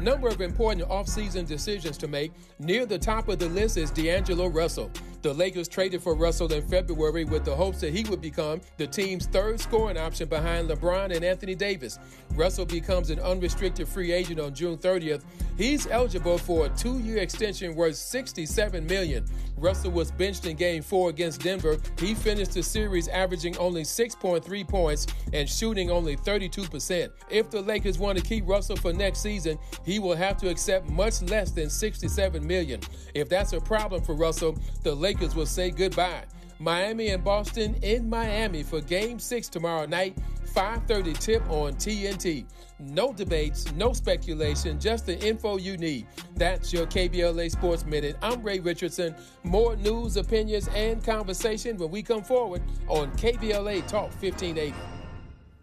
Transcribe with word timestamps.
number 0.00 0.28
of 0.28 0.40
important 0.40 0.88
offseason 0.88 1.46
decisions 1.46 1.96
to 1.98 2.08
make. 2.08 2.32
Near 2.58 2.86
the 2.86 2.98
top 2.98 3.28
of 3.28 3.38
the 3.38 3.48
list 3.48 3.76
is 3.76 3.90
D'Angelo 3.90 4.48
Russell. 4.48 4.90
The 5.22 5.34
Lakers 5.34 5.68
traded 5.68 6.02
for 6.02 6.14
Russell 6.14 6.50
in 6.50 6.66
February 6.66 7.24
with 7.24 7.44
the 7.44 7.54
hopes 7.54 7.80
that 7.80 7.92
he 7.92 8.04
would 8.08 8.22
become 8.22 8.62
the 8.78 8.86
team's 8.86 9.26
third 9.26 9.60
scoring 9.60 9.98
option 9.98 10.28
behind 10.28 10.70
LeBron 10.70 11.14
and 11.14 11.22
Anthony 11.22 11.54
Davis. 11.54 11.98
Russell 12.34 12.64
becomes 12.64 13.10
an 13.10 13.20
unrestricted 13.20 13.86
free 13.86 14.12
agent 14.12 14.40
on 14.40 14.54
June 14.54 14.78
30th. 14.78 15.22
He's 15.58 15.86
eligible 15.88 16.38
for 16.38 16.66
a 16.66 16.68
two-year 16.70 17.18
extension 17.18 17.74
worth 17.74 17.96
67 17.96 18.86
million. 18.86 19.26
Russell 19.58 19.90
was 19.90 20.10
benched 20.10 20.46
in 20.46 20.56
game 20.56 20.82
4 20.82 21.10
against 21.10 21.42
Denver. 21.42 21.76
He 21.98 22.14
finished 22.14 22.52
the 22.52 22.62
series 22.62 23.08
averaging 23.08 23.58
only 23.58 23.82
6.3 23.82 24.66
points 24.66 25.06
and 25.34 25.46
shooting 25.46 25.90
only 25.90 26.16
32%. 26.16 27.10
If 27.28 27.50
the 27.50 27.60
Lakers 27.60 27.98
want 27.98 28.16
to 28.16 28.24
keep 28.24 28.48
Russell 28.48 28.76
for 28.76 28.94
next 28.94 29.20
season, 29.20 29.58
he 29.90 29.98
will 29.98 30.14
have 30.14 30.36
to 30.36 30.48
accept 30.48 30.88
much 30.88 31.20
less 31.22 31.50
than 31.50 31.68
67 31.68 32.46
million. 32.46 32.80
If 33.12 33.28
that's 33.28 33.54
a 33.54 33.60
problem 33.60 34.00
for 34.02 34.14
Russell, 34.14 34.56
the 34.84 34.94
Lakers 34.94 35.34
will 35.34 35.46
say 35.46 35.72
goodbye. 35.72 36.26
Miami 36.60 37.08
and 37.08 37.24
Boston 37.24 37.74
in 37.82 38.08
Miami 38.08 38.62
for 38.62 38.80
game 38.80 39.18
6 39.18 39.48
tomorrow 39.48 39.86
night. 39.86 40.16
5:30 40.54 41.18
tip 41.18 41.42
on 41.50 41.74
TNT. 41.74 42.44
No 42.78 43.12
debates, 43.12 43.72
no 43.72 43.92
speculation, 43.92 44.78
just 44.78 45.06
the 45.06 45.18
info 45.26 45.58
you 45.58 45.76
need. 45.76 46.06
That's 46.36 46.72
your 46.72 46.86
KBLA 46.86 47.50
Sports 47.50 47.84
Minute. 47.84 48.16
I'm 48.22 48.42
Ray 48.44 48.60
Richardson. 48.60 49.16
More 49.42 49.74
news, 49.74 50.16
opinions, 50.16 50.68
and 50.68 51.02
conversation 51.04 51.76
when 51.76 51.90
we 51.90 52.02
come 52.02 52.22
forward 52.22 52.62
on 52.86 53.10
KBLA 53.16 53.82
Talk 53.88 54.10
1580. 54.22 54.72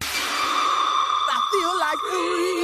I 0.02 1.40
feel 1.52 1.74
like 1.80 2.57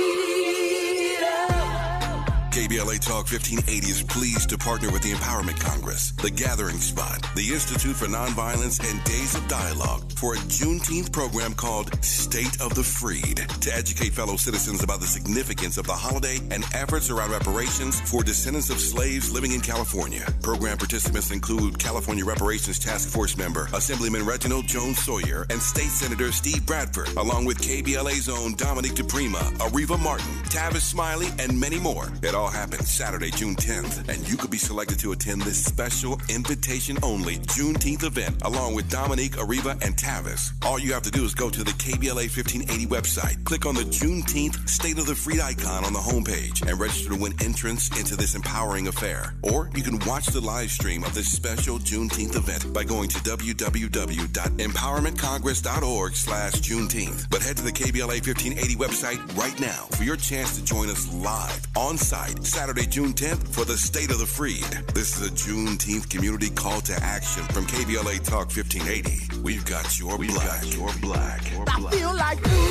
KBLA 2.54 3.00
Talk 3.00 3.26
1580 3.34 3.88
is 3.88 4.04
pleased 4.04 4.50
to 4.50 4.60
partner 4.60 4.92
with 4.92 5.02
the 5.02 5.12
Empowerment 5.12 5.60
Congress, 5.60 6.12
the 6.12 6.30
Gathering 6.30 6.78
Spot, 6.78 7.20
the 7.36 7.52
Institute 7.52 7.96
for 7.96 8.06
Nonviolence, 8.06 8.78
and 8.88 9.04
Days 9.06 9.34
of 9.34 9.48
Dialogue 9.48 10.12
for 10.12 10.36
a 10.36 10.38
Juneteenth 10.38 11.12
program 11.12 11.56
called 11.56 11.90
State 12.06 12.62
of 12.62 12.76
the 12.76 12.84
Freed 12.84 13.38
to 13.62 13.76
educate 13.76 14.14
fellow 14.14 14.36
citizens 14.38 14.84
about 14.84 15.00
the 15.00 15.08
significance 15.08 15.80
of 15.80 15.88
the 15.88 15.94
holiday 15.94 16.38
and 16.52 16.64
efforts 16.76 17.10
around 17.10 17.32
reparations 17.32 18.00
for 18.02 18.22
descendants 18.22 18.70
of 18.70 18.80
slaves 18.80 19.34
living 19.34 19.54
in 19.54 19.60
California. 19.60 20.24
Program 20.44 20.78
participants 20.78 21.32
include 21.32 21.80
California 21.80 22.24
Reparations 22.24 22.78
Task 22.78 23.10
Force 23.10 23.36
member 23.36 23.68
Assemblyman 23.74 24.28
Reginald 24.28 24.68
Jones 24.68 25.04
Sawyer 25.04 25.48
and 25.50 25.60
State 25.60 25.90
Senator 25.90 26.32
Steve 26.32 26.68
Bradford, 26.68 27.10
along 27.18 27.46
with 27.46 27.58
KBLA's 27.58 28.30
own 28.30 28.54
Dominique 28.54 28.94
DePrima, 28.94 29.42
Areva 29.58 30.00
Martin, 30.00 30.36
Tavis 30.44 30.82
Smiley, 30.82 31.30
and 31.40 31.60
many 31.60 31.80
more. 31.80 32.12
It 32.22 32.36
all 32.36 32.43
all 32.44 32.50
happens 32.50 32.90
Saturday, 32.90 33.30
June 33.32 33.56
10th, 33.56 34.10
and 34.10 34.28
you 34.28 34.36
could 34.36 34.52
be 34.52 34.58
selected 34.58 35.00
to 35.00 35.14
attend 35.14 35.42
this 35.44 35.64
special 35.64 36.20
invitation 36.28 36.98
only 37.02 37.38
Juneteenth 37.38 38.04
event 38.04 38.42
along 38.42 38.76
with 38.76 38.90
Dominique, 38.90 39.38
Areva, 39.38 39.82
and 39.82 39.96
Tavis. 39.96 40.52
All 40.66 40.78
you 40.78 40.92
have 40.92 41.04
to 41.04 41.12
do 41.12 41.24
is 41.24 41.34
go 41.34 41.50
to 41.50 41.64
the 41.64 41.72
KBLA 41.72 42.28
1580 42.36 42.86
website, 42.88 43.42
click 43.46 43.66
on 43.66 43.76
the 43.76 43.84
Juneteenth 43.84 44.68
State 44.68 45.00
of 45.00 45.06
the 45.06 45.16
Freed 45.16 45.40
icon 45.40 45.86
on 45.86 45.94
the 45.94 46.00
homepage, 46.00 46.68
and 46.68 46.78
register 46.78 47.12
to 47.12 47.16
win 47.16 47.34
entrance 47.42 47.88
into 47.98 48.18
this 48.18 48.36
empowering 48.36 48.88
affair. 48.88 49.36
Or 49.44 49.70
you 49.74 49.82
can 49.82 49.98
watch 50.06 50.26
the 50.26 50.42
live 50.42 50.70
stream 50.70 51.06
of 51.06 51.14
this 51.14 51.32
special 51.32 51.80
Juneteenth 51.80 52.36
event 52.36 52.74
by 52.74 52.84
going 52.84 53.08
to 53.08 53.20
www.empowermentcongress.org 53.20 56.16
slash 56.16 56.54
Juneteenth. 56.56 57.30
But 57.30 57.42
head 57.42 57.56
to 57.56 57.64
the 57.64 57.72
KBLA 57.72 58.28
1580 58.28 58.76
website 58.76 59.38
right 59.38 59.58
now 59.62 59.88
for 59.96 60.04
your 60.04 60.18
chance 60.18 60.58
to 60.58 60.64
join 60.66 60.90
us 60.90 61.08
live 61.14 61.66
on 61.78 61.98
site 61.98 62.33
night, 62.34 62.46
Saturday, 62.46 62.86
June 62.86 63.14
10th, 63.14 63.48
for 63.50 63.66
the 63.66 63.78
State 63.78 64.12
of 64.12 64.20
the 64.20 64.26
Freed. 64.26 64.64
This 64.94 65.20
is 65.20 65.28
a 65.28 65.32
Juneteenth 65.32 66.10
community 66.10 66.50
call 66.50 66.82
to 66.82 66.94
action 67.04 67.44
from 67.46 67.66
KBLA 67.66 68.24
Talk 68.24 68.50
1580. 68.56 69.42
We've 69.42 69.66
got 69.66 70.00
your 70.00 70.18
We've 70.18 70.34
black. 70.34 70.62
Got 70.62 70.76
your 70.76 70.90
black. 71.02 71.52
Your 71.52 71.66
black. 71.66 71.94
I 71.94 71.98
feel 71.98 72.16
like 72.16 72.40
freedom. 72.40 72.64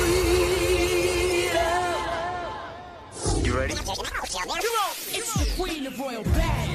You 3.45 3.57
ready? 3.57 3.73
It's 3.73 5.33
the 5.33 5.45
Queen 5.61 5.87
of 5.87 5.99
Royal 5.99 6.23
Badness. 6.23 6.72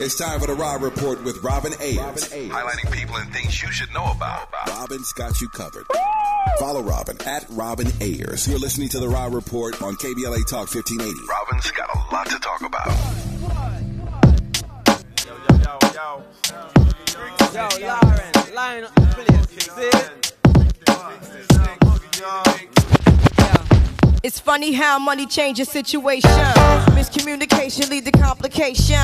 It's 0.00 0.16
time 0.16 0.40
for 0.40 0.48
the 0.48 0.54
Rob 0.54 0.82
Report 0.82 1.22
with 1.22 1.38
Robin 1.44 1.72
Ayers. 1.80 1.98
Robin 1.98 2.22
Ayers. 2.32 2.50
Highlighting 2.50 2.92
people 2.92 3.14
and 3.14 3.32
things 3.32 3.62
you 3.62 3.70
should 3.70 3.92
know 3.94 4.10
about. 4.10 4.52
Robin's 4.66 5.12
got 5.12 5.40
you 5.40 5.48
covered. 5.50 5.86
Follow 6.58 6.82
Robin 6.82 7.16
at 7.26 7.46
Robin 7.50 7.86
Ayers. 8.00 8.48
You're 8.48 8.58
listening 8.58 8.88
to 8.88 8.98
the 8.98 9.08
Rob 9.08 9.32
Report 9.32 9.80
on 9.82 9.94
KBLA 9.94 10.48
Talk 10.48 10.74
1580. 10.74 11.12
Robin's 11.30 11.70
got 11.70 11.94
a 11.94 12.12
lot 12.12 12.26
to 12.26 12.38
talk 12.40 12.62
about. 12.62 12.88
Yo, 15.24 15.36
yo, 15.48 15.58
yo, 15.62 15.78
yo. 15.94 16.24
Yo, 17.54 17.68
Lauryn, 17.86 18.54
line 18.54 18.82
up 18.82 18.94
the 18.96 19.02
place. 19.14 19.74
See? 19.74 20.24
It's 24.24 24.40
funny 24.40 24.72
how 24.72 24.98
money 24.98 25.26
changes 25.26 25.68
situation. 25.68 26.30
Miscommunication 26.96 27.90
lead 27.90 28.06
to 28.06 28.10
complication. 28.10 28.96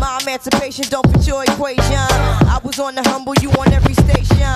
My 0.00 0.18
emancipation 0.22 0.86
don't 0.88 1.06
fit 1.12 1.26
your 1.26 1.42
equation. 1.42 2.08
I 2.48 2.58
was 2.64 2.78
on 2.78 2.94
the 2.94 3.02
humble, 3.02 3.34
you 3.42 3.50
on 3.50 3.70
every 3.70 3.92
station. 3.92 4.48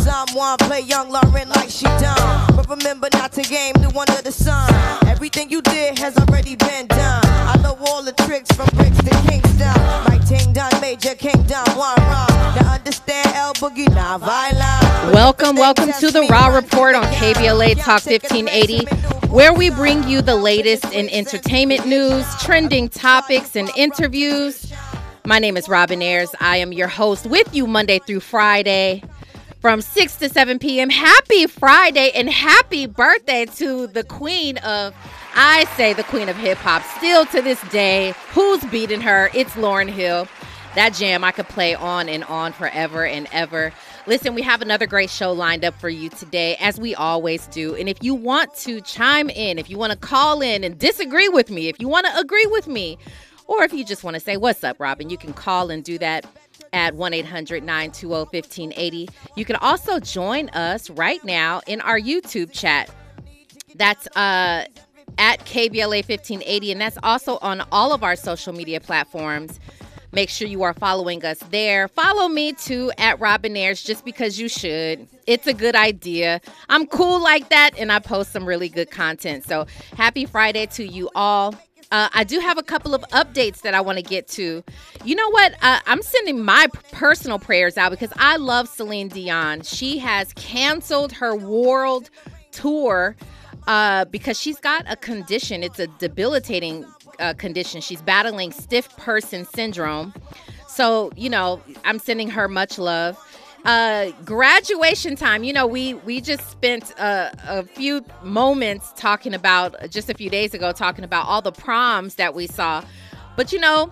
Someone 0.00 0.58
play 0.58 0.82
young 0.82 1.10
Lauryn 1.10 1.48
like 1.56 1.70
she 1.70 1.86
done. 1.86 2.54
But 2.54 2.70
remember 2.70 3.08
not 3.14 3.32
to 3.32 3.42
game 3.42 3.72
the 3.82 3.90
one 3.90 4.08
under 4.10 4.22
the 4.22 4.30
sun. 4.30 4.72
Everything 5.08 5.50
you 5.50 5.60
did 5.60 5.98
has 5.98 6.16
already 6.18 6.54
been 6.54 6.86
done. 6.86 7.24
I 7.24 7.58
know 7.60 7.76
all 7.88 8.04
the 8.04 8.12
tricks 8.12 8.52
from 8.52 8.68
bricks 8.76 8.98
to 8.98 9.10
Kingston. 9.26 9.74
My 10.06 10.22
ting 10.24 10.52
done, 10.52 10.70
major 10.80 11.16
kingdom, 11.16 11.64
one 11.74 11.98
wrong. 11.98 12.30
Now 12.54 12.74
understand 12.74 13.26
El 13.34 13.54
Boogie, 13.54 13.92
not 13.92 14.20
violent. 14.20 15.12
Welcome, 15.12 15.56
welcome 15.56 15.90
to 15.98 16.12
the 16.12 16.28
Raw 16.30 16.54
Report 16.54 16.94
on 16.94 17.02
KBLA 17.06 17.74
Talk 17.74 18.06
1580 18.06 19.13
where 19.34 19.52
we 19.52 19.68
bring 19.68 20.06
you 20.08 20.22
the 20.22 20.36
latest 20.36 20.84
in 20.92 21.10
entertainment 21.10 21.84
news, 21.88 22.24
trending 22.40 22.88
topics, 22.88 23.56
and 23.56 23.68
interviews. 23.76 24.72
My 25.26 25.40
name 25.40 25.56
is 25.56 25.68
Robin 25.68 26.00
Ayers. 26.00 26.32
I 26.38 26.58
am 26.58 26.72
your 26.72 26.86
host 26.86 27.26
with 27.26 27.52
you 27.52 27.66
Monday 27.66 27.98
through 27.98 28.20
Friday 28.20 29.02
from 29.60 29.80
6 29.80 30.16
to 30.18 30.28
7 30.28 30.60
p.m. 30.60 30.88
Happy 30.88 31.48
Friday 31.48 32.12
and 32.14 32.30
happy 32.30 32.86
birthday 32.86 33.44
to 33.56 33.88
the 33.88 34.04
queen 34.04 34.58
of, 34.58 34.94
I 35.34 35.64
say, 35.76 35.94
the 35.94 36.04
queen 36.04 36.28
of 36.28 36.36
hip 36.36 36.58
hop. 36.58 36.84
Still 36.98 37.26
to 37.26 37.42
this 37.42 37.60
day, 37.70 38.14
who's 38.30 38.62
beating 38.66 39.00
her? 39.00 39.30
It's 39.34 39.54
Lauryn 39.54 39.88
Hill. 39.88 40.28
That 40.76 40.94
jam 40.94 41.24
I 41.24 41.32
could 41.32 41.48
play 41.48 41.74
on 41.74 42.08
and 42.08 42.22
on 42.22 42.52
forever 42.52 43.04
and 43.04 43.26
ever. 43.32 43.72
Listen, 44.06 44.34
we 44.34 44.42
have 44.42 44.60
another 44.60 44.86
great 44.86 45.08
show 45.08 45.32
lined 45.32 45.64
up 45.64 45.74
for 45.80 45.88
you 45.88 46.10
today, 46.10 46.56
as 46.60 46.78
we 46.78 46.94
always 46.94 47.46
do. 47.46 47.74
And 47.74 47.88
if 47.88 48.02
you 48.02 48.14
want 48.14 48.54
to 48.56 48.82
chime 48.82 49.30
in, 49.30 49.58
if 49.58 49.70
you 49.70 49.78
want 49.78 49.92
to 49.92 49.98
call 49.98 50.42
in 50.42 50.62
and 50.62 50.78
disagree 50.78 51.28
with 51.28 51.50
me, 51.50 51.68
if 51.68 51.80
you 51.80 51.88
want 51.88 52.06
to 52.06 52.18
agree 52.18 52.44
with 52.46 52.66
me, 52.66 52.98
or 53.46 53.64
if 53.64 53.72
you 53.72 53.82
just 53.82 54.04
want 54.04 54.12
to 54.14 54.20
say, 54.20 54.36
What's 54.36 54.62
up, 54.62 54.78
Robin? 54.78 55.08
You 55.08 55.16
can 55.16 55.32
call 55.32 55.70
and 55.70 55.82
do 55.82 55.96
that 55.98 56.26
at 56.74 56.94
1 56.94 57.14
800 57.14 57.64
920 57.64 58.24
1580. 58.24 59.08
You 59.36 59.44
can 59.46 59.56
also 59.56 59.98
join 59.98 60.50
us 60.50 60.90
right 60.90 61.24
now 61.24 61.62
in 61.66 61.80
our 61.80 61.98
YouTube 61.98 62.52
chat. 62.52 62.94
That's 63.74 64.06
uh, 64.08 64.66
at 65.16 65.40
KBLA 65.46 66.06
1580, 66.06 66.72
and 66.72 66.80
that's 66.80 66.98
also 67.02 67.38
on 67.40 67.62
all 67.72 67.94
of 67.94 68.02
our 68.02 68.16
social 68.16 68.52
media 68.52 68.80
platforms. 68.80 69.58
Make 70.14 70.30
sure 70.30 70.46
you 70.46 70.62
are 70.62 70.74
following 70.74 71.24
us 71.24 71.40
there. 71.50 71.88
Follow 71.88 72.28
me 72.28 72.52
too 72.52 72.92
at 72.98 73.18
Robin 73.18 73.56
Ayers 73.56 73.82
just 73.82 74.04
because 74.04 74.38
you 74.38 74.48
should. 74.48 75.08
It's 75.26 75.48
a 75.48 75.52
good 75.52 75.74
idea. 75.74 76.40
I'm 76.68 76.86
cool 76.86 77.20
like 77.20 77.48
that 77.48 77.76
and 77.76 77.90
I 77.90 77.98
post 77.98 78.30
some 78.30 78.46
really 78.46 78.68
good 78.68 78.92
content. 78.92 79.44
So 79.44 79.66
happy 79.96 80.24
Friday 80.24 80.66
to 80.66 80.86
you 80.86 81.10
all. 81.16 81.56
Uh, 81.90 82.08
I 82.14 82.22
do 82.22 82.38
have 82.38 82.58
a 82.58 82.62
couple 82.62 82.94
of 82.94 83.02
updates 83.10 83.62
that 83.62 83.74
I 83.74 83.80
want 83.80 83.98
to 83.98 84.04
get 84.04 84.28
to. 84.28 84.62
You 85.04 85.16
know 85.16 85.30
what? 85.30 85.54
Uh, 85.60 85.80
I'm 85.86 86.00
sending 86.00 86.44
my 86.44 86.68
personal 86.92 87.40
prayers 87.40 87.76
out 87.76 87.90
because 87.90 88.12
I 88.16 88.36
love 88.36 88.68
Celine 88.68 89.08
Dion. 89.08 89.62
She 89.62 89.98
has 89.98 90.32
canceled 90.34 91.10
her 91.12 91.34
world 91.34 92.08
tour 92.52 93.16
uh, 93.66 94.04
because 94.06 94.38
she's 94.38 94.60
got 94.60 94.84
a 94.88 94.94
condition. 94.94 95.64
It's 95.64 95.80
a 95.80 95.88
debilitating 95.98 96.86
uh, 97.18 97.34
condition. 97.34 97.80
She's 97.80 98.02
battling 98.02 98.52
stiff 98.52 98.94
person 98.96 99.44
syndrome. 99.44 100.14
So, 100.68 101.12
you 101.16 101.30
know, 101.30 101.60
I'm 101.84 101.98
sending 101.98 102.28
her 102.30 102.48
much 102.48 102.78
love. 102.78 103.18
Uh, 103.64 104.10
graduation 104.24 105.16
time. 105.16 105.42
You 105.42 105.52
know, 105.52 105.66
we 105.66 105.94
we 105.94 106.20
just 106.20 106.50
spent 106.50 106.90
a, 106.98 107.34
a 107.48 107.62
few 107.62 108.04
moments 108.22 108.92
talking 108.94 109.32
about 109.32 109.88
just 109.88 110.10
a 110.10 110.14
few 110.14 110.28
days 110.28 110.52
ago 110.52 110.72
talking 110.72 111.04
about 111.04 111.26
all 111.26 111.40
the 111.40 111.52
proms 111.52 112.16
that 112.16 112.34
we 112.34 112.46
saw. 112.46 112.84
But 113.36 113.52
you 113.52 113.58
know, 113.58 113.90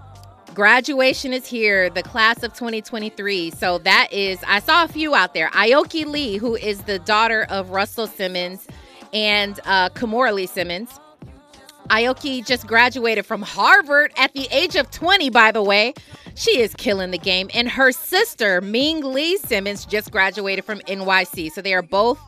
graduation 0.55 1.33
is 1.33 1.47
here, 1.47 1.89
the 1.89 2.03
class 2.03 2.43
of 2.43 2.53
2023. 2.53 3.51
So 3.53 3.79
that 3.79 4.09
is, 4.13 4.39
I 4.47 4.61
saw 4.61 4.85
a 4.85 4.89
few 4.89 5.15
out 5.15 5.35
there. 5.35 5.49
Aoki 5.51 6.05
Lee, 6.05 6.37
who 6.37 6.55
is 6.55 6.83
the 6.83 6.99
daughter 6.99 7.47
of 7.49 7.71
Russell 7.71 8.07
Simmons 8.07 8.67
and 9.13 9.59
uh, 9.65 9.89
Kimora 9.91 10.35
Lee 10.35 10.47
Simmons 10.47 10.99
Aoki 11.89 12.45
just 12.47 12.67
graduated 12.67 13.27
from 13.27 13.43
Harvard 13.43 14.13
at 14.17 14.33
the 14.33 14.49
age 14.51 14.77
of 14.77 14.91
20, 14.91 15.31
by 15.31 15.53
the 15.53 15.63
way. 15.63 15.95
She 16.35 16.61
is 16.61 16.75
killing 16.75 17.11
the 17.11 17.19
game. 17.19 17.51
And 17.53 17.69
her 17.69 17.93
sister, 17.93 18.61
Ming 18.61 19.03
Lee 19.03 19.37
Simmons, 19.37 19.85
just 19.85 20.11
graduated 20.11 20.65
from 20.65 20.81
NYC. 20.81 21.53
So 21.53 21.61
they 21.61 21.75
are 21.75 21.83
both 21.83 22.19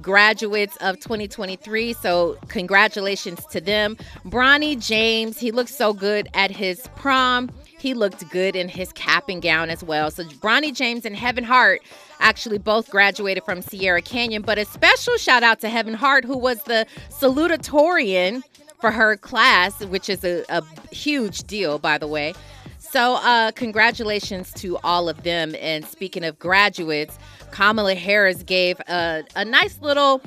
graduates 0.00 0.76
of 0.78 0.98
2023. 0.98 1.92
So 1.92 2.36
congratulations 2.48 3.46
to 3.46 3.60
them. 3.60 3.96
Bronny 4.26 4.84
James, 4.84 5.38
he 5.38 5.52
looks 5.52 5.74
so 5.74 5.92
good 5.92 6.28
at 6.34 6.50
his 6.50 6.88
prom. 6.96 7.50
He 7.78 7.94
looked 7.94 8.28
good 8.30 8.54
in 8.56 8.68
his 8.68 8.92
cap 8.92 9.28
and 9.28 9.42
gown 9.42 9.70
as 9.70 9.82
well. 9.82 10.10
So 10.10 10.24
Bronny 10.24 10.74
James 10.74 11.04
and 11.04 11.16
Heaven 11.16 11.44
Hart 11.44 11.82
actually 12.20 12.58
both 12.58 12.90
graduated 12.90 13.44
from 13.44 13.62
Sierra 13.62 14.02
Canyon. 14.02 14.42
But 14.42 14.58
a 14.58 14.64
special 14.64 15.16
shout 15.16 15.42
out 15.42 15.60
to 15.60 15.68
Heaven 15.68 15.94
Hart, 15.94 16.24
who 16.24 16.38
was 16.38 16.62
the 16.64 16.86
salutatorian 17.10 18.42
for 18.82 18.90
her 18.90 19.16
class, 19.16 19.82
which 19.84 20.08
is 20.10 20.24
a, 20.24 20.44
a 20.48 20.60
huge 20.92 21.44
deal, 21.44 21.78
by 21.78 21.96
the 21.98 22.08
way. 22.08 22.34
So, 22.80 23.14
uh, 23.14 23.52
congratulations 23.52 24.52
to 24.54 24.76
all 24.78 25.08
of 25.08 25.22
them. 25.22 25.54
And 25.60 25.84
speaking 25.86 26.24
of 26.24 26.36
graduates, 26.40 27.16
Kamala 27.52 27.94
Harris 27.94 28.42
gave 28.42 28.80
a, 28.80 29.22
a 29.36 29.44
nice 29.44 29.80
little 29.80 30.20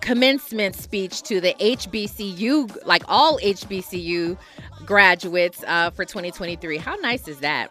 commencement 0.00 0.74
speech 0.74 1.22
to 1.22 1.40
the 1.40 1.54
HBCU, 1.60 2.84
like 2.84 3.04
all 3.06 3.38
HBCU 3.38 4.36
graduates 4.84 5.62
uh, 5.68 5.90
for 5.90 6.04
2023. 6.04 6.78
How 6.78 6.96
nice 6.96 7.28
is 7.28 7.38
that? 7.38 7.70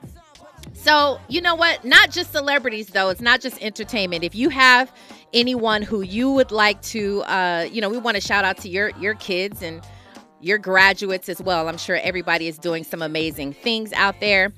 So, 0.71 1.19
you 1.27 1.41
know 1.41 1.55
what? 1.55 1.83
Not 1.83 2.11
just 2.11 2.31
celebrities, 2.31 2.87
though. 2.87 3.09
It's 3.09 3.19
not 3.19 3.41
just 3.41 3.61
entertainment. 3.61 4.23
If 4.23 4.35
you 4.35 4.47
have 4.47 4.89
anyone 5.33 5.81
who 5.81 5.99
you 6.01 6.31
would 6.31 6.51
like 6.51 6.81
to, 6.83 7.23
uh, 7.23 7.67
you 7.69 7.81
know, 7.81 7.89
we 7.89 7.97
want 7.97 8.15
to 8.15 8.21
shout 8.21 8.45
out 8.45 8.57
to 8.59 8.69
your 8.69 8.91
your 9.01 9.15
kids 9.15 9.61
and 9.61 9.81
your 10.41 10.57
graduates 10.57 11.29
as 11.29 11.41
well. 11.41 11.67
I'm 11.67 11.77
sure 11.77 11.97
everybody 11.97 12.47
is 12.47 12.57
doing 12.57 12.83
some 12.83 13.01
amazing 13.01 13.53
things 13.53 13.93
out 13.93 14.19
there. 14.19 14.51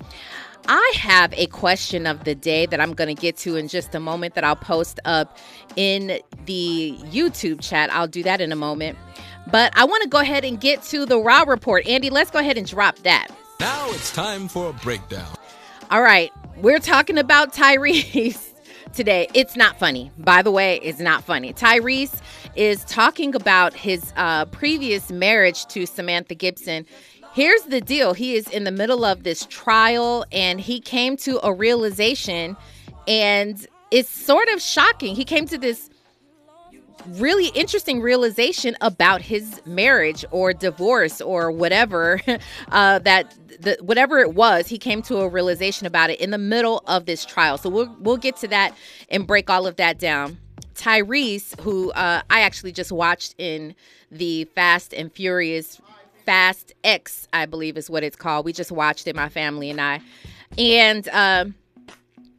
I 0.68 0.92
have 0.96 1.32
a 1.34 1.46
question 1.46 2.06
of 2.06 2.24
the 2.24 2.34
day 2.34 2.66
that 2.66 2.80
I'm 2.80 2.94
going 2.94 3.14
to 3.14 3.20
get 3.20 3.36
to 3.38 3.56
in 3.56 3.66
just 3.66 3.94
a 3.94 4.00
moment 4.00 4.34
that 4.34 4.44
I'll 4.44 4.54
post 4.54 5.00
up 5.04 5.36
in 5.74 6.20
the 6.46 6.96
YouTube 7.00 7.60
chat. 7.60 7.92
I'll 7.92 8.06
do 8.06 8.22
that 8.22 8.40
in 8.40 8.52
a 8.52 8.56
moment. 8.56 8.96
But 9.50 9.72
I 9.76 9.84
want 9.84 10.04
to 10.04 10.08
go 10.08 10.18
ahead 10.18 10.44
and 10.44 10.60
get 10.60 10.82
to 10.84 11.04
the 11.04 11.18
Raw 11.18 11.42
report. 11.42 11.86
Andy, 11.88 12.10
let's 12.10 12.30
go 12.30 12.38
ahead 12.38 12.56
and 12.56 12.66
drop 12.66 12.96
that. 13.00 13.28
Now 13.58 13.90
it's 13.90 14.12
time 14.12 14.48
for 14.48 14.70
a 14.70 14.72
breakdown. 14.72 15.28
All 15.90 16.02
right, 16.02 16.32
we're 16.56 16.78
talking 16.78 17.18
about 17.18 17.52
Tyrese 17.52 18.51
today. 18.92 19.28
It's 19.34 19.56
not 19.56 19.78
funny. 19.78 20.10
By 20.18 20.42
the 20.42 20.50
way, 20.50 20.78
it's 20.82 21.00
not 21.00 21.24
funny. 21.24 21.52
Tyrese 21.52 22.20
is 22.54 22.84
talking 22.84 23.34
about 23.34 23.74
his 23.74 24.12
uh, 24.16 24.44
previous 24.46 25.10
marriage 25.10 25.66
to 25.66 25.86
Samantha 25.86 26.34
Gibson. 26.34 26.86
Here's 27.34 27.62
the 27.62 27.80
deal 27.80 28.12
he 28.12 28.36
is 28.36 28.48
in 28.48 28.64
the 28.64 28.70
middle 28.70 29.04
of 29.04 29.22
this 29.22 29.46
trial 29.46 30.24
and 30.32 30.60
he 30.60 30.80
came 30.80 31.16
to 31.18 31.44
a 31.44 31.52
realization, 31.52 32.56
and 33.08 33.66
it's 33.90 34.10
sort 34.10 34.48
of 34.48 34.60
shocking. 34.60 35.14
He 35.14 35.24
came 35.24 35.46
to 35.46 35.58
this 35.58 35.88
really 37.08 37.48
interesting 37.48 38.00
realization 38.00 38.76
about 38.80 39.22
his 39.22 39.60
marriage 39.66 40.24
or 40.30 40.52
divorce 40.52 41.20
or 41.20 41.50
whatever 41.50 42.20
uh, 42.68 42.98
that 43.00 43.34
the, 43.62 43.76
whatever 43.80 44.18
it 44.18 44.34
was 44.34 44.66
he 44.68 44.78
came 44.78 45.02
to 45.02 45.18
a 45.18 45.28
realization 45.28 45.86
about 45.86 46.10
it 46.10 46.20
in 46.20 46.30
the 46.30 46.38
middle 46.38 46.82
of 46.86 47.06
this 47.06 47.24
trial 47.24 47.56
so 47.56 47.68
we'll 47.70 47.94
we'll 48.00 48.16
get 48.16 48.36
to 48.36 48.48
that 48.48 48.74
and 49.08 49.26
break 49.26 49.48
all 49.48 49.66
of 49.66 49.76
that 49.76 49.98
down 49.98 50.38
Tyrese, 50.74 51.58
who 51.60 51.92
uh, 51.92 52.22
I 52.30 52.40
actually 52.40 52.72
just 52.72 52.92
watched 52.92 53.34
in 53.38 53.74
the 54.10 54.44
Fast 54.46 54.92
and 54.94 55.12
Furious 55.12 55.80
Fast 56.24 56.72
X, 56.84 57.28
I 57.32 57.46
believe 57.46 57.76
is 57.76 57.90
what 57.90 58.04
it's 58.04 58.16
called. 58.16 58.44
We 58.44 58.52
just 58.52 58.72
watched 58.72 59.06
it, 59.06 59.16
my 59.16 59.28
family 59.28 59.70
and 59.70 59.80
I. 59.80 60.00
And 60.56 61.08
uh, 61.08 61.46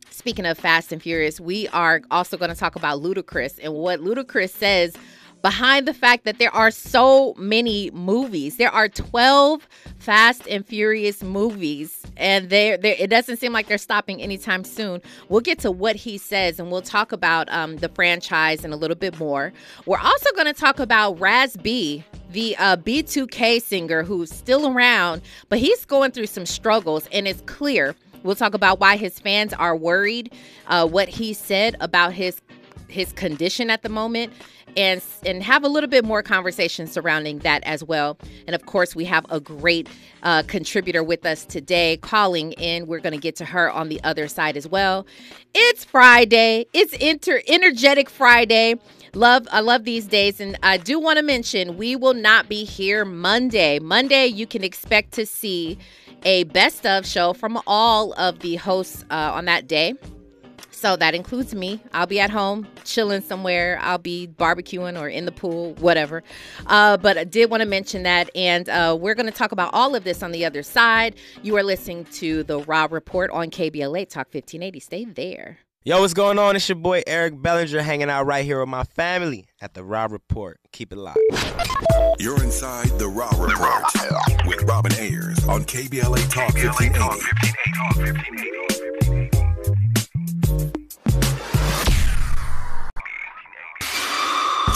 speaking 0.09 0.45
of 0.45 0.57
Fast 0.57 0.91
and 0.91 1.01
Furious, 1.01 1.39
we 1.39 1.67
are 1.69 2.01
also 2.11 2.37
going 2.37 2.49
to 2.49 2.55
talk 2.55 2.75
about 2.75 3.01
Ludacris 3.01 3.59
and 3.61 3.73
what 3.73 3.99
Ludacris 3.99 4.51
says 4.51 4.95
behind 5.43 5.85
the 5.85 5.93
fact 5.93 6.23
that 6.23 6.39
there 6.39 6.55
are 6.55 6.71
so 6.71 7.35
many 7.37 7.91
movies. 7.91 8.55
There 8.55 8.71
are 8.71 8.87
12 8.87 9.67
Fast 9.99 10.47
and 10.47 10.65
Furious 10.65 11.21
movies, 11.21 12.01
and 12.15 12.49
there 12.49 12.79
it 12.81 13.09
doesn't 13.09 13.37
seem 13.37 13.51
like 13.51 13.67
they're 13.67 13.77
stopping 13.77 14.21
anytime 14.21 14.63
soon. 14.63 15.01
We'll 15.27 15.41
get 15.41 15.59
to 15.59 15.69
what 15.69 15.97
he 15.97 16.17
says, 16.17 16.59
and 16.59 16.71
we'll 16.71 16.81
talk 16.81 17.11
about 17.11 17.51
um, 17.51 17.75
the 17.77 17.89
franchise 17.89 18.63
and 18.63 18.73
a 18.73 18.77
little 18.77 18.95
bit 18.95 19.19
more. 19.19 19.51
We're 19.85 19.99
also 19.99 20.29
going 20.33 20.47
to 20.47 20.59
talk 20.59 20.79
about 20.79 21.19
Raz 21.19 21.57
B, 21.57 22.05
the 22.31 22.55
uh, 22.57 22.77
B2K 22.77 23.61
singer 23.61 24.03
who's 24.03 24.31
still 24.31 24.73
around, 24.73 25.21
but 25.49 25.59
he's 25.59 25.83
going 25.83 26.11
through 26.11 26.27
some 26.27 26.45
struggles, 26.45 27.07
and 27.11 27.27
it's 27.27 27.41
clear. 27.41 27.95
We'll 28.23 28.35
talk 28.35 28.53
about 28.53 28.79
why 28.79 28.95
his 28.95 29.19
fans 29.19 29.51
are 29.51 29.75
worried, 29.75 30.33
uh, 30.67 30.87
what 30.87 31.09
he 31.09 31.33
said 31.33 31.75
about 31.81 32.13
his 32.13 32.41
his 32.87 33.11
condition 33.11 33.71
at 33.71 33.81
the 33.81 33.89
moment 33.89 34.31
and 34.77 35.01
and 35.25 35.43
have 35.43 35.63
a 35.63 35.67
little 35.67 35.89
bit 35.89 36.05
more 36.05 36.21
conversation 36.23 36.87
surrounding 36.87 37.39
that 37.39 37.63
as 37.63 37.83
well. 37.83 38.17
And 38.47 38.55
of 38.55 38.65
course, 38.65 38.95
we 38.95 39.05
have 39.05 39.25
a 39.29 39.39
great 39.39 39.87
uh, 40.23 40.43
contributor 40.43 41.03
with 41.03 41.25
us 41.25 41.45
today 41.45 41.97
calling 41.97 42.53
in. 42.53 42.87
We're 42.87 42.99
going 42.99 43.13
to 43.13 43.19
get 43.19 43.35
to 43.37 43.45
her 43.45 43.71
on 43.71 43.89
the 43.89 44.03
other 44.03 44.27
side 44.27 44.57
as 44.57 44.67
well. 44.67 45.05
It's 45.53 45.83
Friday. 45.83 46.65
It's 46.73 46.93
inter 46.93 47.41
energetic 47.47 48.09
Friday. 48.09 48.75
Love, 49.15 49.47
I 49.51 49.59
love 49.59 49.83
these 49.83 50.07
days, 50.07 50.39
and 50.39 50.57
I 50.63 50.77
do 50.77 50.99
want 50.99 51.17
to 51.17 51.23
mention 51.23 51.77
we 51.77 51.95
will 51.95 52.15
not 52.15 52.49
be 52.49 52.63
here 52.63 53.05
Monday. 53.05 53.77
Monday, 53.77 54.25
you 54.25 54.47
can 54.47 54.63
expect 54.63 55.11
to 55.13 55.25
see 55.27 55.77
a 56.23 56.45
best 56.45 56.85
of 56.87 57.05
show 57.05 57.33
from 57.33 57.61
all 57.67 58.13
of 58.13 58.39
the 58.39 58.55
hosts 58.55 59.05
uh, 59.11 59.31
on 59.33 59.45
that 59.45 59.67
day. 59.67 59.93
So 60.83 60.97
that 60.97 61.15
includes 61.15 61.55
me. 61.55 61.79
I'll 61.93 62.07
be 62.07 62.19
at 62.19 62.29
home 62.29 62.67
chilling 62.83 63.21
somewhere. 63.21 63.79
I'll 63.81 63.97
be 63.97 64.27
barbecuing 64.27 64.99
or 64.99 65.07
in 65.07 65.23
the 65.23 65.31
pool, 65.31 65.75
whatever. 65.75 66.23
Uh, 66.67 66.97
but 66.97 67.17
I 67.17 67.23
did 67.23 67.49
want 67.49 67.63
to 67.63 67.65
mention 67.65 68.03
that. 68.03 68.29
And 68.35 68.67
uh, 68.67 68.97
we're 68.99 69.15
going 69.15 69.27
to 69.27 69.31
talk 69.31 69.53
about 69.53 69.73
all 69.73 69.95
of 69.95 70.03
this 70.03 70.21
on 70.21 70.33
the 70.33 70.43
other 70.43 70.61
side. 70.61 71.15
You 71.41 71.55
are 71.55 71.63
listening 71.63 72.03
to 72.15 72.43
the 72.43 72.59
Raw 72.59 72.89
Report 72.91 73.31
on 73.31 73.49
KBLA 73.49 74.09
Talk 74.09 74.27
1580. 74.33 74.79
Stay 74.81 75.05
there. 75.05 75.59
Yo, 75.85 76.01
what's 76.01 76.13
going 76.13 76.37
on? 76.37 76.57
It's 76.57 76.67
your 76.67 76.75
boy 76.75 77.01
Eric 77.07 77.41
Bellinger 77.41 77.81
hanging 77.81 78.09
out 78.09 78.25
right 78.25 78.43
here 78.43 78.59
with 78.59 78.67
my 78.67 78.83
family 78.83 79.45
at 79.61 79.75
the 79.75 79.85
Raw 79.85 80.07
Report. 80.11 80.59
Keep 80.73 80.91
it 80.91 80.97
locked. 80.97 81.21
You're 82.19 82.43
inside 82.43 82.87
the 82.99 83.07
Raw 83.07 83.31
Report 83.41 83.85
with 84.45 84.61
Robin 84.63 84.91
Ayers 84.99 85.47
on 85.47 85.63
KBLA 85.63 86.29
Talk 86.29 86.53
1580. 86.55 89.02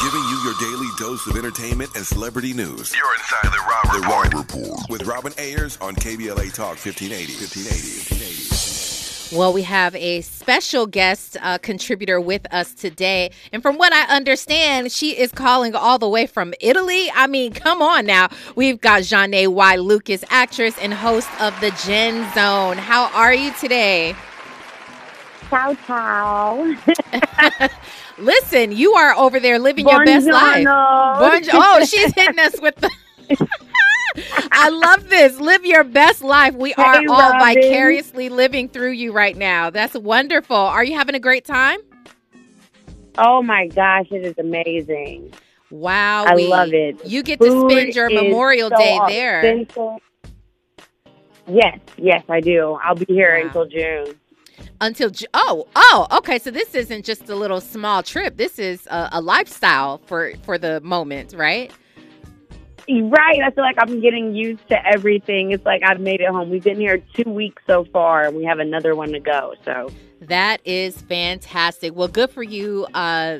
Giving 0.01 0.22
you 0.30 0.38
your 0.44 0.54
daily 0.60 0.88
dose 1.00 1.25
of 1.25 1.36
entertainment 1.38 1.96
and 1.96 2.06
celebrity 2.06 2.54
news. 2.54 2.96
You're 2.96 3.13
inside 3.16 3.51
the 3.51 3.63
Raw 3.68 3.82
The 3.94 4.00
Raw 4.01 4.22
Report. 4.22 4.54
Report 4.54 4.89
with 4.92 5.08
Robin 5.08 5.34
Ayers 5.39 5.75
on 5.82 5.96
KBLA 5.96 6.54
Talk 6.54 6.77
1580. 6.77 7.34
1580. 7.34 7.66
1580. 7.66 9.36
Well, 9.36 9.51
we 9.51 9.63
have 9.63 9.96
a 9.96 10.22
special 10.22 10.86
guest 10.86 11.36
uh, 11.42 11.58
contributor 11.58 12.22
with 12.22 12.46
us 12.54 12.75
today. 12.75 13.32
And 13.51 13.63
from 13.63 13.77
what 13.77 13.92
I 13.92 14.16
understand, 14.16 14.92
she 14.92 15.18
is 15.18 15.32
calling 15.32 15.74
all 15.74 15.98
the 15.98 16.08
way 16.08 16.27
from 16.27 16.54
Italy. 16.62 17.10
I 17.16 17.25
mean, 17.25 17.54
come 17.54 17.82
on 17.82 18.06
now. 18.06 18.30
We've 18.56 18.80
got 18.80 19.01
Jeanne 19.01 19.51
Y. 19.51 19.75
Lucas, 19.77 20.24
actress 20.30 20.77
and 20.80 20.94
host 20.94 21.30
of 21.42 21.60
the 21.60 21.72
Gen 21.86 22.32
Zone. 22.36 22.77
How 22.77 23.10
are 23.13 23.34
you 23.34 23.51
today? 23.54 24.16
Ciao, 25.50 25.74
ciao. 25.88 26.75
Listen, 28.17 28.71
you 28.71 28.93
are 28.93 29.13
over 29.15 29.39
there 29.39 29.59
living 29.59 29.88
your 29.88 30.03
best 30.05 30.27
life. 30.27 30.65
Buongiorno. 30.65 31.50
Oh, 31.53 31.86
she's 31.86 32.13
hitting 32.15 32.39
us 32.39 32.59
with 32.59 32.75
the. 32.77 32.89
I 34.51 34.69
love 34.69 35.09
this. 35.09 35.39
Live 35.39 35.63
your 35.65 35.83
best 35.83 36.24
life. 36.24 36.55
We 36.55 36.74
are 36.75 37.00
Hey, 37.00 37.05
all 37.07 37.31
Robin. 37.31 37.62
vicariously 37.62 38.29
living 38.29 38.69
through 38.69 38.91
you 38.91 39.12
right 39.12 39.38
now. 39.38 39.69
That's 39.69 39.93
wonderful. 39.95 40.55
Are 40.55 40.83
you 40.83 40.95
having 40.95 41.13
a 41.13 41.19
great 41.19 41.45
time? 41.45 41.79
Oh 43.19 43.43
my 43.43 43.67
gosh, 43.67 44.07
it 44.12 44.25
is 44.25 44.36
amazing. 44.39 45.33
Wow. 45.69 46.25
I 46.25 46.33
love 46.33 46.74
it. 46.74 47.05
You 47.05 47.21
get 47.21 47.39
to 47.41 47.69
spend 47.69 47.93
your 47.93 48.09
Memorial 48.09 48.69
so 48.69 48.77
Day 48.77 49.00
there. 49.07 49.65
Yes, 51.50 51.79
yes, 51.97 52.24
I 52.29 52.41
do. 52.41 52.77
I'll 52.83 52.95
be 52.95 53.05
here 53.07 53.38
Wow. 53.39 53.45
until 53.47 53.65
June. 53.67 54.15
Until 54.79 55.11
oh 55.33 55.67
oh 55.75 56.07
okay, 56.11 56.39
so 56.39 56.51
this 56.51 56.75
isn't 56.75 57.05
just 57.05 57.29
a 57.29 57.35
little 57.35 57.61
small 57.61 58.03
trip. 58.03 58.37
This 58.37 58.59
is 58.59 58.87
a, 58.87 59.09
a 59.13 59.21
lifestyle 59.21 59.99
for 60.05 60.33
for 60.43 60.57
the 60.57 60.81
moment, 60.81 61.33
right? 61.33 61.71
Right. 62.89 63.41
I 63.41 63.51
feel 63.51 63.65
like 63.65 63.75
I'm 63.79 63.99
getting 63.99 64.33
used 64.33 64.65
to 64.69 64.87
everything. 64.87 65.51
It's 65.51 65.65
like 65.65 65.81
I've 65.85 65.99
made 65.99 66.21
it 66.21 66.29
home. 66.29 66.49
We've 66.49 66.63
been 66.63 66.79
here 66.79 66.99
two 67.15 67.29
weeks 67.29 67.61
so 67.67 67.83
far, 67.85 68.23
and 68.23 68.37
we 68.37 68.45
have 68.45 68.59
another 68.59 68.95
one 68.95 69.11
to 69.11 69.19
go. 69.19 69.55
So 69.65 69.91
That 70.21 70.61
is 70.63 71.01
fantastic. 71.01 71.95
Well, 71.95 72.07
good 72.07 72.29
for 72.29 72.43
you. 72.43 72.87
Uh, 72.93 73.39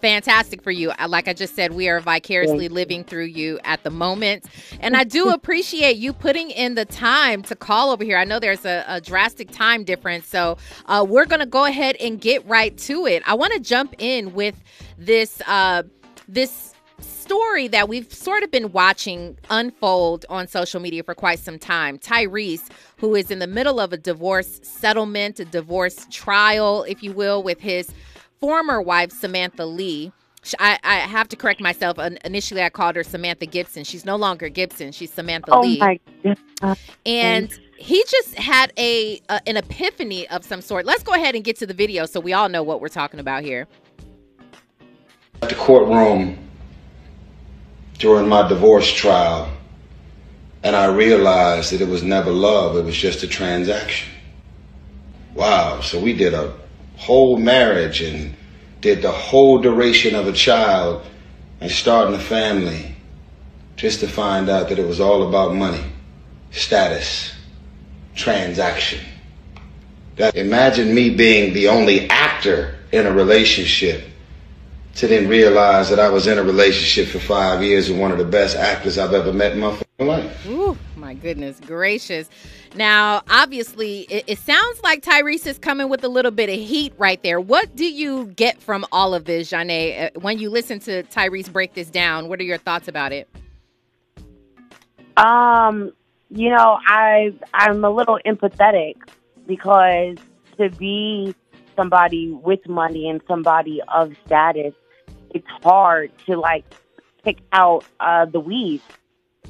fantastic 0.00 0.62
for 0.62 0.70
you. 0.70 0.92
Like 1.06 1.28
I 1.28 1.32
just 1.32 1.54
said, 1.54 1.72
we 1.72 1.88
are 1.88 2.00
vicariously 2.00 2.68
living 2.68 3.04
through 3.04 3.24
you 3.24 3.58
at 3.64 3.82
the 3.84 3.90
moment. 3.90 4.44
And 4.80 4.96
I 4.96 5.04
do 5.04 5.30
appreciate 5.30 5.96
you 5.96 6.12
putting 6.12 6.50
in 6.50 6.74
the 6.74 6.84
time 6.84 7.42
to 7.42 7.56
call 7.56 7.90
over 7.90 8.04
here. 8.04 8.18
I 8.18 8.24
know 8.24 8.38
there's 8.38 8.64
a, 8.64 8.84
a 8.86 9.00
drastic 9.00 9.50
time 9.50 9.84
difference. 9.84 10.26
So 10.26 10.56
uh, 10.86 11.04
we're 11.08 11.26
going 11.26 11.40
to 11.40 11.46
go 11.46 11.64
ahead 11.64 11.96
and 11.96 12.20
get 12.20 12.46
right 12.46 12.76
to 12.78 13.06
it. 13.06 13.22
I 13.26 13.34
want 13.34 13.52
to 13.54 13.60
jump 13.60 13.94
in 13.98 14.34
with 14.34 14.62
this, 14.96 15.40
uh, 15.46 15.82
this 16.26 16.74
story 17.00 17.68
that 17.68 17.88
we've 17.88 18.12
sort 18.12 18.42
of 18.42 18.50
been 18.50 18.72
watching 18.72 19.36
unfold 19.50 20.24
on 20.30 20.48
social 20.48 20.80
media 20.80 21.02
for 21.02 21.14
quite 21.14 21.38
some 21.38 21.58
time. 21.58 21.98
Tyrese, 21.98 22.70
who 22.96 23.14
is 23.14 23.30
in 23.30 23.38
the 23.38 23.46
middle 23.46 23.80
of 23.80 23.92
a 23.92 23.98
divorce 23.98 24.60
settlement, 24.62 25.38
a 25.38 25.44
divorce 25.44 26.06
trial, 26.10 26.84
if 26.84 27.02
you 27.02 27.12
will, 27.12 27.42
with 27.42 27.60
his 27.60 27.92
former 28.40 28.80
wife, 28.82 29.12
Samantha 29.12 29.66
Lee. 29.66 30.12
I, 30.58 30.78
I 30.84 30.96
have 31.00 31.28
to 31.30 31.36
correct 31.36 31.60
myself. 31.60 31.98
Initially, 32.24 32.62
I 32.62 32.70
called 32.70 32.96
her 32.96 33.04
Samantha 33.04 33.46
Gibson. 33.46 33.84
She's 33.84 34.04
no 34.04 34.16
longer 34.16 34.48
Gibson. 34.48 34.92
She's 34.92 35.12
Samantha 35.12 35.52
Oh 35.52 35.60
Lee. 35.60 35.78
my 35.78 36.00
god. 36.62 36.78
And 37.06 37.50
he 37.78 38.04
just 38.08 38.36
had 38.36 38.72
a, 38.78 39.20
a 39.28 39.40
an 39.48 39.56
epiphany 39.58 40.28
of 40.30 40.44
some 40.44 40.60
sort. 40.62 40.86
Let's 40.86 41.02
go 41.02 41.14
ahead 41.14 41.34
and 41.34 41.44
get 41.44 41.56
to 41.58 41.66
the 41.66 41.74
video 41.74 42.06
so 42.06 42.20
we 42.20 42.32
all 42.32 42.48
know 42.48 42.62
what 42.62 42.80
we're 42.80 42.88
talking 42.88 43.20
about 43.20 43.42
here. 43.44 43.68
at 45.42 45.48
the 45.50 45.54
courtroom 45.54 46.38
during 47.98 48.28
my 48.28 48.46
divorce 48.48 48.92
trial, 48.92 49.50
and 50.64 50.76
I 50.76 50.86
realized 50.86 51.72
that 51.72 51.80
it 51.80 51.88
was 51.88 52.02
never 52.02 52.30
love, 52.30 52.76
it 52.76 52.84
was 52.84 52.96
just 52.96 53.22
a 53.22 53.28
transaction. 53.28 54.08
Wow, 55.34 55.80
so 55.80 56.00
we 56.00 56.12
did 56.12 56.34
a 56.34 56.54
whole 56.98 57.38
marriage 57.38 58.02
and 58.02 58.34
did 58.80 59.00
the 59.00 59.10
whole 59.10 59.58
duration 59.58 60.14
of 60.14 60.26
a 60.26 60.32
child 60.32 61.02
and 61.60 61.70
starting 61.70 62.14
a 62.14 62.18
family 62.18 62.94
just 63.76 64.00
to 64.00 64.08
find 64.08 64.48
out 64.48 64.68
that 64.68 64.78
it 64.78 64.86
was 64.86 65.00
all 65.00 65.28
about 65.28 65.54
money, 65.54 65.84
status, 66.50 67.32
transaction. 68.14 69.00
That 70.16 70.34
imagine 70.34 70.92
me 70.92 71.10
being 71.10 71.54
the 71.54 71.68
only 71.68 72.10
actor 72.10 72.76
in 72.90 73.06
a 73.06 73.12
relationship 73.12 74.04
to 74.96 75.06
then 75.06 75.28
realize 75.28 75.88
that 75.90 76.00
I 76.00 76.08
was 76.08 76.26
in 76.26 76.38
a 76.38 76.42
relationship 76.42 77.12
for 77.12 77.20
five 77.20 77.62
years 77.62 77.88
with 77.88 78.00
one 78.00 78.10
of 78.10 78.18
the 78.18 78.24
best 78.24 78.56
actors 78.56 78.98
I've 78.98 79.14
ever 79.14 79.32
met 79.32 79.52
in 79.52 79.60
my 79.60 79.78
life. 80.00 80.46
Ooh, 80.46 80.76
my 81.08 81.14
goodness 81.14 81.58
gracious. 81.60 82.28
Now, 82.76 83.22
obviously, 83.30 84.00
it, 84.10 84.24
it 84.26 84.38
sounds 84.38 84.82
like 84.82 85.02
Tyrese 85.02 85.46
is 85.46 85.58
coming 85.58 85.88
with 85.88 86.04
a 86.04 86.08
little 86.08 86.30
bit 86.30 86.50
of 86.50 86.56
heat 86.56 86.92
right 86.98 87.22
there. 87.22 87.40
What 87.40 87.74
do 87.74 87.90
you 87.90 88.26
get 88.36 88.60
from 88.60 88.84
all 88.92 89.14
of 89.14 89.24
this, 89.24 89.50
Janae? 89.50 90.14
Uh, 90.14 90.20
when 90.20 90.38
you 90.38 90.50
listen 90.50 90.80
to 90.80 91.04
Tyrese 91.04 91.50
break 91.50 91.72
this 91.72 91.88
down, 91.88 92.28
what 92.28 92.40
are 92.40 92.44
your 92.44 92.58
thoughts 92.58 92.88
about 92.88 93.12
it? 93.12 93.26
Um, 95.16 95.92
you 96.28 96.50
know, 96.50 96.78
I 96.86 97.32
I'm 97.54 97.82
a 97.86 97.90
little 97.90 98.20
empathetic 98.26 98.96
because 99.46 100.18
to 100.58 100.68
be 100.68 101.34
somebody 101.74 102.32
with 102.32 102.68
money 102.68 103.08
and 103.08 103.22
somebody 103.26 103.80
of 103.88 104.14
status, 104.26 104.74
it's 105.30 105.48
hard 105.62 106.12
to 106.26 106.38
like 106.38 106.66
pick 107.24 107.38
out 107.54 107.86
uh, 107.98 108.26
the 108.26 108.40
weeds 108.40 108.84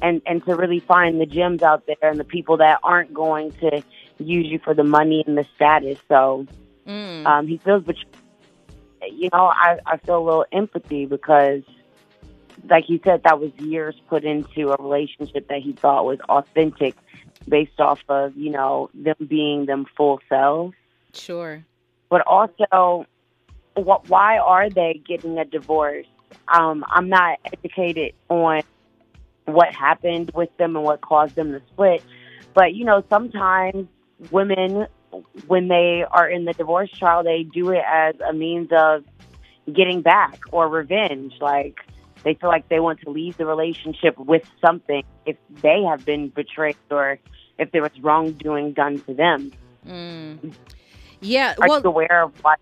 and 0.01 0.21
and 0.25 0.43
to 0.45 0.55
really 0.55 0.79
find 0.79 1.19
the 1.19 1.25
gems 1.25 1.61
out 1.61 1.85
there 1.87 2.09
and 2.09 2.19
the 2.19 2.23
people 2.23 2.57
that 2.57 2.79
aren't 2.83 3.13
going 3.13 3.51
to 3.53 3.81
use 4.19 4.47
you 4.47 4.59
for 4.59 4.73
the 4.73 4.83
money 4.83 5.23
and 5.25 5.37
the 5.37 5.45
status. 5.55 5.99
So 6.07 6.45
Mm. 6.87 7.25
um, 7.27 7.47
he 7.47 7.57
feels, 7.57 7.83
but 7.83 7.95
you 9.11 9.29
know, 9.31 9.45
I 9.45 9.77
I 9.85 9.97
feel 9.97 10.17
a 10.17 10.25
little 10.25 10.45
empathy 10.51 11.05
because 11.05 11.61
like 12.67 12.89
you 12.89 12.99
said, 13.03 13.23
that 13.23 13.39
was 13.39 13.51
years 13.59 13.95
put 14.09 14.23
into 14.25 14.71
a 14.71 14.77
relationship 14.81 15.47
that 15.47 15.61
he 15.61 15.73
thought 15.73 16.05
was 16.05 16.19
authentic 16.27 16.95
based 17.47 17.79
off 17.79 18.03
of, 18.09 18.35
you 18.35 18.49
know, 18.49 18.89
them 18.93 19.15
being 19.27 19.65
them 19.65 19.85
full 19.95 20.19
selves. 20.27 20.75
Sure. 21.13 21.63
But 22.09 22.21
also, 22.27 23.05
what, 23.75 24.09
why 24.09 24.39
are 24.39 24.69
they 24.69 25.01
getting 25.07 25.37
a 25.37 25.45
divorce? 25.45 26.07
Um, 26.47 26.83
I'm 26.89 27.07
not 27.09 27.39
educated 27.45 28.13
on 28.29 28.61
what 29.53 29.73
happened 29.73 30.31
with 30.33 30.55
them 30.57 30.75
and 30.75 30.85
what 30.85 31.01
caused 31.01 31.35
them 31.35 31.51
to 31.51 31.61
split. 31.71 32.03
But, 32.53 32.73
you 32.73 32.85
know, 32.85 33.03
sometimes 33.09 33.87
women, 34.31 34.87
when 35.47 35.67
they 35.67 36.03
are 36.09 36.29
in 36.29 36.45
the 36.45 36.53
divorce 36.53 36.91
trial, 36.91 37.23
they 37.23 37.43
do 37.43 37.69
it 37.71 37.83
as 37.87 38.15
a 38.27 38.33
means 38.33 38.69
of 38.71 39.03
getting 39.71 40.01
back 40.01 40.39
or 40.51 40.67
revenge. 40.67 41.33
Like, 41.39 41.79
they 42.23 42.33
feel 42.33 42.49
like 42.49 42.67
they 42.69 42.79
want 42.79 43.01
to 43.01 43.09
leave 43.09 43.37
the 43.37 43.45
relationship 43.45 44.17
with 44.17 44.43
something 44.65 45.03
if 45.25 45.37
they 45.61 45.83
have 45.83 46.05
been 46.05 46.29
betrayed 46.29 46.75
or 46.91 47.19
if 47.57 47.71
there 47.71 47.81
was 47.81 47.91
wrongdoing 48.01 48.73
done 48.73 48.99
to 49.01 49.13
them. 49.13 49.51
Mm. 49.87 50.53
Yeah, 51.21 51.55
Are 51.59 51.67
well, 51.67 51.81
you 51.81 51.89
aware 51.89 52.23
of 52.23 52.43
what? 52.43 52.59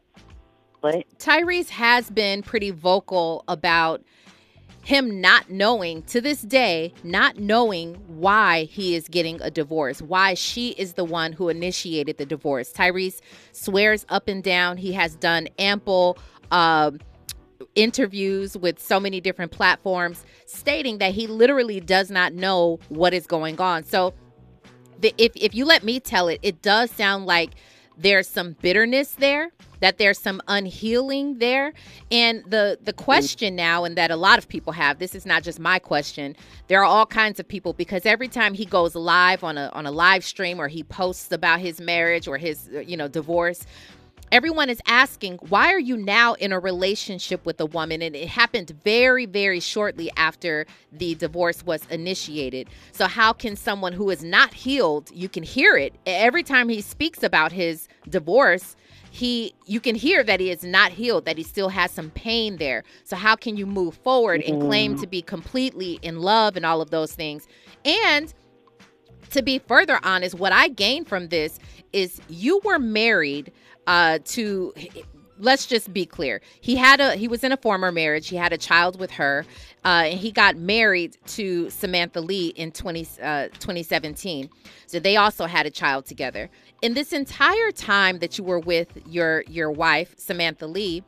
What? 0.82 1.06
Tyrese 1.18 1.70
has 1.70 2.10
been 2.10 2.44
pretty 2.44 2.72
vocal 2.72 3.44
about 3.48 4.04
him 4.88 5.20
not 5.20 5.50
knowing 5.50 6.02
to 6.04 6.22
this 6.22 6.42
day, 6.44 6.94
not 7.04 7.38
knowing 7.38 7.94
why 8.08 8.64
he 8.64 8.96
is 8.96 9.10
getting 9.10 9.38
a 9.42 9.52
divorce, 9.52 10.02
why 10.02 10.34
she 10.34 10.70
is 10.70 10.94
the 10.94 11.04
one 11.04 11.34
who 11.34 11.50
initiated 11.50 12.18
the 12.18 12.26
divorce. 12.26 12.72
Tyrese 12.72 13.20
swears 13.52 14.06
up 14.08 14.30
and 14.30 14.42
down 14.42 14.78
he 14.78 14.94
has 14.94 15.18
done 15.18 15.50
ample 15.60 16.18
um, 16.52 17.02
interviews 17.76 18.58
with 18.58 18.80
so 18.80 18.98
many 18.98 19.20
different 19.20 19.52
platforms 19.52 20.24
stating 20.46 21.00
that 21.00 21.14
he 21.14 21.28
literally 21.28 21.82
does 21.82 22.10
not 22.10 22.32
know 22.32 22.80
what 22.88 23.14
is 23.14 23.28
going 23.28 23.60
on. 23.60 23.84
So, 23.84 24.14
the, 25.02 25.14
if, 25.18 25.34
if 25.36 25.54
you 25.54 25.66
let 25.66 25.84
me 25.84 26.00
tell 26.00 26.30
it, 26.30 26.40
it 26.42 26.62
does 26.62 26.92
sound 26.92 27.26
like 27.26 27.52
there's 27.98 28.28
some 28.28 28.56
bitterness 28.62 29.12
there 29.12 29.52
that 29.80 29.98
there's 29.98 30.20
some 30.20 30.42
unhealing 30.48 31.38
there. 31.40 31.74
And 32.12 32.44
the 32.48 32.80
the 32.82 32.94
question 32.94 33.56
now 33.56 33.84
and 33.84 33.96
that 33.98 34.12
a 34.12 34.16
lot 34.16 34.38
of 34.38 34.48
people 34.48 34.74
have 34.74 35.00
this 35.00 35.16
is 35.16 35.26
not 35.26 35.44
just 35.44 35.60
my 35.60 35.80
question 35.80 36.36
there 36.68 36.82
are 36.82 36.86
all 36.86 37.06
kinds 37.06 37.40
of 37.40 37.48
people 37.48 37.74
because 37.74 38.06
every 38.06 38.28
time 38.28 38.54
he 38.54 38.66
goes 38.66 38.96
live 38.96 39.44
on 39.44 39.58
a 39.58 39.70
on 39.74 39.86
a 39.86 39.92
live 39.92 40.24
stream 40.24 40.60
or 40.60 40.68
he 40.68 40.84
posts 40.84 41.32
about 41.32 41.60
his 41.60 41.80
marriage 41.80 42.28
or 42.28 42.38
his 42.38 42.70
you 42.86 42.98
know 42.98 43.08
divorce 43.08 43.66
everyone 44.32 44.70
is 44.70 44.82
asking 44.88 45.38
why 45.50 45.72
are 45.72 45.80
you 45.80 45.98
now 45.98 46.34
in 46.34 46.52
a 46.52 46.60
relationship 46.60 47.46
with 47.46 47.60
a 47.60 47.66
woman? 47.66 48.02
And 48.02 48.16
it 48.16 48.28
happened 48.28 48.72
very 48.84 49.26
very 49.26 49.60
shortly 49.60 50.12
after 50.18 50.66
the 50.92 51.16
divorce 51.16 51.66
was 51.66 51.86
initiated. 51.90 52.70
So 52.92 53.08
how 53.08 53.34
can 53.34 53.56
someone 53.56 53.94
who 53.94 54.10
is 54.10 54.24
not 54.24 54.54
healed 54.54 55.10
you 55.14 55.30
can 55.30 55.44
hear 55.44 55.76
it. 55.78 55.96
Every 56.06 56.44
time 56.44 56.70
he 56.70 56.82
speaks 56.82 57.24
about 57.24 57.52
his 57.52 57.88
divorce 58.10 58.76
he 59.10 59.54
you 59.66 59.80
can 59.80 59.96
hear 59.96 60.24
that 60.24 60.40
he 60.40 60.52
is 60.52 60.64
not 60.64 60.92
healed 60.92 61.26
that 61.26 61.38
he 61.38 61.44
still 61.44 61.70
has 61.70 61.92
some 61.92 62.10
pain 62.12 62.58
there. 62.58 62.84
So 63.04 63.16
how 63.16 63.36
can 63.36 63.58
you 63.58 63.66
move 63.66 63.96
forward 63.96 64.42
and 64.42 64.62
claim 64.62 64.96
mm. 64.96 65.02
to 65.02 65.08
be 65.08 65.22
completely 65.22 66.00
in 66.02 66.22
love 66.22 66.56
and 66.56 66.66
all 66.66 66.82
of 66.82 66.90
those 66.90 67.14
things? 67.14 67.48
And 67.86 68.34
to 69.32 69.42
be 69.42 69.60
further 69.60 70.00
honest, 70.04 70.36
what 70.36 70.54
I 70.54 70.70
gained 70.70 71.08
from 71.08 71.30
this 71.30 71.60
is 71.94 72.22
you 72.30 72.62
were 72.64 72.80
married 72.80 73.52
uh, 73.88 74.20
to. 74.26 74.74
Let's 75.40 75.68
just 75.68 75.94
be 75.94 76.08
clear. 76.08 76.42
He 76.62 76.76
had 76.76 77.00
a 77.00 77.16
he 77.16 77.28
was 77.28 77.44
in 77.44 77.52
a 77.52 77.58
former 77.58 77.92
marriage. 77.92 78.28
He 78.28 78.36
had 78.36 78.54
a 78.54 78.58
child 78.58 79.00
with 79.00 79.12
her, 79.12 79.46
uh, 79.86 80.06
and 80.06 80.20
he 80.20 80.32
got 80.32 80.58
married 80.58 81.16
to 81.28 81.70
Samantha 81.70 82.22
Lee 82.22 82.48
in 82.48 82.72
20, 82.72 83.08
uh, 83.22 83.48
2017. 83.50 84.50
So 84.88 85.00
they 85.00 85.16
also 85.16 85.46
had 85.46 85.68
a 85.68 85.70
child 85.70 86.08
together. 86.08 86.50
In 86.82 86.96
this 86.96 87.14
entire 87.14 87.72
time 87.72 88.18
that 88.20 88.40
you 88.40 88.44
were 88.44 88.60
with 88.60 88.88
your 89.08 89.44
your 89.48 89.70
wife 89.70 90.16
Samantha 90.18 90.66
Lee, 90.66 91.04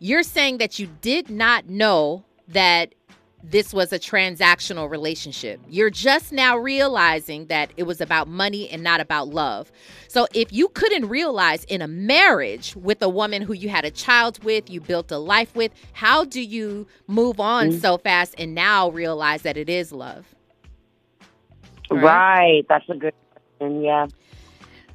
you're 0.00 0.24
saying 0.24 0.58
that 0.58 0.80
you 0.80 0.88
did 1.00 1.30
not 1.30 1.68
know 1.68 2.24
that 2.48 2.94
this 3.42 3.74
was 3.74 3.92
a 3.92 3.98
transactional 3.98 4.88
relationship. 4.88 5.60
You're 5.68 5.90
just 5.90 6.32
now 6.32 6.56
realizing 6.56 7.46
that 7.46 7.72
it 7.76 7.82
was 7.84 8.00
about 8.00 8.28
money 8.28 8.68
and 8.70 8.82
not 8.82 9.00
about 9.00 9.28
love. 9.28 9.72
So 10.08 10.26
if 10.32 10.52
you 10.52 10.68
couldn't 10.68 11.08
realize 11.08 11.64
in 11.64 11.82
a 11.82 11.88
marriage 11.88 12.76
with 12.76 13.02
a 13.02 13.08
woman 13.08 13.42
who 13.42 13.52
you 13.52 13.68
had 13.68 13.84
a 13.84 13.90
child 13.90 14.42
with, 14.44 14.70
you 14.70 14.80
built 14.80 15.10
a 15.10 15.18
life 15.18 15.54
with, 15.56 15.72
how 15.92 16.24
do 16.24 16.40
you 16.40 16.86
move 17.08 17.40
on 17.40 17.70
Mhm. 17.70 17.80
so 17.80 17.98
fast 17.98 18.34
and 18.38 18.54
now 18.54 18.90
realize 18.90 19.42
that 19.42 19.56
it 19.56 19.68
is 19.68 19.92
love? 19.92 20.26
Right. 21.90 22.64
That's 22.68 22.88
a 22.88 22.94
good 22.94 23.14
question. 23.58 23.82
Yeah. 23.82 24.06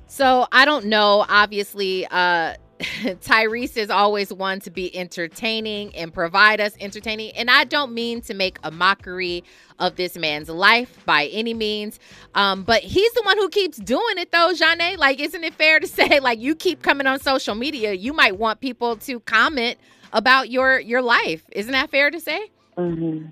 So 0.08 0.48
I 0.52 0.66
don't 0.66 0.86
know. 0.86 1.26
Obviously, 1.28 2.08
uh, 2.08 2.56
Tyrese 2.80 3.78
is 3.78 3.90
always 3.90 4.32
one 4.32 4.60
to 4.62 4.70
be 4.70 4.96
entertaining 4.96 5.96
and 5.96 6.14
provide 6.14 6.62
us 6.62 6.74
entertaining. 6.80 7.32
And 7.32 7.50
I 7.50 7.64
don't 7.64 7.94
mean 7.94 8.22
to 8.22 8.34
make 8.34 8.60
a 8.64 8.72
mockery 8.72 9.44
of 9.80 9.96
this 9.96 10.18
man's 10.18 10.50
life 10.50 11.04
by 11.06 11.28
any 11.28 11.54
means. 11.54 12.00
Um, 12.36 12.64
but 12.64 12.84
he's 12.84 13.12
the 13.14 13.24
one 13.24 13.38
who 13.38 13.50
keeps 13.50 13.78
doing 13.78 14.18
it 14.18 14.32
though, 14.32 14.52
Janae. 14.54 14.98
Like, 14.98 15.20
isn't 15.20 15.44
it 15.44 15.54
fair 15.54 15.80
to 15.80 15.88
say, 15.88 16.20
like, 16.20 16.40
you 16.40 16.56
keep 16.56 16.82
coming 16.82 17.08
on 17.08 17.20
social 17.20 17.56
media, 17.56 17.94
you 17.94 18.14
might 18.14 18.38
want 18.38 18.60
people 18.60 18.96
to 18.98 19.20
comment 19.22 19.78
about 20.14 20.50
your 20.50 20.80
your 20.80 21.02
life. 21.02 21.44
Isn't 21.52 21.72
that 21.74 21.90
fair 21.90 22.12
to 22.12 22.20
say? 22.20 22.52
hmm 22.76 23.26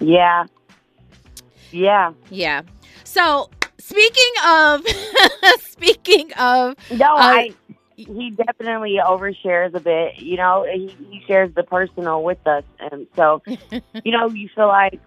Yeah. 0.00 0.46
Yeah. 1.70 2.12
Yeah. 2.30 2.62
So 3.04 3.50
speaking 3.78 4.32
of 4.46 4.84
speaking 5.60 6.32
of 6.34 6.76
No, 6.90 7.14
uh, 7.14 7.18
I. 7.18 7.54
He 8.06 8.30
definitely 8.30 8.96
overshares 9.04 9.74
a 9.74 9.80
bit. 9.80 10.18
You 10.18 10.36
know, 10.36 10.66
he, 10.70 10.94
he 10.98 11.22
shares 11.26 11.50
the 11.54 11.62
personal 11.62 12.22
with 12.22 12.44
us, 12.46 12.64
and 12.78 13.06
so 13.16 13.42
you 14.04 14.12
know, 14.12 14.28
you 14.28 14.48
feel 14.54 14.68
like 14.68 15.00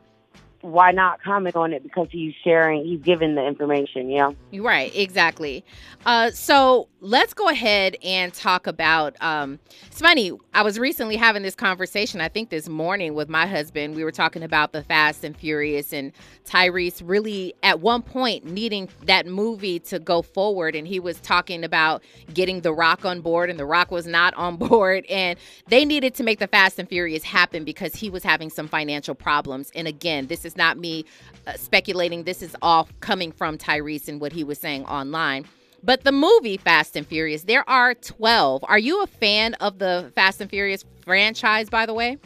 why 0.64 0.92
not 0.92 1.22
comment 1.22 1.58
on 1.58 1.74
it 1.74 1.84
because 1.84 2.08
he's 2.10 2.34
sharing, 2.42 2.86
he's 2.86 3.02
giving 3.02 3.36
the 3.36 3.46
information. 3.46 4.10
Know. 4.10 4.36
Right, 4.54 4.96
exactly. 4.96 5.66
Uh, 6.06 6.32
so 6.32 6.88
let's 7.02 7.34
go 7.34 7.50
ahead 7.50 7.98
and 8.02 8.34
talk 8.34 8.66
about. 8.66 9.16
Um, 9.22 9.60
it's 9.88 10.00
funny. 10.00 10.32
I 10.54 10.62
was 10.62 10.80
recently 10.80 11.18
having 11.18 11.44
this 11.44 11.56
conversation. 11.56 12.22
I 12.22 12.30
think 12.30 12.50
this 12.50 12.70
morning 12.70 13.14
with 13.14 13.28
my 13.28 13.46
husband. 13.46 13.96
We 13.96 14.06
were 14.06 14.12
talking 14.12 14.42
about 14.42 14.72
the 14.72 14.84
Fast 14.84 15.26
and 15.26 15.36
Furious 15.36 15.92
and 15.92 16.14
Tyrese 16.46 17.02
really 17.04 17.54
at 17.62 17.82
one 17.82 18.02
point 18.02 18.46
needing 18.46 18.88
that 19.06 19.28
movie 19.28 19.80
to 19.80 20.00
go 20.00 20.22
forward, 20.22 20.76
and 20.76 20.88
he 20.88 21.00
was 21.00 21.20
talking 21.20 21.64
about 21.66 22.04
getting 22.34 22.62
The 22.62 22.74
Rock 22.74 23.04
on 23.04 23.20
board, 23.20 23.50
and 23.50 23.60
The 23.60 23.66
Rock 23.66 23.92
was 23.92 24.08
not 24.08 24.34
on 24.38 24.56
board, 24.56 25.06
and 25.10 25.38
they 25.68 25.84
needed 25.84 26.16
to 26.16 26.24
make 26.24 26.40
the 26.40 26.48
Fast 26.48 26.80
and 26.80 26.88
Furious 26.88 27.24
happen 27.24 27.66
because 27.66 27.96
he 27.96 28.10
was 28.10 28.24
having 28.24 28.50
some 28.50 28.70
financial 28.70 29.16
problems. 29.16 29.72
And 29.76 29.88
again, 29.88 30.28
this 30.28 30.46
is 30.46 30.53
not 30.56 30.78
me 30.78 31.06
uh, 31.48 31.54
speculating. 31.54 32.24
This 32.24 32.42
is 32.42 32.56
all 32.62 32.88
coming 33.00 33.32
from 33.32 33.58
Tyrese 33.58 34.08
and 34.08 34.20
what 34.22 34.32
he 34.32 34.44
was 34.44 34.60
saying 34.60 34.86
online. 34.86 35.46
But 35.84 36.06
the 36.06 36.14
movie 36.14 36.58
Fast 36.58 36.96
and 36.96 37.06
Furious, 37.06 37.44
there 37.44 37.68
are 37.70 37.94
12. 37.94 38.64
Are 38.68 38.80
you 38.80 39.04
a 39.04 39.08
fan 39.08 39.54
of 39.56 39.80
the 39.80 40.12
Fast 40.16 40.40
and 40.40 40.50
Furious 40.50 40.86
franchise, 41.02 41.70
by 41.70 41.86
the 41.86 41.94
way? 41.94 42.18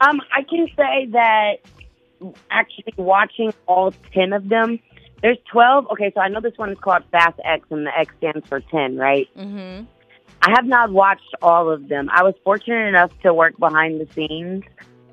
Um, 0.00 0.20
I 0.32 0.42
can 0.42 0.68
say 0.76 1.06
that 1.12 1.54
actually 2.50 2.94
watching 2.96 3.52
all 3.66 3.92
10 4.14 4.32
of 4.32 4.48
them, 4.48 4.78
there's 5.20 5.38
12. 5.50 5.88
Okay, 5.92 6.12
so 6.14 6.20
I 6.20 6.28
know 6.28 6.40
this 6.40 6.56
one 6.56 6.70
is 6.70 6.78
called 6.78 7.02
Fast 7.10 7.40
X 7.44 7.66
and 7.70 7.86
the 7.86 7.98
X 7.98 8.14
stands 8.18 8.46
for 8.48 8.60
10, 8.60 8.96
right? 8.96 9.28
Mm-hmm. 9.36 9.84
I 10.42 10.50
have 10.56 10.66
not 10.66 10.90
watched 10.90 11.34
all 11.40 11.70
of 11.70 11.88
them. 11.88 12.08
I 12.12 12.24
was 12.24 12.34
fortunate 12.42 12.88
enough 12.88 13.12
to 13.20 13.32
work 13.32 13.56
behind 13.58 14.00
the 14.00 14.12
scenes 14.12 14.64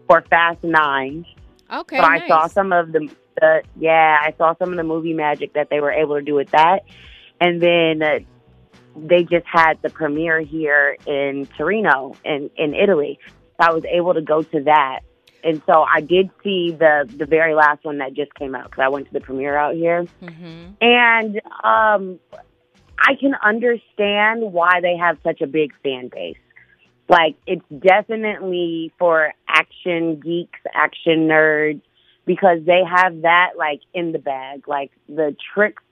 for 0.09 0.21
Fast 0.27 0.63
9. 0.63 1.25
Okay. 1.71 1.97
so 1.97 2.03
I 2.03 2.17
nice. 2.17 2.27
saw 2.27 2.47
some 2.47 2.73
of 2.73 2.91
the, 2.91 3.09
the, 3.39 3.61
yeah, 3.79 4.17
I 4.19 4.33
saw 4.37 4.55
some 4.55 4.71
of 4.71 4.77
the 4.77 4.83
movie 4.83 5.13
magic 5.13 5.53
that 5.53 5.69
they 5.69 5.79
were 5.79 5.91
able 5.91 6.15
to 6.15 6.23
do 6.23 6.33
with 6.33 6.49
that. 6.49 6.79
And 7.39 7.61
then 7.61 8.01
uh, 8.01 8.19
they 8.95 9.23
just 9.23 9.45
had 9.45 9.79
the 9.83 9.91
premiere 9.91 10.41
here 10.41 10.97
in 11.05 11.47
Torino 11.57 12.15
in, 12.25 12.49
in 12.57 12.73
Italy. 12.73 13.19
So 13.61 13.69
I 13.69 13.71
was 13.71 13.85
able 13.85 14.15
to 14.15 14.21
go 14.21 14.41
to 14.41 14.63
that. 14.63 15.01
And 15.43 15.61
so 15.67 15.83
I 15.83 16.01
did 16.01 16.29
see 16.43 16.75
the 16.77 17.09
the 17.15 17.25
very 17.25 17.55
last 17.55 17.85
one 17.85 17.99
that 17.99 18.13
just 18.13 18.33
came 18.35 18.55
out 18.55 18.65
because 18.65 18.81
I 18.83 18.89
went 18.89 19.07
to 19.07 19.13
the 19.13 19.21
premiere 19.21 19.55
out 19.55 19.73
here. 19.73 20.05
Mm-hmm. 20.21 20.71
And 20.81 21.41
um, 21.63 22.19
I 22.99 23.15
can 23.17 23.35
understand 23.41 24.51
why 24.51 24.81
they 24.81 24.97
have 24.97 25.17
such 25.23 25.39
a 25.39 25.47
big 25.47 25.71
fan 25.81 26.09
base. 26.13 26.35
Like, 27.09 27.35
it's 27.47 27.65
definitely 27.75 28.93
for 28.99 29.33
action 29.47 30.19
geeks, 30.19 30.59
action 30.73 31.27
nerds, 31.27 31.81
because 32.25 32.59
they 32.65 32.83
have 32.87 33.23
that, 33.23 33.53
like, 33.57 33.81
in 33.93 34.11
the 34.11 34.19
bag. 34.19 34.67
Like, 34.67 34.91
the 35.07 35.35
tricks 35.53 35.83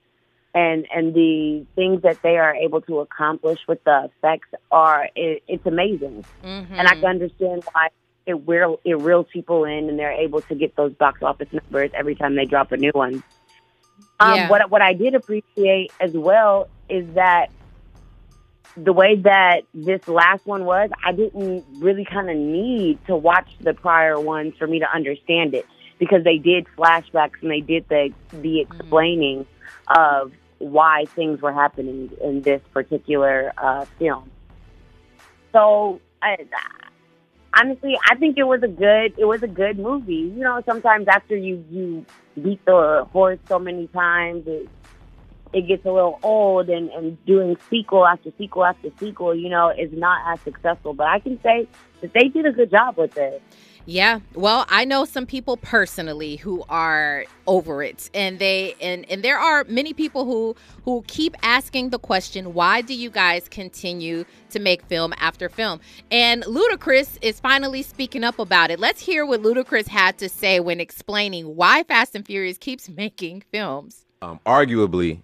and, 0.54 0.86
and 0.94 1.12
the 1.12 1.66
things 1.74 2.02
that 2.02 2.22
they 2.22 2.38
are 2.38 2.54
able 2.54 2.80
to 2.82 3.00
accomplish 3.00 3.58
with 3.66 3.82
the 3.82 4.04
effects 4.04 4.48
are, 4.70 5.08
it, 5.16 5.42
it's 5.48 5.66
amazing. 5.66 6.24
Mm-hmm. 6.44 6.74
And 6.74 6.86
I 6.86 6.94
can 6.94 7.06
understand 7.06 7.64
why 7.72 7.88
it, 8.24 8.46
will, 8.46 8.80
it 8.84 8.98
reels 9.00 9.26
people 9.32 9.64
in 9.64 9.88
and 9.88 9.98
they're 9.98 10.12
able 10.12 10.42
to 10.42 10.54
get 10.54 10.76
those 10.76 10.92
box 10.92 11.22
office 11.22 11.52
numbers 11.52 11.90
every 11.94 12.14
time 12.14 12.36
they 12.36 12.44
drop 12.44 12.70
a 12.70 12.76
new 12.76 12.92
one. 12.94 13.24
Um, 14.20 14.34
Yeah. 14.34 14.50
What 14.50 14.70
what 14.70 14.82
I 14.82 14.94
did 14.94 15.14
appreciate 15.14 15.92
as 16.00 16.12
well 16.12 16.68
is 16.88 17.06
that 17.14 17.50
the 18.84 18.92
way 18.92 19.16
that 19.16 19.62
this 19.74 20.06
last 20.08 20.46
one 20.46 20.64
was, 20.64 20.90
I 21.04 21.12
didn't 21.12 21.64
really 21.78 22.04
kind 22.04 22.30
of 22.30 22.36
need 22.36 23.04
to 23.06 23.16
watch 23.16 23.48
the 23.60 23.74
prior 23.74 24.18
ones 24.20 24.54
for 24.58 24.66
me 24.66 24.78
to 24.80 24.86
understand 24.92 25.54
it 25.54 25.66
because 25.98 26.24
they 26.24 26.38
did 26.38 26.66
flashbacks 26.76 27.42
and 27.42 27.50
they 27.50 27.60
did 27.60 27.88
the 27.88 28.12
the 28.32 28.60
explaining 28.60 29.46
of 29.88 30.32
why 30.58 31.04
things 31.14 31.40
were 31.40 31.52
happening 31.52 32.10
in 32.22 32.42
this 32.42 32.60
particular 32.72 33.52
uh, 33.58 33.84
film. 33.98 34.30
So, 35.52 36.00
I, 36.22 36.36
honestly, 37.54 37.96
I 38.10 38.16
think 38.16 38.38
it 38.38 38.44
was 38.44 38.62
a 38.62 38.68
good 38.68 39.14
it 39.18 39.24
was 39.24 39.42
a 39.42 39.48
good 39.48 39.78
movie. 39.78 40.32
You 40.36 40.42
know, 40.42 40.62
sometimes 40.66 41.08
after 41.08 41.36
you 41.36 41.64
you 41.70 42.06
beat 42.40 42.64
the 42.64 43.06
horse 43.12 43.38
so 43.48 43.58
many 43.58 43.86
times, 43.88 44.46
it 44.46 44.68
it 45.52 45.66
gets 45.66 45.84
a 45.86 45.90
little 45.90 46.18
old, 46.22 46.68
and 46.68 46.90
and 46.90 47.24
doing 47.26 47.56
sequel 47.70 48.06
after 48.06 48.30
sequel 48.38 48.64
after 48.64 48.90
sequel, 48.98 49.34
you 49.34 49.48
know, 49.48 49.70
is 49.70 49.92
not 49.92 50.32
as 50.32 50.40
successful. 50.42 50.94
But 50.94 51.06
I 51.08 51.18
can 51.20 51.40
say 51.42 51.66
that 52.00 52.12
they 52.12 52.28
did 52.28 52.46
a 52.46 52.52
good 52.52 52.70
job 52.70 52.96
with 52.96 53.16
it. 53.16 53.42
Yeah. 53.90 54.20
Well, 54.34 54.66
I 54.68 54.84
know 54.84 55.06
some 55.06 55.24
people 55.24 55.56
personally 55.56 56.36
who 56.36 56.62
are 56.68 57.24
over 57.46 57.82
it 57.82 58.10
and 58.12 58.38
they 58.38 58.74
and 58.82 59.10
and 59.10 59.22
there 59.22 59.38
are 59.38 59.64
many 59.64 59.94
people 59.94 60.26
who 60.26 60.54
who 60.84 61.02
keep 61.06 61.34
asking 61.42 61.88
the 61.88 61.98
question, 61.98 62.52
why 62.52 62.82
do 62.82 62.92
you 62.92 63.08
guys 63.08 63.48
continue 63.48 64.26
to 64.50 64.58
make 64.58 64.82
film 64.82 65.14
after 65.16 65.48
film? 65.48 65.80
And 66.10 66.42
Ludacris 66.42 67.16
is 67.22 67.40
finally 67.40 67.82
speaking 67.82 68.24
up 68.24 68.38
about 68.38 68.70
it. 68.70 68.78
Let's 68.78 69.00
hear 69.00 69.24
what 69.24 69.40
Ludacris 69.40 69.88
had 69.88 70.18
to 70.18 70.28
say 70.28 70.60
when 70.60 70.80
explaining 70.80 71.56
why 71.56 71.82
Fast 71.82 72.14
and 72.14 72.26
Furious 72.26 72.58
keeps 72.58 72.90
making 72.90 73.42
films. 73.50 74.04
um, 74.20 74.40
arguably, 74.44 75.22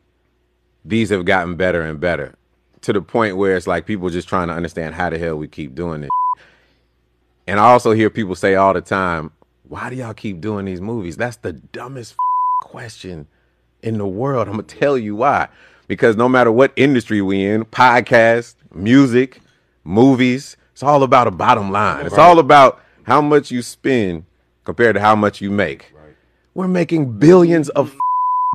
these 0.85 1.11
have 1.11 1.25
gotten 1.25 1.57
better 1.57 1.83
and 1.83 1.99
better 2.01 2.35
to 2.83 2.93
the 2.93 3.01
point 3.01 3.37
where 3.37 3.57
it's 3.57 3.67
like 3.67 3.87
people 3.87 4.11
just 4.11 4.29
trying 4.29 4.49
to 4.49 4.55
understand 4.55 4.95
how 4.95 5.09
the 5.09 5.19
hell 5.19 5.37
we 5.37 5.49
keep 5.49 5.75
doing 5.75 6.03
this. 6.03 6.11
And 7.47 7.59
I 7.59 7.65
also 7.65 7.93
hear 7.93 8.11
people 8.11 8.35
say 8.35 8.55
all 8.55 8.75
the 8.75 8.81
time, 8.81 9.31
why 9.69 9.91
do 9.91 9.97
y'all 9.97 10.15
keep 10.15 10.41
doing 10.41 10.67
these 10.67 10.81
movies? 10.81 11.17
That's 11.17 11.37
the 11.37 11.53
dumbest 11.53 12.17
question 12.61 13.27
in 13.83 13.99
the 13.99 14.07
world. 14.07 14.49
I'm 14.49 14.55
going 14.55 14.67
to 14.67 14.77
tell 14.77 14.99
you 14.99 15.17
why. 15.17 15.49
Because 15.89 16.17
no 16.17 16.29
matter 16.29 16.53
what 16.53 16.73
industry 16.77 17.21
we 17.23 17.45
in, 17.45 17.65
podcast, 17.65 18.55
music, 18.75 19.41
movies, 19.85 20.57
it's 20.73 20.83
all 20.83 21.03
about 21.03 21.27
a 21.27 21.31
bottom 21.31 21.71
line. 21.71 22.07
It's 22.07 22.19
all 22.19 22.39
about 22.39 22.81
how 23.05 23.21
much 23.21 23.51
you 23.51 23.63
spend 23.63 24.25
compared 24.65 24.95
to 24.95 25.01
how 25.01 25.15
much 25.15 25.41
you 25.41 25.51
make. 25.51 25.93
We're 26.55 26.69
making 26.69 27.19
billions 27.19 27.69
of 27.71 27.95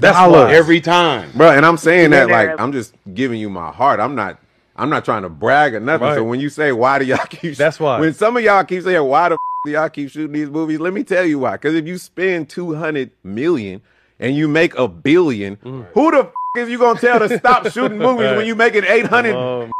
That's 0.02 0.18
dollars 0.18 0.46
why. 0.50 0.54
Every 0.54 0.82
time. 0.82 1.32
bro. 1.36 1.50
And 1.52 1.66
I'm 1.66 1.78
saying 1.78 2.12
that 2.12 2.30
like 2.30 2.60
I'm 2.60 2.72
just 2.72 2.94
giving 3.14 3.40
you 3.40 3.50
my 3.50 3.72
heart. 3.72 4.00
I'm 4.00 4.16
not. 4.16 4.40
I'm 4.76 4.90
not 4.90 5.04
trying 5.04 5.24
to 5.24 5.30
brag 5.30 5.76
or 5.76 5.82
nothing. 5.82 6.14
So 6.14 6.24
when 6.24 6.40
you 6.40 6.48
say 6.50 6.72
why 6.72 7.00
do 7.00 7.06
y'all 7.06 7.18
keep? 7.30 7.56
That's 7.58 7.80
why. 7.80 8.00
When 8.00 8.14
some 8.14 8.38
of 8.38 8.44
y'all 8.44 8.64
keep 8.64 8.84
saying 8.84 9.04
why 9.06 9.30
the 9.30 9.36
f- 9.36 9.40
do 9.66 9.72
y'all 9.72 9.90
keep 9.90 10.10
shooting 10.10 10.32
these 10.32 10.50
movies, 10.50 10.80
let 10.80 10.94
me 10.94 11.04
tell 11.04 11.26
you 11.26 11.40
why. 11.40 11.54
Because 11.54 11.76
if 11.76 11.86
you 11.86 11.98
spend 11.98 12.48
two 12.50 12.76
hundred 12.76 13.12
million 13.24 13.82
and 14.20 14.36
you 14.36 14.48
make 14.48 14.78
a 14.78 14.88
billion, 14.88 15.56
who 15.94 16.12
the 16.12 16.20
f- 16.20 16.32
is 16.58 16.70
you 16.70 16.78
gonna 16.78 16.98
tell 17.00 17.20
to 17.20 17.38
stop 17.38 17.68
shooting 17.72 17.98
movies 17.98 18.28
Right. 18.28 18.38
when 18.38 18.46
you 18.48 18.56
making 18.56 18.86
eight 18.86 19.06
hundred 19.08 19.36
Um, 19.36 19.72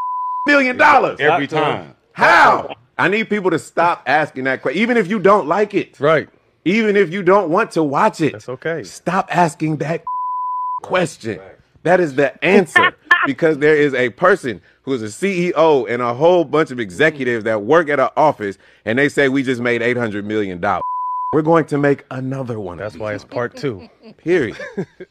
million 0.46 0.76
dollars 0.78 1.18
Every 1.22 1.48
time. 1.48 1.96
How? 2.12 2.76
I 2.98 3.08
need 3.08 3.30
people 3.30 3.52
to 3.52 3.60
stop 3.60 4.04
asking 4.06 4.44
that 4.44 4.62
question, 4.62 4.82
even 4.82 4.98
if 4.98 5.08
you 5.10 5.20
don't 5.20 5.48
like 5.48 5.74
it. 5.74 5.98
Right. 6.02 6.28
Even 6.66 6.96
if 6.96 7.12
you 7.12 7.24
don't 7.24 7.50
want 7.50 7.72
to 7.72 7.84
watch 7.84 8.22
it. 8.22 8.34
That's 8.34 8.50
okay. 8.50 8.84
Stop 8.84 9.36
asking 9.36 9.78
that 9.78 10.04
question. 10.84 11.40
That 11.84 12.00
is 12.00 12.16
the 12.16 12.44
answer. 12.44 12.96
because 13.26 13.58
there 13.58 13.76
is 13.76 13.94
a 13.94 14.10
person 14.12 14.62
who 14.84 14.94
is 14.94 15.02
a 15.02 15.06
CEO 15.06 15.90
and 15.90 16.02
a 16.02 16.14
whole 16.14 16.46
bunch 16.46 16.72
of 16.72 16.80
executives 16.80 17.44
that 17.44 17.64
work 17.64 17.90
at 17.90 18.00
an 18.00 18.10
office 18.16 18.58
and 18.86 18.98
they 18.98 19.10
say 19.10 19.30
we 19.30 19.44
just 19.44 19.62
made 19.62 19.82
eight 19.82 19.98
hundred 19.98 20.26
million 20.26 20.60
dollars. 20.60 20.84
We're 21.32 21.44
going 21.44 21.66
to 21.66 21.78
make 21.78 22.06
another 22.10 22.60
one. 22.60 22.78
That's 22.78 22.98
why 22.98 23.14
it's 23.14 23.24
part 23.24 23.56
two. 23.56 23.88
Period. 24.18 24.58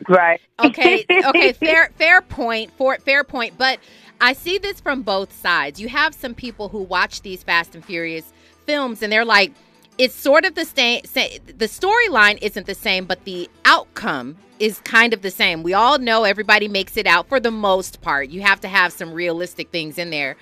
Right. 0.08 0.40
Okay, 0.58 1.04
okay, 1.26 1.52
fair 1.52 1.90
fair 1.96 2.22
point. 2.22 2.72
For 2.72 2.96
fair 2.98 3.22
point, 3.22 3.54
but 3.56 3.78
I 4.20 4.32
see 4.32 4.58
this 4.58 4.80
from 4.80 5.02
both 5.02 5.32
sides. 5.32 5.80
You 5.80 5.88
have 5.88 6.14
some 6.14 6.34
people 6.34 6.68
who 6.68 6.82
watch 6.82 7.22
these 7.22 7.42
Fast 7.44 7.74
and 7.74 7.84
Furious 7.84 8.32
films 8.66 9.02
and 9.02 9.12
they're 9.12 9.24
like 9.24 9.52
it's 9.98 10.14
sort 10.14 10.44
of 10.44 10.54
the 10.54 10.64
same 10.64 11.02
the 11.12 11.66
storyline 11.66 12.38
isn't 12.40 12.66
the 12.66 12.74
same, 12.74 13.04
but 13.04 13.24
the 13.24 13.50
outcome 13.64 14.37
is 14.58 14.80
kind 14.80 15.12
of 15.12 15.22
the 15.22 15.30
same. 15.30 15.62
We 15.62 15.74
all 15.74 15.98
know 15.98 16.24
everybody 16.24 16.68
makes 16.68 16.96
it 16.96 17.06
out 17.06 17.28
for 17.28 17.38
the 17.40 17.50
most 17.50 18.00
part. 18.00 18.30
You 18.30 18.40
have 18.42 18.61
to 18.61 18.68
have 18.68 18.92
some 18.92 19.12
realistic 19.12 19.70
things 19.70 19.98
in 19.98 20.11
there. 20.11 20.37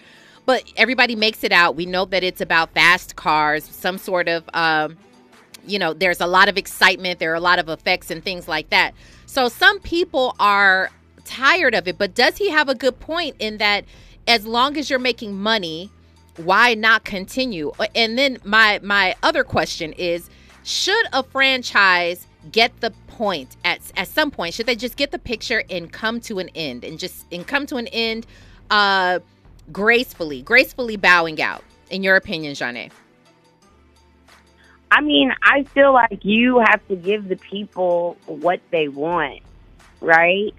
But 0.45 0.64
everybody 0.77 1.16
makes 1.16 1.42
it 1.42 1.53
out. 1.53 1.75
We 1.75 1.87
know 1.87 2.05
that 2.05 2.23
it's 2.23 2.40
about 2.40 2.73
fast 2.73 3.16
cars, 3.16 3.64
some 3.64 3.99
sort 3.99 4.29
of 4.29 4.45
um 4.55 4.99
you 5.66 5.81
know, 5.81 5.92
there's 5.92 6.21
a 6.21 6.29
lot 6.29 6.49
of 6.49 6.57
excitement, 6.57 7.19
there 7.19 7.33
are 7.33 7.37
a 7.37 7.40
lot 7.40 7.59
of 7.59 7.69
effects 7.69 8.11
and 8.12 8.23
things 8.23 8.47
like 8.47 8.71
that. 8.71 8.95
So 9.27 9.49
some 9.49 9.81
people 9.81 10.37
are 10.38 10.90
tired 11.25 11.75
of 11.75 11.88
it, 11.88 11.99
but 11.99 12.14
does 12.14 12.37
he 12.37 12.51
have 12.51 12.69
a 12.69 12.75
good 12.75 13.01
point 13.01 13.35
in 13.40 13.59
that 13.59 13.85
as 14.29 14.47
long 14.47 14.77
as 14.77 14.88
you're 14.88 15.01
making 15.01 15.35
money 15.35 15.90
why 16.37 16.75
not 16.75 17.05
continue? 17.05 17.72
And 17.94 18.18
then 18.18 18.38
my 18.44 18.81
my 18.83 19.14
other 19.22 19.44
question 19.44 19.92
is 19.92 20.29
should 20.62 21.07
a 21.12 21.22
franchise 21.22 22.27
get 22.53 22.81
the 22.81 22.90
point 23.07 23.57
at 23.64 23.81
at 23.96 24.07
some 24.07 24.31
point 24.31 24.55
should 24.55 24.66
they 24.66 24.77
just 24.77 24.96
get 24.96 25.11
the 25.11 25.18
picture 25.18 25.64
and 25.70 25.92
come 25.92 26.20
to 26.20 26.38
an 26.38 26.49
end 26.55 26.85
and 26.85 26.99
just 26.99 27.25
and 27.33 27.46
come 27.46 27.66
to 27.66 27.77
an 27.77 27.88
end 27.88 28.25
uh 28.70 29.18
gracefully 29.72 30.42
gracefully 30.42 30.96
bowing 30.96 31.40
out 31.40 31.64
in 31.90 32.03
your 32.03 32.16
opinion 32.16 32.55
Janae? 32.55 32.90
I 34.90 35.01
mean, 35.01 35.33
I 35.42 35.64
feel 35.64 35.92
like 35.92 36.25
you 36.25 36.61
have 36.61 36.87
to 36.88 36.96
give 36.96 37.29
the 37.29 37.37
people 37.37 38.16
what 38.27 38.61
they 38.70 38.88
want, 38.88 39.40
right? 40.01 40.55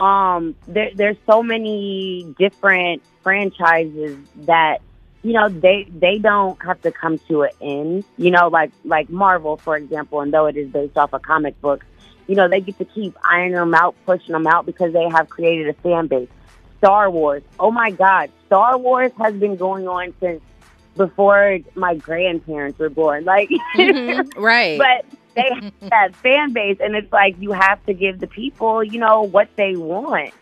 Um, 0.00 0.56
there, 0.66 0.90
there's 0.94 1.16
so 1.26 1.42
many 1.42 2.34
different 2.38 3.02
franchises 3.22 4.18
that 4.46 4.80
you 5.22 5.32
know 5.32 5.48
they 5.48 5.84
they 5.90 6.18
don't 6.18 6.60
have 6.62 6.80
to 6.82 6.92
come 6.92 7.18
to 7.28 7.42
an 7.42 7.50
end. 7.60 8.04
You 8.16 8.30
know, 8.30 8.48
like 8.48 8.72
like 8.84 9.08
Marvel, 9.10 9.56
for 9.56 9.76
example, 9.76 10.20
and 10.20 10.32
though 10.32 10.46
it 10.46 10.56
is 10.56 10.68
based 10.70 10.96
off 10.96 11.12
of 11.12 11.22
comic 11.22 11.60
books, 11.60 11.86
you 12.26 12.34
know 12.34 12.48
they 12.48 12.60
get 12.60 12.78
to 12.78 12.84
keep 12.84 13.16
ironing 13.24 13.52
them 13.54 13.74
out, 13.74 13.94
pushing 14.06 14.32
them 14.32 14.46
out 14.46 14.66
because 14.66 14.92
they 14.92 15.08
have 15.08 15.28
created 15.28 15.68
a 15.68 15.74
fan 15.74 16.06
base. 16.06 16.28
Star 16.78 17.10
Wars, 17.10 17.42
oh 17.60 17.70
my 17.70 17.90
God, 17.92 18.30
Star 18.46 18.76
Wars 18.76 19.12
has 19.18 19.34
been 19.34 19.56
going 19.56 19.86
on 19.86 20.12
since 20.18 20.42
before 20.96 21.58
my 21.74 21.94
grandparents 21.94 22.78
were 22.78 22.90
born. 22.90 23.24
Like, 23.32 23.48
Mhm, 23.76 24.28
right. 24.36 24.78
but 24.78 25.18
they 25.34 25.48
have 25.54 25.72
that 25.90 26.14
fan 26.16 26.52
base, 26.52 26.78
and 26.80 26.96
it's 26.96 27.12
like 27.12 27.36
you 27.40 27.52
have 27.52 27.84
to 27.86 27.94
give 27.94 28.18
the 28.18 28.26
people, 28.26 28.82
you 28.82 28.98
know, 28.98 29.22
what 29.22 29.48
they 29.56 29.76
want. 29.76 30.34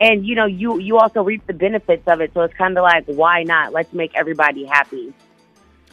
And 0.00 0.26
you 0.26 0.34
know, 0.34 0.46
you 0.46 0.78
you 0.78 0.98
also 0.98 1.22
reap 1.22 1.46
the 1.46 1.52
benefits 1.52 2.06
of 2.06 2.20
it. 2.20 2.32
So 2.34 2.42
it's 2.42 2.54
kind 2.54 2.76
of 2.78 2.82
like, 2.82 3.04
why 3.06 3.42
not? 3.42 3.72
Let's 3.72 3.92
make 3.92 4.14
everybody 4.14 4.64
happy. 4.64 5.12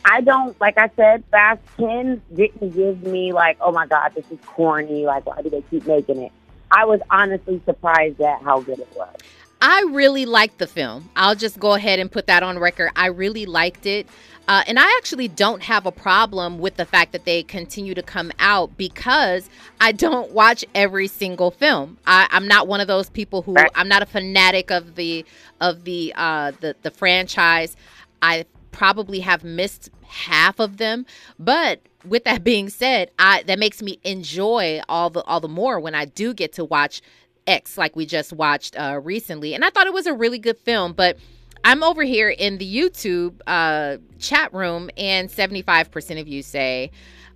I 0.03 0.21
don't 0.21 0.59
like 0.61 0.77
I 0.77 0.89
said, 0.95 1.23
Fast 1.31 1.61
Ten 1.77 2.21
didn't 2.33 2.75
give 2.75 3.01
me 3.01 3.33
like, 3.33 3.57
oh 3.59 3.71
my 3.71 3.87
god, 3.87 4.13
this 4.15 4.29
is 4.29 4.37
corny. 4.45 5.05
Like, 5.05 5.25
why 5.25 5.41
do 5.41 5.49
they 5.49 5.63
keep 5.63 5.87
making 5.87 6.21
it? 6.21 6.31
I 6.69 6.85
was 6.85 6.99
honestly 7.09 7.61
surprised 7.65 8.21
at 8.21 8.41
how 8.43 8.59
good 8.61 8.79
it 8.79 8.89
was. 8.95 9.15
I 9.61 9.85
really 9.89 10.25
liked 10.25 10.59
the 10.59 10.67
film. 10.67 11.09
I'll 11.15 11.35
just 11.35 11.59
go 11.59 11.73
ahead 11.73 11.99
and 11.99 12.11
put 12.11 12.27
that 12.27 12.43
on 12.43 12.59
record. 12.59 12.91
I 12.95 13.07
really 13.07 13.45
liked 13.45 13.85
it. 13.85 14.07
Uh, 14.47 14.63
and 14.67 14.77
I 14.77 14.85
actually 14.97 15.27
don't 15.27 15.63
have 15.63 15.87
a 15.87 15.91
problem 15.91 16.59
with 16.59 16.75
the 16.75 16.85
fact 16.85 17.13
that 17.13 17.25
they 17.25 17.41
continue 17.41 17.95
to 17.95 18.03
come 18.03 18.31
out 18.37 18.77
because 18.77 19.49
I 19.81 19.91
don't 19.91 20.31
watch 20.31 20.63
every 20.75 21.07
single 21.07 21.49
film. 21.49 21.97
I, 22.05 22.27
I'm 22.29 22.47
not 22.47 22.67
one 22.67 22.79
of 22.79 22.87
those 22.87 23.09
people 23.09 23.41
who 23.41 23.55
I'm 23.73 23.87
not 23.87 24.03
a 24.03 24.05
fanatic 24.05 24.69
of 24.71 24.95
the 24.95 25.25
of 25.61 25.83
the 25.83 26.13
uh, 26.15 26.51
the 26.59 26.75
the 26.83 26.91
franchise. 26.91 27.75
I 28.21 28.45
probably 28.71 29.21
have 29.21 29.43
missed 29.43 29.89
half 30.07 30.59
of 30.59 30.77
them, 30.77 31.07
but 31.39 31.79
with 32.05 32.23
that 32.25 32.43
being 32.43 32.69
said, 32.69 33.09
I 33.17 33.41
that 33.43 33.57
makes 33.57 33.81
me 33.81 33.99
enjoy 34.03 34.81
all 34.87 35.09
the 35.09 35.23
all 35.23 35.39
the 35.39 35.47
more 35.47 35.79
when 35.79 35.95
I 35.95 36.05
do 36.05 36.35
get 36.35 36.53
to 36.53 36.65
watch 36.65 37.01
X 37.47 37.77
like 37.77 37.95
we 37.95 38.05
just 38.05 38.33
watched 38.33 38.77
uh, 38.77 38.99
recently, 39.03 39.53
and 39.53 39.63
I 39.63 39.69
thought 39.69 39.87
it 39.87 39.93
was 39.93 40.07
a 40.07 40.13
really 40.13 40.39
good 40.39 40.57
film. 40.57 40.93
But 40.93 41.17
I'm 41.63 41.83
over 41.83 42.03
here 42.03 42.29
in 42.29 42.57
the 42.59 42.75
YouTube 42.75 43.41
uh, 43.47 43.97
chat 44.19 44.53
room, 44.53 44.89
and 44.97 45.29
75% 45.29 46.21
of 46.21 46.27
you 46.27 46.43
say 46.43 46.91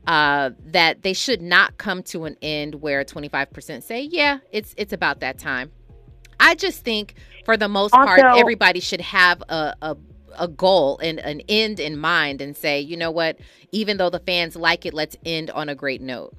uh, 0.08 0.52
that 0.68 1.02
they 1.02 1.14
should 1.14 1.42
not 1.42 1.78
come 1.78 2.04
to 2.04 2.26
an 2.26 2.38
end 2.42 2.76
where 2.76 3.04
25% 3.04 3.84
say, 3.84 4.02
yeah, 4.04 4.40
it's 4.52 4.74
it's 4.78 4.94
about 4.94 5.20
that 5.22 5.40
time. 5.40 5.72
I 6.40 6.56
just 6.56 6.84
think, 6.84 7.16
for 7.44 7.58
the 7.58 7.68
most 7.68 7.92
part, 7.92 8.20
everybody 8.40 8.80
should 8.80 9.02
have 9.02 9.42
a, 9.50 9.76
a 9.82 9.98
a 10.38 10.48
goal 10.48 11.00
and 11.00 11.20
an 11.20 11.42
end 11.50 11.80
in 11.80 11.98
mind, 11.98 12.40
and 12.40 12.56
say, 12.56 12.80
you 12.80 12.96
know 12.96 13.12
what, 13.12 13.40
even 13.72 13.98
though 13.98 14.10
the 14.10 14.20
fans 14.20 14.56
like 14.56 14.86
it, 14.86 14.94
let's 14.94 15.18
end 15.26 15.50
on 15.52 15.70
a 15.70 15.76
great 15.76 16.02
note. 16.02 16.36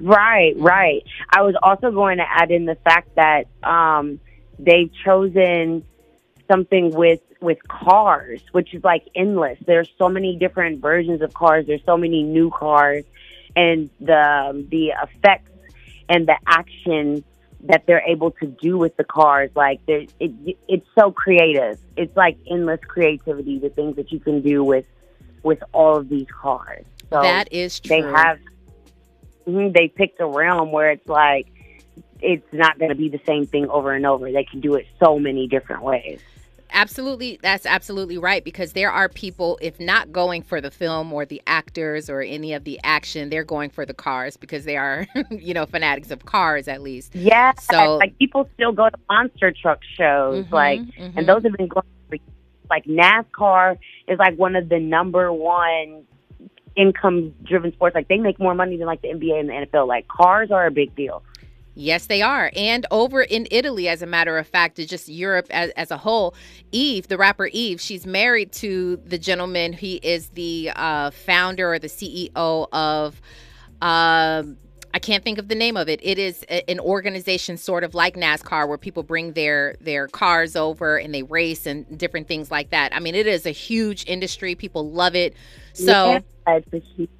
Right, 0.00 0.54
right. 0.58 1.04
I 1.30 1.42
was 1.42 1.54
also 1.62 1.90
going 1.90 2.18
to 2.18 2.24
add 2.28 2.50
in 2.50 2.64
the 2.64 2.76
fact 2.76 3.14
that 3.16 3.46
um, 3.62 4.20
they've 4.58 4.90
chosen 5.04 5.84
something 6.50 6.90
with 6.90 7.20
with 7.40 7.66
cars, 7.68 8.42
which 8.52 8.74
is 8.74 8.84
like 8.84 9.08
endless. 9.14 9.58
There's 9.66 9.90
so 9.98 10.08
many 10.08 10.36
different 10.36 10.80
versions 10.80 11.22
of 11.22 11.32
cars. 11.32 11.66
There's 11.66 11.84
so 11.84 11.96
many 11.96 12.22
new 12.22 12.50
cars, 12.50 13.04
and 13.56 13.90
the 14.00 14.66
the 14.70 14.92
effects 15.02 15.50
and 16.08 16.26
the 16.26 16.36
action 16.46 17.24
that 17.64 17.84
they're 17.86 18.02
able 18.06 18.30
to 18.32 18.46
do 18.46 18.78
with 18.78 18.96
the 18.96 19.04
cars, 19.04 19.50
like 19.54 19.80
it, 19.86 20.10
it's 20.18 20.86
so 20.98 21.12
creative. 21.12 21.78
It's 21.96 22.16
like 22.16 22.38
endless 22.50 22.80
creativity. 22.86 23.58
The 23.58 23.68
things 23.70 23.96
that 23.96 24.10
you 24.10 24.18
can 24.20 24.40
do 24.40 24.64
with 24.64 24.86
with 25.42 25.62
all 25.72 25.96
of 25.96 26.08
these 26.08 26.26
cars. 26.40 26.84
So 27.10 27.20
That 27.22 27.48
is 27.52 27.80
They 27.84 28.02
true. 28.02 28.12
have 28.12 28.38
mhm, 28.38 28.59
they 29.46 29.88
picked 29.88 30.20
a 30.20 30.26
realm 30.26 30.72
where 30.72 30.90
it's 30.90 31.06
like 31.08 31.46
it's 32.20 32.46
not 32.52 32.78
going 32.78 32.90
to 32.90 32.94
be 32.94 33.08
the 33.08 33.20
same 33.26 33.46
thing 33.46 33.68
over 33.68 33.92
and 33.92 34.04
over. 34.06 34.30
They 34.30 34.44
can 34.44 34.60
do 34.60 34.74
it 34.74 34.86
so 35.02 35.18
many 35.18 35.46
different 35.48 35.82
ways. 35.82 36.20
Absolutely, 36.72 37.38
that's 37.42 37.66
absolutely 37.66 38.16
right 38.16 38.44
because 38.44 38.74
there 38.74 38.92
are 38.92 39.08
people, 39.08 39.58
if 39.60 39.80
not 39.80 40.12
going 40.12 40.42
for 40.42 40.60
the 40.60 40.70
film 40.70 41.12
or 41.12 41.24
the 41.24 41.42
actors 41.46 42.08
or 42.08 42.20
any 42.20 42.52
of 42.52 42.62
the 42.62 42.78
action, 42.84 43.28
they're 43.28 43.42
going 43.42 43.70
for 43.70 43.84
the 43.84 43.94
cars 43.94 44.36
because 44.36 44.64
they 44.64 44.76
are, 44.76 45.04
you 45.30 45.52
know, 45.52 45.66
fanatics 45.66 46.12
of 46.12 46.26
cars 46.26 46.68
at 46.68 46.80
least. 46.80 47.14
Yeah, 47.14 47.52
So- 47.58 47.96
like 47.96 48.16
people 48.18 48.48
still 48.54 48.70
go 48.72 48.88
to 48.88 48.96
monster 49.08 49.50
truck 49.52 49.80
shows, 49.96 50.44
Mhm, 50.46 50.52
like, 50.52 50.80
mhm. 50.80 51.12
and 51.16 51.26
those 51.28 51.42
have 51.42 51.52
been 51.54 51.66
going. 51.68 51.86
For, 52.08 52.16
like 52.70 52.84
NASCAR 52.84 53.76
is 54.06 54.18
like 54.20 54.36
one 54.36 54.54
of 54.54 54.68
the 54.68 54.78
number 54.78 55.32
one 55.32 56.04
income-driven 56.76 57.72
sports. 57.72 57.94
Like 57.94 58.08
they 58.08 58.18
make 58.18 58.38
more 58.38 58.54
money 58.54 58.76
than 58.76 58.86
like 58.86 59.02
the 59.02 59.08
NBA 59.08 59.40
and 59.40 59.48
the 59.48 59.52
NFL. 59.66 59.88
Like 59.88 60.08
cars 60.08 60.50
are 60.50 60.66
a 60.66 60.70
big 60.70 60.94
deal. 60.94 61.22
Yes, 61.74 62.06
they 62.06 62.20
are. 62.20 62.50
And 62.56 62.84
over 62.90 63.22
in 63.22 63.46
Italy, 63.50 63.88
as 63.88 64.02
a 64.02 64.06
matter 64.06 64.36
of 64.36 64.46
fact, 64.46 64.78
it's 64.78 64.90
just 64.90 65.08
Europe 65.08 65.46
as, 65.50 65.70
as 65.70 65.90
a 65.90 65.96
whole. 65.96 66.34
Eve, 66.72 67.08
the 67.08 67.16
rapper 67.16 67.46
Eve, 67.46 67.80
she's 67.80 68.06
married 68.06 68.52
to 68.52 68.96
the 69.06 69.18
gentleman. 69.18 69.72
He 69.72 69.96
is 69.96 70.28
the 70.30 70.72
uh, 70.74 71.10
founder 71.10 71.72
or 71.72 71.78
the 71.78 71.88
CEO 71.88 72.68
of. 72.72 73.20
Um, 73.80 74.58
I 74.92 74.98
can't 74.98 75.22
think 75.22 75.38
of 75.38 75.46
the 75.46 75.54
name 75.54 75.76
of 75.76 75.88
it. 75.88 76.00
It 76.02 76.18
is 76.18 76.42
an 76.68 76.80
organization 76.80 77.56
sort 77.56 77.84
of 77.84 77.94
like 77.94 78.16
NASCAR 78.16 78.66
where 78.66 78.76
people 78.76 79.04
bring 79.04 79.32
their 79.34 79.76
their 79.80 80.08
cars 80.08 80.56
over 80.56 80.98
and 80.98 81.14
they 81.14 81.22
race 81.22 81.64
and 81.64 81.96
different 81.96 82.26
things 82.26 82.50
like 82.50 82.70
that. 82.70 82.94
I 82.94 82.98
mean, 82.98 83.14
it 83.14 83.28
is 83.28 83.46
a 83.46 83.52
huge 83.52 84.04
industry. 84.08 84.56
People 84.56 84.90
love 84.90 85.14
it. 85.14 85.34
So 85.74 85.92
Yeah, 85.92 86.20
it's 86.56 86.72
a 86.72 86.78
huge- 86.78 87.10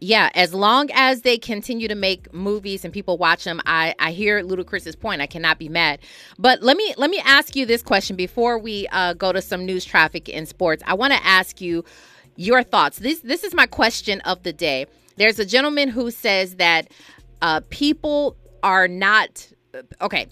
yeah, 0.00 0.30
as 0.34 0.52
long 0.52 0.90
as 0.92 1.22
they 1.22 1.38
continue 1.38 1.86
to 1.86 1.94
make 1.94 2.32
movies 2.34 2.84
and 2.84 2.92
people 2.92 3.18
watch 3.18 3.44
them, 3.44 3.60
I 3.66 3.94
I 4.00 4.10
hear 4.10 4.42
Ludacris's 4.42 4.96
point. 4.96 5.22
I 5.22 5.26
cannot 5.26 5.58
be 5.60 5.68
mad. 5.68 6.00
But 6.38 6.60
let 6.62 6.76
me 6.76 6.92
let 6.96 7.08
me 7.08 7.20
ask 7.24 7.54
you 7.54 7.66
this 7.66 7.82
question 7.82 8.16
before 8.16 8.58
we 8.58 8.88
uh, 8.88 9.14
go 9.14 9.32
to 9.32 9.40
some 9.40 9.64
news 9.64 9.84
traffic 9.84 10.28
in 10.28 10.44
sports. 10.46 10.82
I 10.86 10.94
want 10.94 11.12
to 11.12 11.24
ask 11.24 11.60
you 11.60 11.84
your 12.34 12.64
thoughts. 12.64 12.98
This 12.98 13.20
this 13.20 13.44
is 13.44 13.54
my 13.54 13.66
question 13.66 14.20
of 14.22 14.42
the 14.42 14.52
day. 14.52 14.86
There's 15.16 15.38
a 15.38 15.44
gentleman 15.46 15.88
who 15.88 16.10
says 16.10 16.56
that 16.56 16.88
uh, 17.40 17.60
people 17.70 18.36
are 18.64 18.88
not 18.88 19.46
okay. 20.00 20.26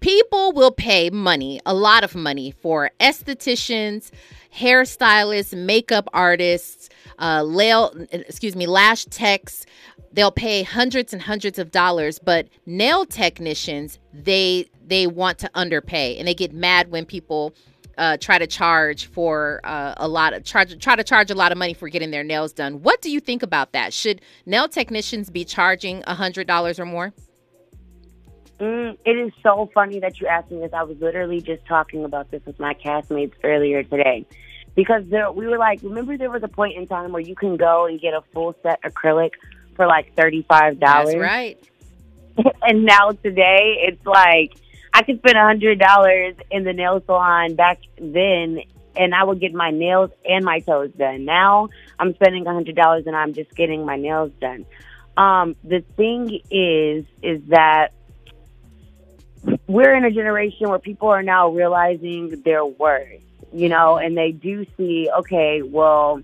People 0.00 0.52
will 0.52 0.70
pay 0.70 1.10
money, 1.10 1.60
a 1.66 1.74
lot 1.74 2.04
of 2.04 2.14
money, 2.14 2.52
for 2.62 2.90
estheticians, 3.00 4.10
hairstylists, 4.54 5.56
makeup 5.56 6.08
artists, 6.12 6.88
uh, 7.18 7.42
lail, 7.42 7.92
excuse 8.10 8.56
me, 8.56 8.66
lash 8.66 9.04
techs. 9.06 9.66
They'll 10.12 10.32
pay 10.32 10.62
hundreds 10.62 11.12
and 11.12 11.22
hundreds 11.22 11.58
of 11.58 11.70
dollars, 11.70 12.18
but 12.18 12.48
nail 12.66 13.06
technicians 13.06 13.98
they 14.12 14.68
they 14.84 15.06
want 15.06 15.38
to 15.38 15.50
underpay, 15.54 16.18
and 16.18 16.26
they 16.26 16.34
get 16.34 16.52
mad 16.52 16.90
when 16.90 17.04
people 17.06 17.54
uh, 17.96 18.16
try 18.16 18.38
to 18.38 18.46
charge 18.46 19.06
for 19.06 19.60
uh, 19.62 19.94
a 19.98 20.08
lot 20.08 20.32
of 20.32 20.42
charge 20.42 20.76
try 20.82 20.96
to 20.96 21.04
charge 21.04 21.30
a 21.30 21.34
lot 21.34 21.52
of 21.52 21.58
money 21.58 21.74
for 21.74 21.88
getting 21.88 22.10
their 22.10 22.24
nails 22.24 22.52
done. 22.52 22.82
What 22.82 23.00
do 23.02 23.10
you 23.10 23.20
think 23.20 23.42
about 23.42 23.72
that? 23.72 23.92
Should 23.92 24.20
nail 24.46 24.68
technicians 24.68 25.30
be 25.30 25.44
charging 25.44 26.02
a 26.06 26.14
hundred 26.14 26.46
dollars 26.46 26.80
or 26.80 26.86
more? 26.86 27.12
Mm, 28.60 28.98
it 29.06 29.16
is 29.16 29.32
so 29.42 29.70
funny 29.72 30.00
that 30.00 30.20
you 30.20 30.26
asked 30.26 30.50
me 30.50 30.60
this. 30.60 30.72
I 30.74 30.82
was 30.82 30.98
literally 31.00 31.40
just 31.40 31.64
talking 31.66 32.04
about 32.04 32.30
this 32.30 32.44
with 32.44 32.60
my 32.60 32.74
castmates 32.74 33.32
earlier 33.42 33.82
today. 33.82 34.26
Because 34.74 35.02
there, 35.08 35.32
we 35.32 35.46
were 35.46 35.58
like, 35.58 35.80
remember 35.82 36.16
there 36.16 36.30
was 36.30 36.42
a 36.42 36.48
point 36.48 36.76
in 36.76 36.86
time 36.86 37.12
where 37.12 37.22
you 37.22 37.34
can 37.34 37.56
go 37.56 37.86
and 37.86 38.00
get 38.00 38.12
a 38.12 38.22
full 38.32 38.54
set 38.62 38.80
acrylic 38.82 39.32
for 39.76 39.86
like 39.86 40.14
$35. 40.14 40.78
That's 40.78 41.16
right. 41.16 41.58
and 42.62 42.84
now 42.84 43.10
today 43.10 43.76
it's 43.88 44.04
like 44.06 44.54
I 44.92 45.02
could 45.02 45.18
spend 45.18 45.36
a 45.36 45.42
hundred 45.42 45.78
dollars 45.78 46.34
in 46.50 46.64
the 46.64 46.72
nail 46.72 47.02
salon 47.04 47.54
back 47.54 47.80
then 47.98 48.60
and 48.96 49.14
I 49.14 49.24
would 49.24 49.40
get 49.40 49.54
my 49.54 49.70
nails 49.70 50.10
and 50.28 50.44
my 50.44 50.60
toes 50.60 50.90
done. 50.96 51.24
Now 51.24 51.68
I'm 51.98 52.14
spending 52.14 52.46
a 52.46 52.52
hundred 52.52 52.76
dollars 52.76 53.04
and 53.06 53.16
I'm 53.16 53.34
just 53.34 53.54
getting 53.54 53.84
my 53.84 53.96
nails 53.96 54.32
done. 54.40 54.66
Um, 55.16 55.56
the 55.64 55.82
thing 55.96 56.40
is 56.50 57.04
is 57.22 57.42
that 57.48 57.92
we're 59.70 59.94
in 59.94 60.04
a 60.04 60.10
generation 60.10 60.68
where 60.68 60.80
people 60.80 61.08
are 61.08 61.22
now 61.22 61.48
realizing 61.48 62.42
their 62.42 62.64
worth. 62.64 63.22
you 63.52 63.68
know, 63.68 63.96
and 63.96 64.16
they 64.16 64.30
do 64.30 64.64
see, 64.76 65.08
okay, 65.18 65.62
well, 65.62 66.22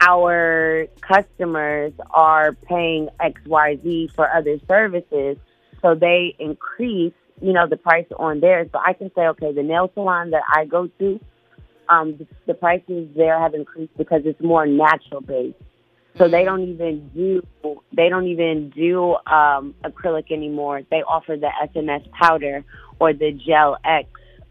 our 0.00 0.86
customers 1.00 1.92
are 2.10 2.52
paying 2.52 3.08
XYZ 3.20 4.12
for 4.14 4.28
other 4.32 4.58
services, 4.66 5.36
so 5.80 5.94
they 5.94 6.34
increase, 6.40 7.12
you 7.40 7.52
know, 7.52 7.68
the 7.68 7.76
price 7.76 8.06
on 8.18 8.40
theirs. 8.40 8.68
So 8.72 8.80
I 8.84 8.94
can 8.94 9.12
say, 9.14 9.28
okay, 9.28 9.52
the 9.52 9.62
nail 9.62 9.90
salon 9.94 10.30
that 10.30 10.42
I 10.52 10.64
go 10.64 10.88
to, 10.98 11.20
um, 11.88 12.16
the, 12.16 12.26
the 12.46 12.54
prices 12.54 13.08
there 13.14 13.38
have 13.38 13.54
increased 13.54 13.96
because 13.96 14.22
it's 14.24 14.40
more 14.40 14.66
natural 14.66 15.20
based. 15.20 15.56
So 16.20 16.28
they 16.28 16.44
don't 16.44 16.68
even 16.68 17.08
do 17.14 17.42
they 17.96 18.10
don't 18.10 18.26
even 18.28 18.68
do 18.70 19.16
um, 19.26 19.74
acrylic 19.82 20.30
anymore. 20.30 20.82
They 20.90 21.02
offer 21.02 21.34
the 21.36 21.48
SNS 21.66 22.10
powder 22.12 22.62
or 22.98 23.14
the 23.14 23.32
Gel 23.32 23.78
X, 23.84 24.06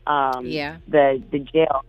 um, 0.07 0.45
Yeah. 0.47 0.77
the 0.87 1.21
the 1.31 1.39
gel. 1.39 1.83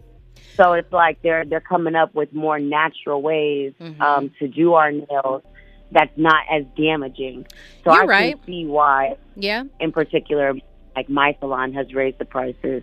So 0.59 0.75
it's 0.75 0.93
like 0.93 1.23
they're 1.23 1.47
they're 1.47 1.63
coming 1.63 1.95
up 1.95 2.15
with 2.15 2.35
more 2.35 2.59
natural 2.59 3.23
ways 3.23 3.73
Mm-hmm. 3.81 4.03
um, 4.03 4.31
to 4.39 4.49
do 4.49 4.75
our 4.75 4.93
nails 4.93 5.43
that's 5.91 6.13
not 6.17 6.45
as 6.53 6.65
damaging. 6.77 7.47
So 7.83 7.93
You're 7.95 8.03
I 8.03 8.07
right. 8.07 8.37
can 8.37 8.45
see 8.47 8.67
why, 8.67 9.17
Yeah. 9.35 9.65
in 9.81 9.93
particular, 9.93 10.53
like 10.95 11.09
my 11.09 11.35
salon 11.41 11.73
has 11.73 11.95
raised 11.95 12.19
the 12.19 12.27
prices. 12.27 12.83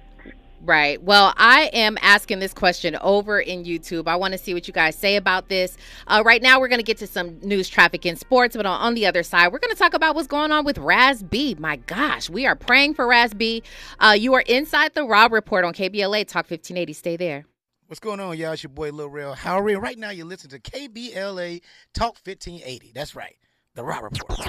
Right. 0.62 1.02
Well, 1.02 1.34
I 1.38 1.70
am 1.72 1.98
asking 2.02 2.40
this 2.40 2.54
question 2.54 2.98
over 3.02 3.40
in 3.40 3.64
YouTube. 3.64 4.08
I 4.08 4.16
want 4.16 4.32
to 4.32 4.38
see 4.40 4.54
what 4.54 4.68
you 4.68 4.74
guys 4.74 4.96
say 4.96 5.16
about 5.16 5.50
this. 5.50 5.78
Uh, 6.08 6.24
right 6.26 6.42
now, 6.42 6.60
we're 6.60 6.68
going 6.68 6.80
to 6.80 6.84
get 6.84 6.98
to 6.98 7.08
some 7.08 7.40
news, 7.42 7.70
traffic, 7.70 8.06
and 8.06 8.18
sports. 8.18 8.56
But 8.56 8.66
on, 8.66 8.82
on 8.82 8.94
the 8.96 9.06
other 9.06 9.22
side, 9.22 9.52
we're 9.52 9.60
going 9.60 9.74
to 9.74 9.80
talk 9.80 9.94
about 9.94 10.16
what's 10.16 10.28
going 10.28 10.52
on 10.52 10.66
with 10.66 10.80
Raz 10.80 11.22
B. 11.22 11.56
My 11.60 11.76
gosh, 11.76 12.30
we 12.30 12.48
are 12.48 12.56
praying 12.56 12.96
for 12.96 13.06
Raz 13.06 13.34
B. 13.34 13.62
Uh, 14.00 14.16
you 14.18 14.34
are 14.34 14.42
inside 14.42 14.94
the 14.96 15.04
Rob 15.04 15.32
Report 15.32 15.64
on 15.64 15.74
KBLA 15.74 16.26
Talk 16.28 16.50
1580. 16.50 16.94
Stay 16.94 17.18
there. 17.18 17.46
What's 17.86 18.00
going 18.00 18.20
on, 18.20 18.36
y'all? 18.38 18.52
It's 18.52 18.64
your 18.64 18.70
boy 18.72 18.90
Lil 18.92 19.10
Rel 19.10 19.36
Howery. 19.36 19.74
and 19.74 19.82
Right 19.82 19.98
now, 19.98 20.10
you're 20.10 20.26
listening 20.26 20.60
to 20.60 20.72
KBLA 20.72 21.62
Talk 21.94 22.18
1580. 22.26 22.92
That's 22.94 23.16
right, 23.16 23.38
the 23.76 23.84
Raw 23.84 24.00
Report. 24.00 24.40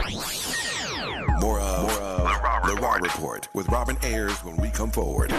More 1.41 1.61
of, 1.61 1.83
more 1.83 2.01
of 2.01 2.67
The 2.67 2.77
Raw 2.81 2.95
Report 2.95 3.49
with 3.55 3.69
Robin 3.69 3.97
Ayers 4.03 4.39
when 4.43 4.57
we 4.57 4.71
come 4.71 4.91
forward. 4.91 5.33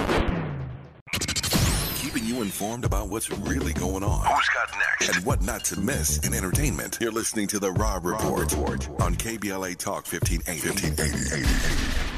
Keeping 2.11 2.27
you 2.27 2.41
informed 2.41 2.85
about 2.85 3.09
what's 3.09 3.29
really 3.29 3.71
going 3.73 4.03
on. 4.03 4.25
Who's 4.25 4.49
got 4.49 4.75
next? 4.79 5.15
And 5.15 5.25
what 5.27 5.43
not 5.43 5.63
to 5.65 5.79
miss 5.79 6.17
in 6.25 6.33
entertainment. 6.33 6.97
You're 6.99 7.11
listening 7.11 7.45
to 7.49 7.59
The 7.59 7.71
Raw 7.71 7.99
Report 8.01 8.89
on 8.99 9.13
KBLA 9.15 9.77
Talk 9.77 10.11
1580. 10.11 10.87
1580. 10.87 12.08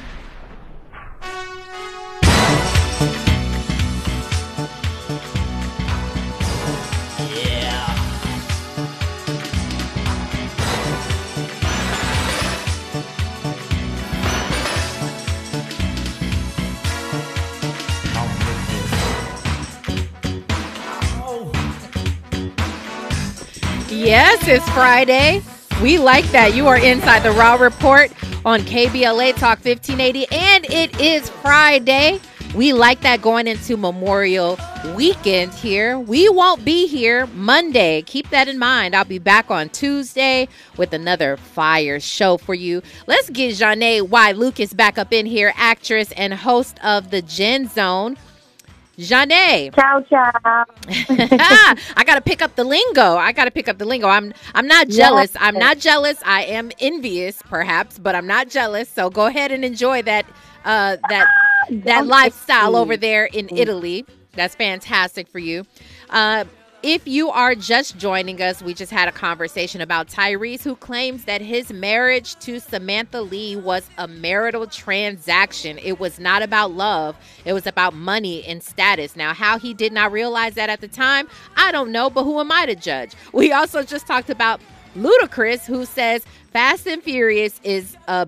Yes, 24.44 24.62
it's 24.62 24.74
Friday. 24.74 25.44
We 25.84 26.00
like 26.00 26.26
that. 26.32 26.56
You 26.56 26.68
are 26.68 26.78
inside 26.78 27.20
the 27.20 27.32
Raw 27.32 27.56
Report 27.56 28.12
on 28.44 28.62
KBLA 28.62 29.36
Talk 29.36 29.64
1580, 29.64 30.26
and 30.32 30.66
it 30.66 31.00
is 31.00 31.30
Friday. 31.30 32.20
We 32.56 32.74
like 32.74 33.02
that 33.02 33.22
going 33.22 33.46
into 33.46 33.78
Memorial 33.78 34.58
Weekend 34.96 35.54
here. 35.54 36.00
We 36.00 36.28
won't 36.28 36.66
be 36.66 36.88
here 36.88 37.28
Monday. 37.28 38.02
Keep 38.02 38.32
that 38.32 38.48
in 38.48 38.58
mind. 38.58 38.96
I'll 38.96 39.06
be 39.06 39.20
back 39.20 39.52
on 39.52 39.70
Tuesday 39.70 40.48
with 40.76 40.92
another 40.94 41.38
fire 41.38 42.00
show 42.00 42.38
for 42.38 42.56
you. 42.56 42.82
Let's 43.06 43.30
get 43.30 43.54
Janae 43.54 44.02
Y. 44.02 44.32
Lucas 44.32 44.74
back 44.74 44.98
up 44.98 45.14
in 45.14 45.28
here, 45.28 45.54
actress 45.56 46.12
and 46.14 46.34
host 46.34 46.84
of 46.84 47.12
the 47.12 47.22
Gen 47.22 47.68
Zone. 47.68 48.18
Janae. 49.02 49.74
Ciao, 49.76 50.02
ciao. 50.02 50.66
I 51.98 52.04
gotta 52.06 52.22
pick 52.22 52.42
up 52.42 52.56
the 52.56 52.64
lingo. 52.64 53.16
I 53.16 53.32
gotta 53.32 53.52
pick 53.52 53.68
up 53.68 53.78
the 53.78 53.86
lingo. 53.86 54.08
I'm 54.08 54.34
I'm 54.54 54.68
not 54.68 54.88
jealous. 54.90 55.32
I'm 55.40 55.56
not 55.56 55.80
jealous. 55.80 56.22
I 56.26 56.44
am 56.44 56.72
envious, 56.80 57.42
perhaps, 57.44 57.98
but 57.98 58.16
I'm 58.16 58.28
not 58.28 58.50
jealous. 58.50 58.90
So 58.90 59.10
go 59.10 59.26
ahead 59.26 59.52
and 59.52 59.66
enjoy 59.66 60.04
that 60.04 60.26
uh 60.66 60.98
that 61.10 61.28
that 61.72 62.06
lifestyle 62.06 62.76
over 62.76 62.96
there 62.96 63.26
in 63.26 63.50
Italy. 63.56 64.06
That's 64.34 64.56
fantastic 64.56 65.28
for 65.28 65.40
you. 65.40 65.66
Uh 66.10 66.46
if 66.84 67.08
you 67.08 67.30
are 67.30 67.54
just 67.54 67.98
joining 67.98 68.42
us, 68.42 68.62
we 68.62 68.74
just 68.74 68.92
had 68.92 69.08
a 69.08 69.12
conversation 69.12 69.82
about 69.82 70.08
Tyrese, 70.08 70.64
who 70.64 70.76
claims 70.76 71.26
that 71.26 71.40
his 71.42 71.72
marriage 71.72 72.36
to 72.38 72.60
Samantha 72.60 73.22
Lee 73.22 73.56
was 73.56 73.88
a 74.00 74.08
marital 74.08 74.66
transaction. 74.66 75.78
It 75.78 76.00
was 76.00 76.20
not 76.20 76.42
about 76.42 76.72
love, 76.72 77.16
it 77.46 77.54
was 77.54 77.68
about 77.68 77.94
money 77.94 78.44
and 78.46 78.64
status. 78.64 79.16
Now, 79.16 79.34
how 79.34 79.60
he 79.60 79.74
did 79.74 79.94
not 79.94 80.12
realize 80.12 80.56
that 80.56 80.70
at 80.70 80.82
the 80.82 80.88
time, 80.88 81.28
I 81.56 81.72
don't 81.72 81.92
know, 81.92 82.10
but 82.10 82.24
who 82.24 82.40
am 82.40 82.52
I 82.52 82.66
to 82.66 82.76
judge? 82.76 83.14
We 83.34 83.52
also 83.54 83.84
just 83.84 84.08
talked 84.08 84.30
about 84.30 84.62
Ludacris, 84.96 85.66
who 85.66 85.86
says 85.86 86.26
Fast 86.52 86.86
and 86.86 87.02
Furious 87.02 87.60
is 87.64 87.96
a 88.08 88.28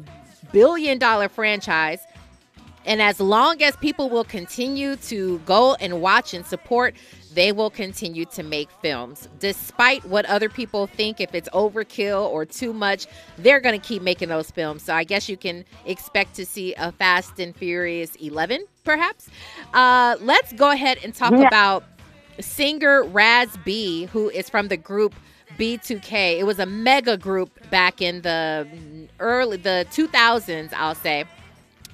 billion 0.52 0.98
dollar 0.98 1.30
franchise. 1.30 2.00
And 2.86 3.02
as 3.02 3.20
long 3.20 3.62
as 3.62 3.76
people 3.78 4.10
will 4.10 4.24
continue 4.24 4.96
to 4.98 5.39
go 5.39 5.76
and 5.76 6.02
watch 6.02 6.34
and 6.34 6.46
support, 6.46 6.96
they 7.34 7.52
will 7.52 7.69
continue 7.69 8.26
to 8.26 8.43
make 8.43 8.69
films. 8.82 9.28
Despite 9.39 10.06
what 10.06 10.26
other 10.26 10.50
people 10.50 10.88
think, 10.88 11.19
if 11.19 11.34
it's 11.34 11.50
overkill 11.50 12.28
or 12.30 12.46
too 12.46 12.74
much, 12.74 13.08
they're 13.38 13.60
going 13.60 13.80
to 13.80 13.86
keep 13.88 14.02
making 14.02 14.30
those 14.30 14.52
films. 14.52 14.84
So 14.84 14.93
I 14.93 15.04
guess 15.04 15.28
you 15.30 15.38
can 15.38 15.65
expect 15.86 16.36
to 16.36 16.46
see 16.46 16.74
a 16.76 16.91
Fast 16.91 17.39
and 17.39 17.56
Furious 17.56 18.15
11, 18.15 18.65
perhaps. 18.84 19.30
Uh, 19.74 20.15
let's 20.22 20.54
go 20.54 20.72
ahead 20.72 21.00
and 21.04 21.13
talk 21.13 21.32
Yeah. 21.32 21.48
about 21.48 21.84
singer 22.39 23.04
Raz 23.04 23.56
B, 23.63 24.06
who 24.06 24.30
is 24.30 24.50
from 24.50 24.67
the 24.67 24.78
group 24.78 25.13
B2K. 25.58 26.39
It 26.39 26.46
was 26.46 26.60
a 26.60 26.65
mega 26.65 27.15
group 27.17 27.52
back 27.69 28.02
in 28.02 28.22
the 28.22 28.67
early 29.19 29.58
the 29.58 29.86
2000s, 29.91 30.74
I'll 30.74 30.96
say. 30.96 31.26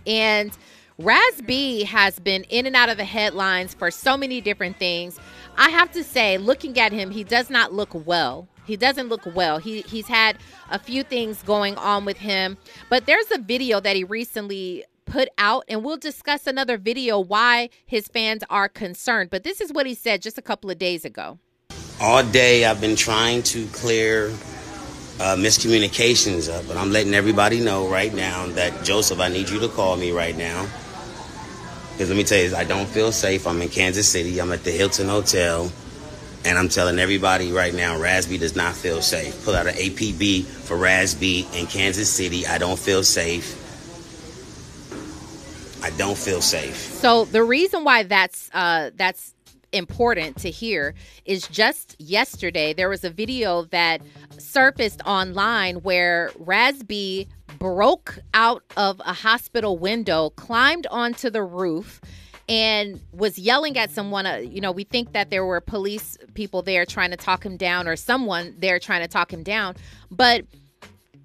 And 0.07 0.51
Raz 1.01 1.39
B 1.45 1.85
has 1.85 2.19
been 2.19 2.43
in 2.49 2.65
and 2.65 2.75
out 2.75 2.89
of 2.89 2.97
the 2.97 3.05
headlines 3.05 3.73
for 3.73 3.89
so 3.89 4.17
many 4.17 4.41
different 4.41 4.77
things. 4.77 5.17
I 5.57 5.69
have 5.69 5.93
to 5.93 6.03
say, 6.03 6.37
looking 6.37 6.77
at 6.77 6.91
him, 6.91 7.09
he 7.09 7.23
does 7.23 7.49
not 7.49 7.71
look 7.71 7.91
well. 8.05 8.49
He 8.65 8.75
doesn't 8.75 9.07
look 9.07 9.25
well. 9.33 9.59
He 9.59 9.79
he's 9.83 10.09
had 10.09 10.37
a 10.69 10.77
few 10.77 11.03
things 11.03 11.41
going 11.43 11.77
on 11.77 12.03
with 12.03 12.17
him, 12.17 12.57
but 12.89 13.05
there's 13.05 13.31
a 13.31 13.37
video 13.37 13.79
that 13.79 13.95
he 13.95 14.03
recently 14.03 14.83
put 15.05 15.29
out 15.37 15.63
and 15.69 15.85
we'll 15.85 15.95
discuss 15.95 16.45
another 16.45 16.77
video 16.77 17.17
why 17.17 17.69
his 17.85 18.09
fans 18.09 18.43
are 18.49 18.67
concerned. 18.67 19.29
But 19.29 19.45
this 19.45 19.61
is 19.61 19.71
what 19.71 19.85
he 19.85 19.95
said 19.95 20.21
just 20.21 20.37
a 20.37 20.41
couple 20.41 20.69
of 20.69 20.77
days 20.77 21.05
ago. 21.05 21.39
All 22.01 22.23
day 22.25 22.65
I've 22.65 22.81
been 22.81 22.97
trying 22.97 23.43
to 23.43 23.65
clear 23.67 24.31
uh, 25.21 25.37
miscommunications 25.37 26.53
up, 26.53 26.67
but 26.67 26.75
I'm 26.75 26.91
letting 26.91 27.13
everybody 27.13 27.61
know 27.61 27.87
right 27.87 28.13
now 28.13 28.47
that 28.47 28.83
Joseph, 28.83 29.21
I 29.21 29.29
need 29.29 29.47
you 29.47 29.61
to 29.61 29.69
call 29.69 29.95
me 29.95 30.11
right 30.11 30.35
now. 30.35 30.67
Because 31.99 32.11
let 32.11 32.17
me 32.17 32.23
tell 32.23 32.41
you, 32.41 32.55
I 32.55 32.63
don't 32.63 32.87
feel 32.87 33.11
safe. 33.11 33.45
I'm 33.45 33.61
in 33.61 33.67
Kansas 33.67 34.07
City. 34.07 34.39
I'm 34.39 34.53
at 34.53 34.63
the 34.63 34.71
Hilton 34.71 35.09
Hotel. 35.09 35.69
And 36.45 36.57
I'm 36.57 36.69
telling 36.69 36.97
everybody 36.97 37.51
right 37.51 37.73
now, 37.73 37.99
Raz 37.99 38.25
B 38.25 38.37
does 38.37 38.55
not 38.55 38.73
feel 38.73 39.01
safe. 39.01 39.43
Pull 39.43 39.53
out 39.53 39.67
an 39.67 39.73
APB 39.73 40.45
for 40.45 40.77
Raz 40.77 41.13
B 41.13 41.45
in 41.53 41.65
Kansas 41.65 42.09
City. 42.09 42.47
I 42.47 42.57
don't 42.57 42.79
feel 42.79 43.03
safe. 43.03 43.53
I 45.83 45.89
don't 45.97 46.17
feel 46.17 46.41
safe. 46.41 46.77
So 46.77 47.25
the 47.25 47.43
reason 47.43 47.83
why 47.83 48.03
that's 48.03 48.49
uh, 48.53 48.91
that's 48.95 49.33
important 49.73 50.37
to 50.37 50.49
hear 50.49 50.95
is 51.25 51.49
just 51.49 51.97
yesterday 51.99 52.71
there 52.71 52.87
was 52.87 53.03
a 53.03 53.09
video 53.09 53.63
that 53.71 54.01
surfaced 54.37 55.01
online 55.05 55.81
where 55.81 56.31
Raz 56.37 56.81
B 56.81 57.27
broke 57.59 58.19
out 58.33 58.63
of 58.77 59.01
a 59.05 59.13
hospital 59.13 59.77
window, 59.77 60.31
climbed 60.31 60.87
onto 60.87 61.29
the 61.29 61.43
roof, 61.43 62.01
and 62.47 62.99
was 63.11 63.37
yelling 63.37 63.77
at 63.77 63.91
someone. 63.91 64.25
Uh, 64.25 64.37
you 64.37 64.61
know, 64.61 64.71
we 64.71 64.83
think 64.83 65.11
that 65.13 65.29
there 65.29 65.45
were 65.45 65.61
police 65.61 66.17
people 66.33 66.61
there 66.61 66.85
trying 66.85 67.11
to 67.11 67.17
talk 67.17 67.45
him 67.45 67.57
down, 67.57 67.87
or 67.87 67.95
someone 67.95 68.55
there 68.57 68.79
trying 68.79 69.01
to 69.01 69.07
talk 69.07 69.31
him 69.31 69.43
down, 69.43 69.75
but 70.09 70.45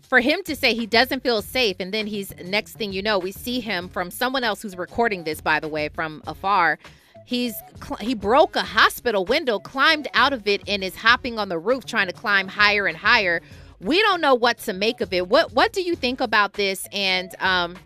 for 0.09 0.21
him 0.21 0.43
to 0.45 0.55
say 0.55 0.75
he 0.75 0.87
doesn't 0.87 1.23
feel 1.23 1.41
safe 1.43 1.77
and 1.81 1.93
then 1.93 2.07
he's 2.07 2.33
next 2.45 2.75
thing 2.75 2.93
you 2.93 3.03
know 3.03 3.19
we 3.19 3.33
see 3.33 3.59
him 3.59 3.89
from 3.89 4.11
someone 4.11 4.45
else 4.45 4.61
who's 4.63 4.77
recording 4.77 5.25
this 5.25 5.41
by 5.41 5.59
the 5.59 5.67
way 5.69 5.89
from 5.89 6.23
afar. 6.27 6.79
He's 7.27 7.55
he 8.01 8.15
broke 8.15 8.55
a 8.55 8.63
hospital 8.63 9.25
window 9.25 9.59
climbed 9.59 10.09
out 10.13 10.33
of 10.33 10.47
it 10.47 10.63
and 10.69 10.85
is 10.85 10.95
hopping 10.95 11.39
on 11.39 11.49
the 11.49 11.59
roof 11.59 11.87
trying 11.87 12.07
to 12.07 12.13
climb 12.13 12.49
higher 12.49 12.87
and 12.87 12.97
higher 12.97 13.41
we 13.81 14.01
don't 14.03 14.21
know 14.21 14.35
what 14.35 14.59
to 14.59 14.73
make 14.73 15.01
of 15.01 15.13
it 15.13 15.29
what 15.29 15.53
what 15.53 15.73
do 15.73 15.83
you 15.83 15.95
think 15.95 16.21
about 16.21 16.55
this 16.55 16.87
and 16.93 17.35
um 17.41 17.77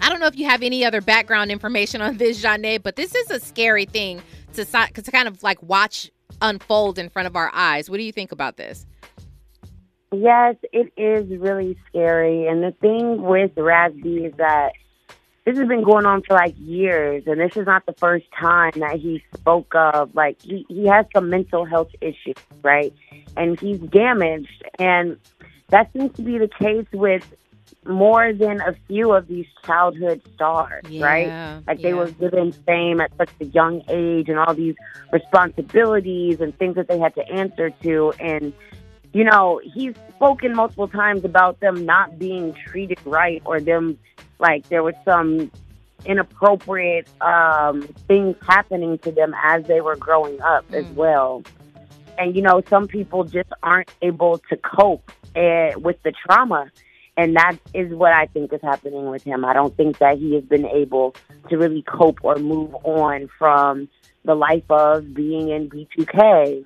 I 0.00 0.08
don't 0.08 0.18
know 0.18 0.26
if 0.26 0.36
you 0.36 0.46
have 0.46 0.62
any 0.62 0.84
other 0.84 1.00
background 1.00 1.52
information 1.52 2.02
on 2.02 2.16
this, 2.16 2.42
Janae, 2.42 2.82
but 2.82 2.96
this 2.96 3.14
is 3.14 3.30
a 3.30 3.38
scary 3.38 3.84
thing 3.84 4.20
to 4.54 4.64
to 4.64 5.10
kind 5.12 5.28
of 5.28 5.42
like 5.44 5.62
watch 5.62 6.10
unfold 6.40 6.98
in 6.98 7.08
front 7.08 7.26
of 7.26 7.36
our 7.36 7.50
eyes. 7.54 7.88
What 7.88 7.98
do 7.98 8.02
you 8.02 8.12
think 8.12 8.32
about 8.32 8.56
this? 8.56 8.84
Yes, 10.12 10.56
it 10.72 10.92
is 10.96 11.38
really 11.38 11.78
scary. 11.88 12.46
And 12.46 12.62
the 12.62 12.72
thing 12.80 13.22
with 13.22 13.52
Raz 13.56 13.92
B 14.02 14.24
is 14.24 14.34
that 14.36 14.72
this 15.44 15.58
has 15.58 15.66
been 15.66 15.82
going 15.82 16.06
on 16.06 16.22
for 16.22 16.34
like 16.34 16.54
years, 16.58 17.24
and 17.26 17.40
this 17.40 17.56
is 17.56 17.66
not 17.66 17.84
the 17.86 17.94
first 17.94 18.26
time 18.38 18.72
that 18.76 19.00
he 19.00 19.22
spoke 19.34 19.74
of. 19.74 20.14
Like, 20.14 20.40
he, 20.40 20.64
he 20.68 20.86
has 20.86 21.06
some 21.14 21.30
mental 21.30 21.64
health 21.64 21.90
issues, 22.00 22.36
right? 22.62 22.94
And 23.36 23.58
he's 23.58 23.78
damaged. 23.78 24.64
And 24.78 25.18
that 25.68 25.92
seems 25.92 26.14
to 26.16 26.22
be 26.22 26.38
the 26.38 26.48
case 26.48 26.86
with 26.92 27.24
more 27.84 28.32
than 28.32 28.60
a 28.60 28.76
few 28.86 29.12
of 29.12 29.26
these 29.26 29.46
childhood 29.64 30.22
stars, 30.34 30.84
Yeah, 30.88 31.04
right? 31.04 31.62
Like 31.66 31.82
they 31.82 31.94
were 31.94 32.10
given 32.10 32.52
fame 32.52 33.00
at 33.00 33.10
such 33.16 33.30
a 33.40 33.46
young 33.46 33.82
age 33.88 34.28
and 34.28 34.38
all 34.38 34.54
these 34.54 34.76
responsibilities 35.12 36.40
and 36.40 36.56
things 36.56 36.76
that 36.76 36.86
they 36.86 36.98
had 36.98 37.14
to 37.16 37.28
answer 37.28 37.70
to. 37.82 38.12
And, 38.20 38.52
you 39.12 39.24
know, 39.24 39.60
he's 39.62 39.94
spoken 40.14 40.54
multiple 40.54 40.88
times 40.88 41.24
about 41.24 41.60
them 41.60 41.84
not 41.84 42.18
being 42.18 42.54
treated 42.66 42.98
right 43.04 43.42
or 43.44 43.60
them, 43.60 43.98
like, 44.38 44.68
there 44.68 44.82
was 44.82 44.94
some 45.04 45.50
inappropriate 46.04 47.08
um, 47.20 47.82
things 48.08 48.36
happening 48.46 48.98
to 48.98 49.12
them 49.12 49.34
as 49.44 49.64
they 49.64 49.80
were 49.80 49.96
growing 49.96 50.40
up 50.42 50.64
as 50.72 50.86
well. 50.96 51.42
And, 52.18 52.34
you 52.34 52.42
know, 52.42 52.62
some 52.68 52.88
people 52.88 53.24
just 53.24 53.50
aren't 53.62 53.90
able 54.00 54.38
to 54.50 54.56
cope 54.56 55.10
uh, 55.36 55.78
with 55.78 56.02
the 56.02 56.12
trauma. 56.12 56.70
And 57.16 57.36
that 57.36 57.56
is 57.74 57.92
what 57.92 58.12
I 58.12 58.26
think 58.26 58.52
is 58.52 58.60
happening 58.62 59.10
with 59.10 59.22
him. 59.22 59.44
I 59.44 59.52
don't 59.52 59.76
think 59.76 59.98
that 59.98 60.18
he 60.18 60.34
has 60.34 60.44
been 60.44 60.66
able 60.66 61.14
to 61.50 61.58
really 61.58 61.82
cope 61.82 62.20
or 62.22 62.36
move 62.36 62.74
on 62.84 63.28
from 63.38 63.88
the 64.24 64.34
life 64.34 64.70
of 64.70 65.12
being 65.12 65.50
in 65.50 65.68
B2K. 65.68 66.64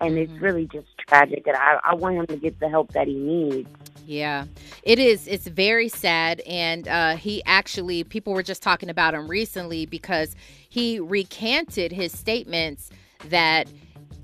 And 0.00 0.16
it's 0.16 0.32
really 0.40 0.66
just 0.66 0.86
tragic. 0.98 1.46
And 1.46 1.56
I, 1.56 1.78
I 1.84 1.94
want 1.94 2.16
him 2.16 2.26
to 2.26 2.36
get 2.36 2.60
the 2.60 2.68
help 2.68 2.92
that 2.92 3.08
he 3.08 3.14
needs. 3.14 3.68
Yeah, 4.06 4.44
it 4.84 4.98
is. 4.98 5.26
It's 5.26 5.46
very 5.46 5.88
sad. 5.88 6.40
And 6.46 6.88
uh, 6.88 7.16
he 7.16 7.42
actually, 7.44 8.04
people 8.04 8.32
were 8.32 8.42
just 8.42 8.62
talking 8.62 8.88
about 8.88 9.12
him 9.14 9.28
recently 9.28 9.86
because 9.86 10.34
he 10.68 10.98
recanted 11.00 11.92
his 11.92 12.16
statements 12.16 12.90
that 13.28 13.68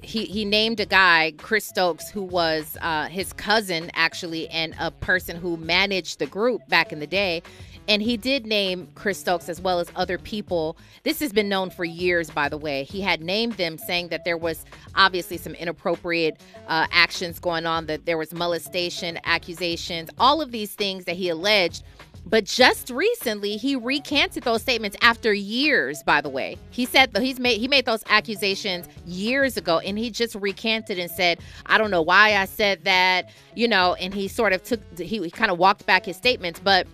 he, 0.05 0.25
he 0.25 0.45
named 0.45 0.81
a 0.81 0.87
guy, 0.87 1.33
Chris 1.39 1.65
Stokes, 1.65 2.11
who 2.11 2.23
was 2.23 2.77
uh, 2.81 3.07
his 3.07 3.33
cousin, 3.33 3.91
actually, 3.95 4.49
and 4.49 4.75
a 4.79 4.91
person 4.91 5.37
who 5.37 5.57
managed 5.57 6.19
the 6.19 6.27
group 6.27 6.67
back 6.69 6.93
in 6.93 7.01
the 7.01 7.07
day. 7.07 7.43
And 7.87 8.01
he 8.01 8.17
did 8.17 8.47
name 8.47 8.89
Chris 8.95 9.19
Stokes 9.19 9.49
as 9.49 9.61
well 9.61 9.79
as 9.79 9.91
other 9.95 10.17
people. 10.17 10.77
This 11.03 11.21
has 11.21 11.33
been 11.33 11.49
known 11.49 11.69
for 11.69 11.85
years, 11.85 12.31
by 12.31 12.49
the 12.49 12.57
way. 12.57 12.85
He 12.85 13.03
had 13.03 13.21
named 13.21 13.55
them, 13.55 13.77
saying 13.77 14.09
that 14.09 14.25
there 14.25 14.39
was 14.39 14.65
obviously 14.95 15.37
some 15.37 15.55
inappropriate 15.55 16.41
uh, 16.67 16.87
actions 16.91 17.39
going 17.39 17.67
on, 17.67 17.87
that 17.87 18.07
there 18.07 18.17
was 18.17 18.33
molestation 18.33 19.19
accusations, 19.25 20.09
all 20.19 20.41
of 20.41 20.51
these 20.51 20.75
things 20.75 21.05
that 21.05 21.17
he 21.17 21.29
alleged. 21.29 21.85
But 22.27 22.45
just 22.45 22.89
recently, 22.89 23.59
he 23.59 23.77
recanted 23.77 24.45
those 24.45 24.63
statements 24.63 24.97
after 25.03 25.35
years. 25.35 26.03
By 26.03 26.23
the 26.23 26.31
way, 26.31 26.57
he 26.71 26.87
said 26.87 27.15
he's 27.19 27.39
made 27.39 27.61
he 27.61 27.69
made 27.69 27.85
those 27.85 28.03
accusations 28.09 28.89
years 29.05 29.59
ago, 29.59 29.79
and 29.81 29.99
he 29.99 30.11
just 30.11 30.35
recanted 30.37 30.99
and 30.99 31.11
said, 31.11 31.41
"I 31.67 31.77
don't 31.77 31.91
know 31.91 32.01
why 32.01 32.37
I 32.37 32.47
said 32.47 32.85
that," 32.85 33.31
you 33.55 33.69
know. 33.69 33.93
And 33.95 34.15
he 34.15 34.29
sort 34.29 34.55
of 34.55 34.63
took 34.63 34.81
he, 34.99 35.19
he 35.19 35.31
kind 35.31 35.51
of 35.51 35.59
walked 35.59 35.85
back 35.85 36.07
his 36.07 36.17
statements, 36.17 36.59
but 36.59 36.87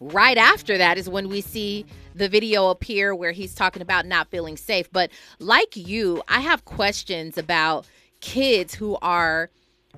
right 0.00 0.36
after 0.38 0.78
that 0.78 0.98
is 0.98 1.08
when 1.08 1.28
we 1.28 1.40
see 1.40 1.84
the 2.14 2.28
video 2.28 2.68
appear 2.70 3.14
where 3.14 3.32
he's 3.32 3.54
talking 3.54 3.82
about 3.82 4.06
not 4.06 4.28
feeling 4.30 4.56
safe. 4.56 4.90
But 4.92 5.10
like 5.38 5.76
you, 5.76 6.22
I 6.28 6.40
have 6.40 6.64
questions 6.64 7.38
about 7.38 7.86
kids 8.20 8.74
who 8.74 8.96
are 9.02 9.50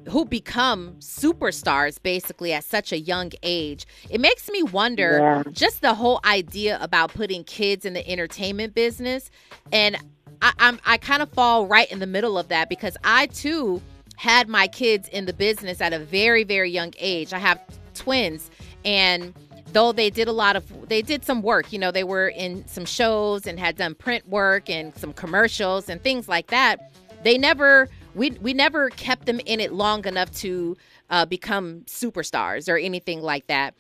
who 0.09 0.25
become 0.25 0.93
superstars 1.01 2.03
basically 2.03 2.53
at 2.55 2.65
such 2.65 2.91
a 2.93 2.99
young 2.99 3.33
age. 3.43 3.87
It 4.09 4.21
makes 4.21 4.49
me 4.49 4.63
wonder 4.63 5.19
Yeah. 5.19 5.43
just 5.53 5.83
the 5.83 5.95
whole 5.95 6.21
idea 6.25 6.79
about 6.81 7.13
putting 7.13 7.45
kids 7.45 7.85
in 7.85 7.93
the 7.93 8.09
entertainment 8.09 8.75
business. 8.75 9.31
And 9.73 9.97
I, 10.41 10.53
I'm 10.59 10.81
I 10.87 10.97
kind 10.97 11.21
of 11.23 11.31
fall 11.31 11.67
right 11.67 11.91
in 11.91 11.99
the 11.99 12.07
middle 12.07 12.39
of 12.39 12.49
that 12.49 12.69
because 12.71 12.97
I 13.05 13.27
too 13.27 13.83
had 14.17 14.49
my 14.49 14.69
kids 14.69 15.09
in 15.09 15.27
the 15.27 15.33
business 15.33 15.81
at 15.81 15.93
a 15.93 15.99
very, 15.99 16.45
very 16.45 16.71
young 16.71 16.93
age. 16.99 17.33
I 17.33 17.39
have 17.39 17.61
twins 17.95 18.51
and 18.85 19.35
though 19.73 19.93
they 19.93 20.11
did 20.11 20.29
a 20.29 20.33
lot 20.33 20.57
of 20.57 20.89
they 20.89 21.03
did 21.03 21.25
some 21.25 21.43
work 21.43 21.73
you 21.73 21.79
know 21.79 21.91
they 21.91 22.05
were 22.05 22.29
in 22.29 22.67
some 22.67 22.85
shows 22.85 23.47
and 23.47 23.59
had 23.59 23.77
done 23.77 23.95
print 23.95 24.29
work 24.29 24.69
and 24.69 24.95
some 24.97 25.13
commercials 25.13 25.89
and 25.89 26.03
things 26.03 26.29
like 26.29 26.49
that. 26.49 26.93
They 27.23 27.39
never 27.39 27.89
we 28.15 28.31
we 28.33 28.55
never 28.55 28.91
kept 28.91 29.27
them 29.27 29.41
in 29.47 29.61
it 29.61 29.73
long 29.73 30.07
enough 30.07 30.31
to 30.37 30.77
uh, 31.11 31.27
become 31.27 31.81
superstars 31.83 32.69
or 32.69 32.77
anything 32.77 33.21
like 33.21 33.47
that. 33.49 33.75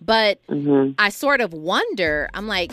But 0.00 0.40
i 0.98 1.08
sort 1.08 1.40
of 1.40 1.52
wonder 1.52 2.28
i'm 2.34 2.46
like 2.46 2.72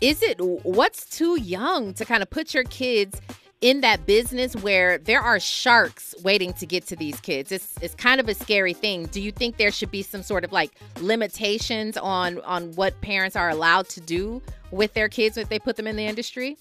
is 0.00 0.22
it 0.22 0.40
what's 0.40 1.04
too 1.04 1.38
young 1.40 1.92
to 1.94 2.04
kind 2.04 2.22
of 2.22 2.30
put 2.30 2.54
your 2.54 2.64
kids 2.64 3.20
in 3.60 3.82
that 3.82 4.06
business 4.06 4.56
where 4.56 4.96
there 4.98 5.20
are 5.20 5.38
sharks 5.38 6.14
waiting 6.22 6.52
to 6.54 6.64
get 6.64 6.86
to 6.86 6.96
these 6.96 7.20
kids 7.20 7.52
it's 7.52 7.74
it's 7.82 7.94
kind 7.94 8.20
of 8.20 8.28
a 8.28 8.34
scary 8.34 8.72
thing 8.72 9.06
do 9.06 9.20
you 9.20 9.30
think 9.30 9.56
there 9.58 9.70
should 9.70 9.90
be 9.90 10.02
some 10.02 10.22
sort 10.22 10.44
of 10.44 10.52
like 10.52 10.70
limitations 11.00 11.96
on 11.98 12.40
on 12.42 12.72
what 12.72 12.98
parents 13.00 13.36
are 13.36 13.50
allowed 13.50 13.88
to 13.88 14.00
do 14.00 14.40
with 14.70 14.94
their 14.94 15.08
kids 15.08 15.36
if 15.36 15.48
they 15.48 15.58
put 15.58 15.76
them 15.76 15.86
in 15.86 15.96
the 15.96 16.06
industry 16.06 16.56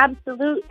Absolutely. 0.00 0.64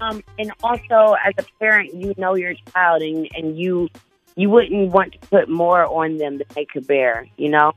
Um, 0.00 0.22
and 0.38 0.52
also, 0.62 1.16
as 1.24 1.34
a 1.38 1.44
parent, 1.58 1.94
you 1.94 2.14
know 2.16 2.34
your 2.34 2.54
child, 2.72 3.02
and, 3.02 3.28
and 3.34 3.58
you 3.58 3.88
you 4.36 4.50
wouldn't 4.50 4.92
want 4.92 5.12
to 5.12 5.18
put 5.28 5.48
more 5.48 5.84
on 5.84 6.18
them 6.18 6.38
than 6.38 6.46
they 6.54 6.64
could 6.64 6.86
bear, 6.86 7.26
you 7.36 7.48
know. 7.48 7.72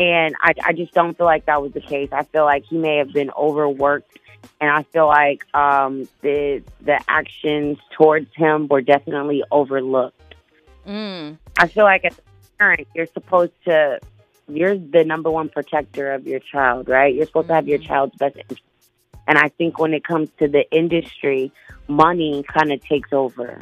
And 0.00 0.34
I, 0.40 0.54
I 0.64 0.72
just 0.72 0.92
don't 0.92 1.16
feel 1.16 1.26
like 1.26 1.46
that 1.46 1.62
was 1.62 1.72
the 1.72 1.80
case. 1.80 2.08
I 2.12 2.24
feel 2.24 2.44
like 2.44 2.64
he 2.64 2.78
may 2.78 2.96
have 2.96 3.12
been 3.12 3.30
overworked, 3.36 4.18
and 4.60 4.70
I 4.70 4.82
feel 4.84 5.06
like 5.06 5.44
um, 5.54 6.08
the 6.22 6.62
the 6.80 7.00
actions 7.08 7.78
towards 7.96 8.34
him 8.34 8.68
were 8.68 8.80
definitely 8.80 9.42
overlooked. 9.50 10.34
mm. 10.86 11.38
I 11.56 11.68
feel 11.68 11.84
like 11.84 12.04
as 12.04 12.18
a 12.18 12.22
parent, 12.58 12.88
you're 12.94 13.06
supposed 13.06 13.52
to, 13.64 14.00
you're 14.48 14.76
the 14.76 15.04
number 15.04 15.30
one 15.30 15.48
protector 15.48 16.12
of 16.12 16.26
your 16.26 16.40
child, 16.40 16.88
right? 16.88 17.14
You're 17.14 17.26
supposed 17.26 17.48
to 17.48 17.54
have 17.54 17.68
your 17.68 17.78
child's 17.78 18.16
best 18.16 18.36
interest. 18.36 18.62
And 19.26 19.38
I 19.38 19.48
think 19.48 19.78
when 19.78 19.94
it 19.94 20.04
comes 20.04 20.28
to 20.38 20.48
the 20.48 20.70
industry, 20.70 21.52
money 21.88 22.42
kind 22.42 22.72
of 22.72 22.82
takes 22.84 23.12
over, 23.12 23.58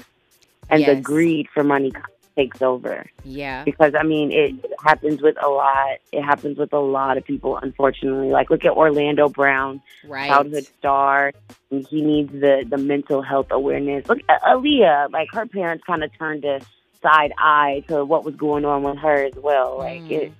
and 0.70 0.84
the 0.84 0.96
greed 0.96 1.48
for 1.52 1.62
money 1.62 1.90
kinda 1.90 2.08
takes 2.36 2.62
over. 2.62 3.06
yeah 3.24 3.64
Because 3.64 3.94
I 3.98 4.02
mean, 4.02 4.30
it 4.32 4.54
happens 4.84 5.20
with 5.22 5.36
a 5.42 5.48
lot. 5.48 5.98
It 6.12 6.22
happens 6.22 6.58
with 6.58 6.72
a 6.72 6.78
lot 6.78 7.16
of 7.16 7.24
people, 7.24 7.56
unfortunately. 7.56 8.28
Like 8.30 8.50
look 8.50 8.64
at 8.64 8.72
Orlando 8.72 9.28
Brown, 9.28 9.82
right 10.06 10.28
childhood 10.28 10.64
star. 10.78 11.32
And 11.70 11.86
he 11.86 12.02
needs 12.02 12.32
the 12.32 12.64
the 12.68 12.78
mental 12.78 13.22
health 13.22 13.48
awareness. 13.50 14.08
Look 14.08 14.20
at 14.28 14.42
Aaliyah. 14.42 15.10
Like 15.12 15.28
her 15.32 15.46
parents 15.46 15.84
kind 15.86 16.02
of 16.04 16.10
turned 16.18 16.44
a 16.44 16.60
side 17.02 17.32
eye 17.38 17.84
to 17.88 18.04
what 18.04 18.24
was 18.24 18.34
going 18.36 18.64
on 18.64 18.82
with 18.82 18.98
her 18.98 19.24
as 19.24 19.34
well. 19.34 19.78
Like 19.78 20.08
it, 20.10 20.32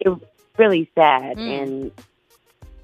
it 0.00 0.08
was 0.08 0.20
really 0.58 0.90
sad. 0.94 1.36
Mm. 1.36 1.62
And 1.62 1.92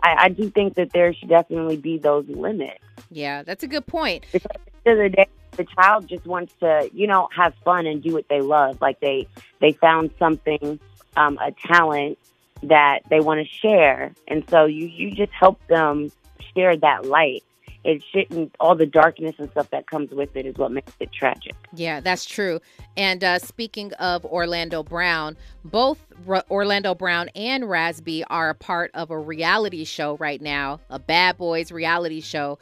I, 0.02 0.24
I 0.24 0.28
do 0.28 0.50
think 0.50 0.74
that 0.74 0.92
there 0.92 1.12
should 1.14 1.28
definitely 1.28 1.76
be 1.78 1.98
those 1.98 2.28
limits. 2.28 2.78
yeah 3.11 3.42
that's 3.42 3.62
a 3.62 3.66
good 3.66 3.87
point 3.87 4.24
Because 4.32 4.50
at 4.54 4.61
the 4.85 4.90
end 4.90 5.00
of 5.00 5.11
the 5.11 5.16
day, 5.16 5.26
the 5.57 5.64
child 5.64 6.09
just 6.09 6.27
wants 6.27 6.55
to, 6.61 6.88
you 6.92 7.07
know, 7.07 7.29
have 7.35 7.55
fun 7.64 7.87
and 7.87 8.03
do 8.03 8.12
what 8.12 8.29
they 8.29 8.40
love. 8.40 8.81
Like 8.81 9.01
they 9.01 9.27
they 9.61 9.73
found 9.73 10.11
something, 10.19 10.79
um, 11.16 11.38
a 11.38 11.53
talent 11.66 12.19
that 12.62 13.01
they 13.11 13.21
want 13.21 13.40
to 13.40 13.47
share, 13.47 14.12
and 14.29 14.49
so 14.49 14.64
you 14.64 14.87
you 14.87 15.11
just 15.12 15.33
help 15.33 15.64
them 15.66 16.11
share 16.55 16.77
that 16.77 17.07
light. 17.07 17.45
It 17.85 18.03
shouldn't 18.12 18.55
all 18.59 18.74
the 18.74 18.87
darkness 18.87 19.37
and 19.39 19.49
stuff 19.51 19.70
that 19.70 19.87
comes 19.87 20.11
with 20.11 20.37
it 20.37 20.45
is 20.45 20.57
what 20.57 20.72
makes 20.72 20.93
it 20.99 21.12
tragic. 21.12 21.55
Yeah, 21.72 22.01
that's 22.01 22.24
true. 22.24 22.61
And 22.97 23.22
uh, 23.22 23.39
speaking 23.39 23.93
of 23.95 24.24
Orlando 24.24 24.83
Brown, 24.83 25.37
both 25.64 26.05
R- 26.26 26.45
Orlando 26.51 26.97
Brown 26.97 27.28
and 27.37 27.70
Raz 27.70 28.01
B 28.01 28.24
are 28.28 28.51
a 28.51 28.55
part 28.55 28.91
of 28.95 29.12
a 29.12 29.18
reality 29.18 29.85
show 29.85 30.16
right 30.16 30.43
now, 30.43 30.80
a 30.91 30.99
Bad 30.99 31.39
Boys 31.39 31.70
reality 31.70 32.20
show. 32.20 32.59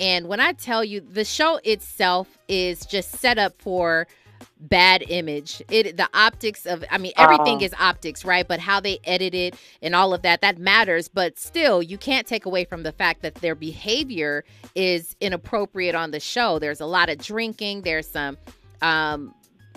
And 0.00 0.28
when 0.28 0.40
I 0.40 0.52
tell 0.52 0.84
you, 0.84 1.00
the 1.00 1.24
show 1.24 1.60
itself 1.64 2.38
is 2.48 2.86
just 2.86 3.12
set 3.12 3.38
up 3.38 3.60
for 3.60 4.06
bad 4.60 5.02
image. 5.08 5.62
It 5.70 5.96
the 5.96 6.08
optics 6.14 6.66
of 6.66 6.84
I 6.90 6.98
mean 6.98 7.12
everything 7.16 7.58
Oh. 7.60 7.64
is 7.64 7.74
optics, 7.78 8.24
right? 8.24 8.46
But 8.46 8.60
how 8.60 8.80
they 8.80 8.98
edit 9.04 9.34
it 9.34 9.54
and 9.82 9.94
all 9.94 10.12
of 10.14 10.22
that 10.22 10.40
that 10.40 10.58
matters, 10.58 11.08
but 11.08 11.38
still 11.38 11.82
you 11.82 11.96
can't 11.98 12.26
take 12.26 12.44
away 12.46 12.64
from 12.64 12.82
the 12.82 12.92
fact 12.92 13.22
that 13.22 13.36
their 13.36 13.54
behavior 13.54 14.44
is 14.74 15.16
inappropriate 15.20 15.94
on 15.94 16.10
the 16.10 16.20
show. 16.20 16.58
There's 16.58 16.80
a 16.80 16.86
lot 16.86 17.08
of 17.08 17.18
drinking, 17.18 17.82
there's 17.82 18.08
some 18.08 18.36
um 18.82 19.34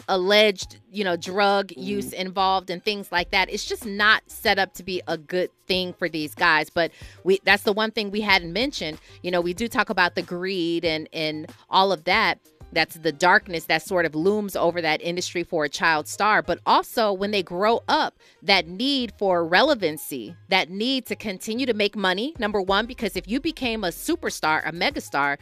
alleged, 0.07 0.77
you 0.91 1.03
know, 1.03 1.15
drug 1.15 1.67
mm-hmm. 1.69 1.81
use 1.81 2.13
involved 2.13 2.69
and 2.69 2.83
things 2.83 3.11
like 3.11 3.31
that. 3.31 3.49
It's 3.49 3.65
just 3.65 3.85
not 3.85 4.23
set 4.27 4.59
up 4.59 4.73
to 4.75 4.83
be 4.83 5.01
a 5.07 5.17
good 5.17 5.49
thing 5.67 5.93
for 5.93 6.09
these 6.09 6.35
guys. 6.35 6.69
But 6.69 6.91
we 7.23 7.39
that's 7.43 7.63
the 7.63 7.73
one 7.73 7.91
thing 7.91 8.11
we 8.11 8.21
hadn't 8.21 8.53
mentioned. 8.53 8.99
You 9.21 9.31
know, 9.31 9.41
we 9.41 9.53
do 9.53 9.67
talk 9.67 9.89
about 9.89 10.15
the 10.15 10.21
greed 10.21 10.85
and 10.85 11.07
and 11.13 11.51
all 11.69 11.91
of 11.91 12.03
that. 12.05 12.39
That's 12.73 12.95
the 12.95 13.11
darkness 13.11 13.65
that 13.65 13.81
sort 13.81 14.05
of 14.05 14.15
looms 14.15 14.55
over 14.55 14.81
that 14.81 15.01
industry 15.01 15.43
for 15.43 15.65
a 15.65 15.69
child 15.69 16.07
star. 16.07 16.41
But 16.41 16.59
also, 16.65 17.11
when 17.11 17.31
they 17.31 17.43
grow 17.43 17.81
up, 17.89 18.17
that 18.43 18.67
need 18.67 19.13
for 19.17 19.45
relevancy, 19.45 20.35
that 20.47 20.69
need 20.69 21.05
to 21.07 21.15
continue 21.15 21.65
to 21.65 21.73
make 21.73 21.95
money, 21.95 22.33
number 22.39 22.61
one, 22.61 22.85
because 22.85 23.17
if 23.17 23.27
you 23.27 23.41
became 23.41 23.83
a 23.83 23.89
superstar, 23.89 24.61
a 24.65 24.71
megastar, 24.71 25.37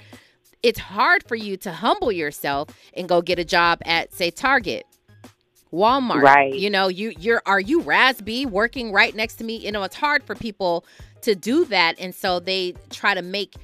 it's 0.63 0.79
hard 0.79 1.23
for 1.27 1.35
you 1.35 1.57
to 1.57 1.71
humble 1.71 2.11
yourself 2.11 2.69
and 2.93 3.07
go 3.07 3.21
get 3.21 3.39
a 3.39 3.45
job 3.45 3.79
at, 3.85 4.13
say, 4.13 4.31
Target. 4.31 4.85
Walmart. 5.71 6.21
Right. 6.21 6.53
You 6.53 6.69
know, 6.69 6.87
you 6.87 7.13
you're 7.19 7.43
are 7.45 7.59
you 7.59 7.81
Raz 7.81 8.21
B 8.21 8.47
working 8.47 8.91
right 8.91 9.13
next 9.15 9.35
to 9.35 9.43
me? 9.43 9.57
You 9.57 9.71
know, 9.71 9.83
it's 9.83 9.95
hard 9.95 10.23
for 10.23 10.33
people 10.33 10.83
to 11.21 11.35
do 11.35 11.65
that. 11.65 11.99
And 11.99 12.15
so 12.15 12.39
they 12.39 12.73
try 12.89 13.13
to 13.13 13.21
make 13.21 13.55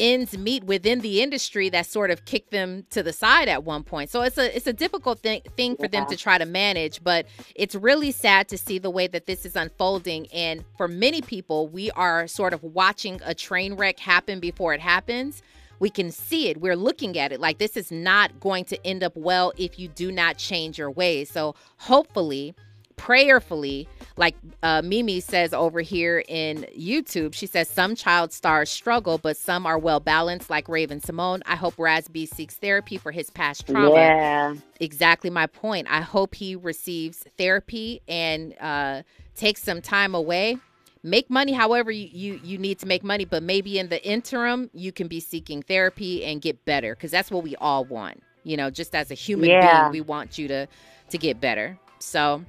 ends 0.00 0.36
meet 0.36 0.64
within 0.64 1.00
the 1.00 1.22
industry 1.22 1.68
that 1.68 1.86
sort 1.86 2.10
of 2.10 2.24
kicked 2.24 2.50
them 2.50 2.84
to 2.90 3.04
the 3.04 3.12
side 3.12 3.48
at 3.48 3.62
one 3.62 3.84
point. 3.84 4.10
So 4.10 4.22
it's 4.22 4.36
a 4.36 4.54
it's 4.54 4.66
a 4.66 4.72
difficult 4.72 5.20
thing 5.20 5.42
thing 5.56 5.76
for 5.76 5.86
them 5.86 6.06
to 6.06 6.16
try 6.16 6.38
to 6.38 6.44
manage, 6.44 7.04
but 7.04 7.26
it's 7.54 7.76
really 7.76 8.10
sad 8.10 8.48
to 8.48 8.58
see 8.58 8.78
the 8.78 8.90
way 8.90 9.06
that 9.06 9.26
this 9.26 9.46
is 9.46 9.54
unfolding 9.54 10.26
and 10.32 10.64
for 10.76 10.88
many 10.88 11.20
people 11.22 11.68
we 11.68 11.90
are 11.92 12.26
sort 12.26 12.52
of 12.52 12.62
watching 12.64 13.20
a 13.24 13.34
train 13.34 13.74
wreck 13.74 14.00
happen 14.00 14.40
before 14.40 14.74
it 14.74 14.80
happens. 14.80 15.40
We 15.82 15.90
can 15.90 16.12
see 16.12 16.48
it. 16.48 16.60
We're 16.60 16.76
looking 16.76 17.18
at 17.18 17.32
it 17.32 17.40
like 17.40 17.58
this 17.58 17.76
is 17.76 17.90
not 17.90 18.38
going 18.38 18.64
to 18.66 18.86
end 18.86 19.02
up 19.02 19.16
well 19.16 19.52
if 19.58 19.80
you 19.80 19.88
do 19.88 20.12
not 20.12 20.38
change 20.38 20.78
your 20.78 20.92
ways. 20.92 21.28
So 21.28 21.56
hopefully 21.76 22.54
prayerfully, 22.96 23.88
like 24.16 24.36
uh, 24.62 24.80
Mimi 24.84 25.18
says 25.18 25.52
over 25.52 25.80
here 25.80 26.22
in 26.28 26.66
YouTube, 26.78 27.34
she 27.34 27.46
says 27.46 27.68
some 27.68 27.96
child 27.96 28.32
stars 28.32 28.70
struggle, 28.70 29.18
but 29.18 29.36
some 29.36 29.66
are 29.66 29.76
well 29.76 29.98
balanced, 29.98 30.48
like 30.48 30.68
Raven-Symoné. 30.68 31.40
I 31.46 31.56
hope 31.56 31.74
Raz 31.78 32.06
B 32.06 32.26
seeks 32.26 32.54
therapy 32.54 32.96
for 32.98 33.10
his 33.10 33.28
past 33.30 33.66
trauma. 33.66 33.90
Yeah. 33.90 34.54
Exactly 34.78 35.30
my 35.30 35.48
point. 35.48 35.88
I 35.90 36.00
hope 36.00 36.36
he 36.36 36.54
receives 36.54 37.24
therapy 37.36 38.02
and 38.06 38.54
uh, 38.60 39.02
takes 39.34 39.64
some 39.64 39.82
time 39.82 40.14
away. 40.14 40.58
Make 41.02 41.28
money 41.30 41.52
however 41.52 41.90
you, 41.90 42.08
you, 42.12 42.40
you 42.44 42.58
need 42.58 42.78
to 42.78 42.86
make 42.86 43.02
money, 43.02 43.24
but 43.24 43.42
maybe 43.42 43.78
in 43.78 43.88
the 43.88 44.04
interim, 44.06 44.70
you 44.72 44.92
can 44.92 45.08
be 45.08 45.18
seeking 45.18 45.62
therapy 45.62 46.24
and 46.24 46.40
get 46.40 46.64
better 46.64 46.94
because 46.94 47.10
that's 47.10 47.30
what 47.30 47.42
we 47.42 47.56
all 47.56 47.84
want. 47.84 48.22
You 48.44 48.56
know, 48.56 48.70
just 48.70 48.94
as 48.94 49.10
a 49.10 49.14
human 49.14 49.50
Yeah. 49.50 49.82
being, 49.82 49.92
we 49.92 50.00
want 50.00 50.38
you 50.38 50.48
to 50.48 50.66
to 51.10 51.18
get 51.18 51.40
better. 51.40 51.78
So, 51.98 52.44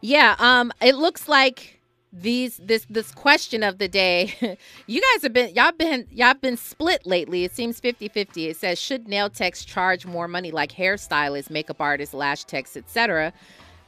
yeah, 0.00 0.36
um, 0.38 0.72
it 0.82 0.96
looks 0.96 1.28
like 1.28 1.80
these 2.12 2.58
this 2.58 2.86
this 2.88 3.10
question 3.10 3.64
of 3.64 3.78
the 3.78 3.88
day 3.88 4.32
you 4.86 5.00
guys 5.00 5.22
have 5.22 5.32
been 5.32 5.52
y'all 5.52 5.72
been 5.72 6.06
y'all 6.12 6.32
been 6.34 6.56
split 6.56 7.04
lately 7.04 7.42
it 7.42 7.50
seems 7.50 7.80
50-50 7.80 8.50
it 8.50 8.56
says 8.56 8.78
should 8.78 9.08
nail 9.08 9.28
techs 9.28 9.64
charge 9.64 10.06
more 10.06 10.28
money 10.28 10.52
like 10.52 10.70
hairstylists 10.70 11.50
makeup 11.50 11.80
artists 11.80 12.14
lash 12.14 12.44
techs 12.44 12.76
etc 12.76 13.32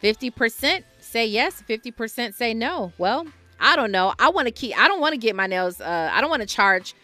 50% 0.03 0.83
say 0.99 1.25
yes 1.25 1.63
50% 1.69 2.35
say 2.35 2.53
no 2.53 2.93
well 2.99 3.29
i 3.61 3.77
don't 3.77 3.91
know 3.93 4.13
i 4.19 4.29
want 4.29 4.47
to 4.47 4.53
keep 4.53 4.77
i 4.79 4.89
don't 4.89 5.01
want 5.01 5.13
to 5.13 5.19
get 5.19 5.35
my 5.37 5.47
nails 5.47 5.81
uh 5.81 6.11
i 6.13 6.21
don't 6.21 6.31
want 6.31 6.43
to 6.43 6.49
charge 6.49 6.95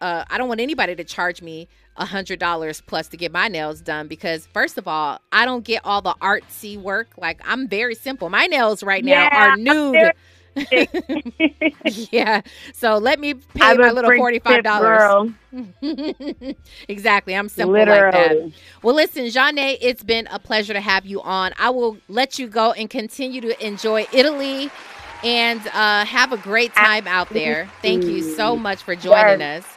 uh 0.00 0.24
i 0.30 0.38
don't 0.38 0.48
want 0.48 0.60
anybody 0.60 0.94
to 0.94 1.04
charge 1.04 1.42
me 1.42 1.68
a 1.96 2.04
hundred 2.06 2.38
dollars 2.38 2.80
plus 2.80 3.08
to 3.08 3.16
get 3.16 3.32
my 3.32 3.48
nails 3.48 3.80
done 3.80 4.08
because 4.08 4.46
first 4.46 4.78
of 4.78 4.88
all 4.88 5.20
i 5.32 5.44
don't 5.44 5.64
get 5.64 5.80
all 5.84 6.00
the 6.02 6.14
artsy 6.22 6.80
work 6.80 7.08
like 7.18 7.40
i'm 7.44 7.68
very 7.68 7.94
simple 7.94 8.30
my 8.30 8.46
nails 8.46 8.82
right 8.82 9.04
now 9.04 9.24
Yeah, 9.24 9.28
are 9.32 9.50
nude 9.56 10.12
yeah. 12.10 12.42
So 12.74 12.98
let 12.98 13.20
me 13.20 13.34
pay 13.34 13.42
I'm 13.62 13.78
my 13.78 13.90
little 13.90 14.10
forty 14.16 14.38
five 14.40 14.62
dollars. 14.64 15.32
exactly. 16.88 17.34
I'm 17.34 17.48
simple 17.48 17.86
like 17.86 18.10
that. 18.10 18.32
Literally. 18.32 18.54
Well, 18.82 18.94
listen, 18.94 19.24
Janae, 19.26 19.78
it's 19.80 20.02
been 20.02 20.26
a 20.30 20.38
pleasure 20.38 20.72
to 20.72 20.80
have 20.80 21.06
you 21.06 21.22
on. 21.22 21.52
I 21.58 21.70
will 21.70 21.98
let 22.08 22.38
you 22.38 22.48
go 22.48 22.72
and 22.72 22.90
continue 22.90 23.40
to 23.42 23.66
enjoy 23.66 24.06
Italy 24.12 24.70
and 25.24 25.60
uh, 25.68 26.04
have 26.04 26.32
a 26.32 26.36
great 26.36 26.74
time 26.74 27.06
out 27.06 27.28
there. 27.30 27.68
Thank 27.82 28.04
you 28.04 28.22
so 28.22 28.56
much 28.56 28.82
for 28.82 28.94
joining 28.96 29.40
Yes. 29.40 29.64
us. 29.64 29.76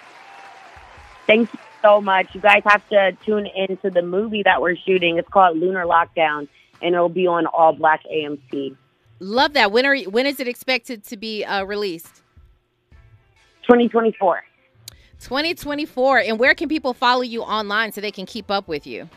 Thank 1.28 1.54
you 1.54 1.60
so 1.82 2.02
much. 2.02 2.34
You 2.34 2.42
guys 2.42 2.62
have 2.66 2.88
to 2.90 3.16
tune 3.26 3.48
into 3.48 3.90
the 3.90 4.02
movie 4.02 4.44
that 4.44 4.62
we're 4.62 4.76
shooting. 4.76 5.18
It's 5.18 5.28
called 5.30 5.58
Lunar 5.58 5.86
Lockdown, 5.86 6.48
and 6.82 6.96
it'll 6.96 7.10
be 7.10 7.28
on 7.28 7.46
All 7.48 7.74
Black 7.74 8.02
AMC. 8.14 8.76
Love 9.20 9.54
that. 9.54 9.72
When 9.72 9.86
are 9.86 9.96
you, 9.96 10.10
when 10.10 10.26
is 10.26 10.40
it 10.40 10.48
expected 10.48 11.04
to 11.06 11.18
be 11.18 11.46
uh, 11.46 11.64
released? 11.64 12.22
2024. 13.64 14.44
2024. 15.20 16.18
And 16.20 16.40
where 16.40 16.54
can 16.54 16.68
people 16.68 16.94
follow 16.94 17.22
you 17.22 17.42
online 17.42 17.94
so 17.94 18.02
they 18.02 18.12
can 18.12 18.26
keep 18.26 18.52
up 18.52 18.68
with 18.68 18.86
you? 18.86 19.10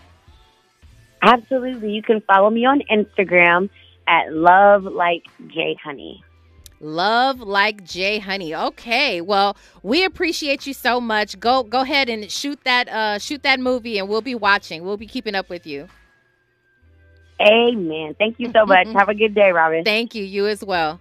Absolutely. 1.22 1.90
You 1.92 2.02
can 2.02 2.20
follow 2.20 2.50
me 2.50 2.64
on 2.64 2.82
Instagram 2.90 3.68
at 4.08 4.32
Love 4.32 4.84
Like 4.84 5.24
J 5.48 5.76
Honey. 5.82 6.22
Love 6.80 7.40
like 7.40 7.84
Jay 7.84 8.18
Honey. 8.18 8.54
Okay. 8.54 9.20
Well, 9.20 9.56
we 9.82 10.04
appreciate 10.04 10.66
you 10.66 10.74
so 10.74 11.00
much. 11.00 11.40
Go 11.40 11.62
go 11.62 11.80
ahead 11.80 12.08
and 12.08 12.30
shoot 12.30 12.58
that 12.64 12.88
uh 12.88 13.18
shoot 13.18 13.42
that 13.44 13.60
movie 13.60 13.98
and 13.98 14.08
we'll 14.08 14.20
be 14.20 14.34
watching. 14.34 14.84
We'll 14.84 14.98
be 14.98 15.06
keeping 15.06 15.34
up 15.34 15.48
with 15.48 15.66
you. 15.66 15.88
Amen. 17.40 18.14
Thank 18.18 18.36
you 18.38 18.50
so 18.52 18.66
much. 18.66 18.88
Have 18.94 19.08
a 19.08 19.14
good 19.14 19.34
day, 19.34 19.52
Robin. 19.52 19.84
Thank 19.84 20.14
you. 20.14 20.24
You 20.24 20.46
as 20.46 20.64
well. 20.64 21.00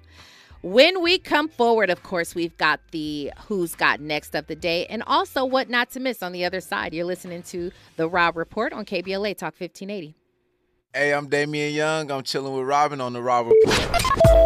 When 0.61 1.01
we 1.01 1.19
come 1.19 1.47
forward, 1.47 1.89
of 1.89 2.01
course, 2.01 2.33
we've 2.33 2.57
got 2.57 2.79
the 2.91 3.31
Who's 3.47 3.75
Got 3.75 3.99
Next 3.99 4.33
of 4.33 4.47
the 4.47 4.55
day 4.55 4.87
and 4.87 5.03
also 5.05 5.45
what 5.45 5.69
not 5.69 5.91
to 5.91 5.99
miss 5.99 6.23
on 6.23 6.31
the 6.31 6.43
other 6.43 6.59
side. 6.59 6.93
You're 6.93 7.05
listening 7.05 7.43
to 7.43 7.71
The 7.97 8.09
Rob 8.09 8.35
Report 8.35 8.73
on 8.73 8.83
KBLA 8.83 9.37
Talk 9.37 9.53
1580. 9.59 10.15
Hey, 10.97 11.13
I'm 11.13 11.27
Damian 11.27 11.73
Young. 11.73 12.09
I'm 12.09 12.23
chilling 12.23 12.53
with 12.55 12.65
Robin 12.65 13.01
on 13.01 13.11
the 13.11 13.21
Rob 13.21 13.47
Report. 13.47 14.01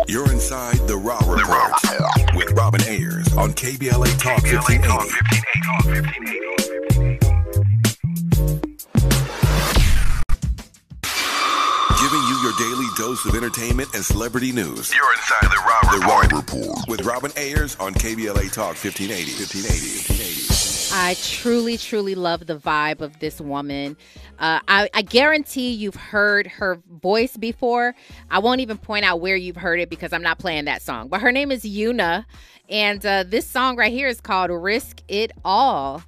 You're 0.08 0.32
inside 0.32 0.78
the 0.88 0.98
Raw 0.98 1.20
Report 1.20 1.72
with 2.36 2.52
Robin 2.58 2.82
Ayers 2.88 3.32
on 3.38 3.54
KBLA 3.54 4.18
Talk 4.18 4.42
1580. 4.42 4.90
Giving 12.02 12.24
you 12.26 12.40
your 12.42 12.54
daily 12.58 12.88
dose 12.98 13.24
of 13.28 13.36
entertainment 13.36 13.94
and 13.94 14.04
celebrity 14.04 14.52
news. 14.52 14.92
You're 14.92 15.14
inside 15.14 15.52
the 15.52 15.62
Raw 15.68 15.92
The 15.92 16.00
Report. 16.00 16.32
Report 16.34 16.88
with 16.88 17.06
Robin 17.06 17.32
Ayers 17.38 17.76
on 17.76 17.94
KBLA 17.94 18.52
Talk 18.52 18.74
1580. 18.74 19.38
1580. 19.38 20.59
I 20.92 21.16
truly, 21.22 21.78
truly 21.78 22.16
love 22.16 22.48
the 22.48 22.58
vibe 22.58 23.02
of 23.02 23.20
this 23.20 23.40
woman. 23.40 23.96
Uh, 24.40 24.60
I, 24.68 24.90
I 24.94 25.02
guarantee 25.04 25.72
you've 25.72 25.96
heard 25.96 26.48
her 26.48 26.82
voice 26.90 27.38
before. 27.38 27.94
I 28.32 28.40
won't 28.40 28.62
even 28.62 28.78
point 28.78 29.06
out 29.06 29.22
where 29.22 29.36
you've 29.36 29.58
heard 29.58 29.80
it 29.80 29.90
because 29.90 30.14
I'm 30.14 30.24
not 30.24 30.40
playing 30.40 30.66
that 30.66 30.82
song. 30.82 31.08
But 31.08 31.22
her 31.22 31.32
name 31.32 31.52
is 31.52 31.64
Yuna, 31.64 32.26
and 32.70 33.06
uh, 33.06 33.24
this 33.24 33.48
song 33.48 33.76
right 33.76 33.92
here 33.92 34.08
is 34.08 34.20
called 34.20 34.50
"Risk 34.52 35.02
It 35.08 35.32
All." 35.46 36.04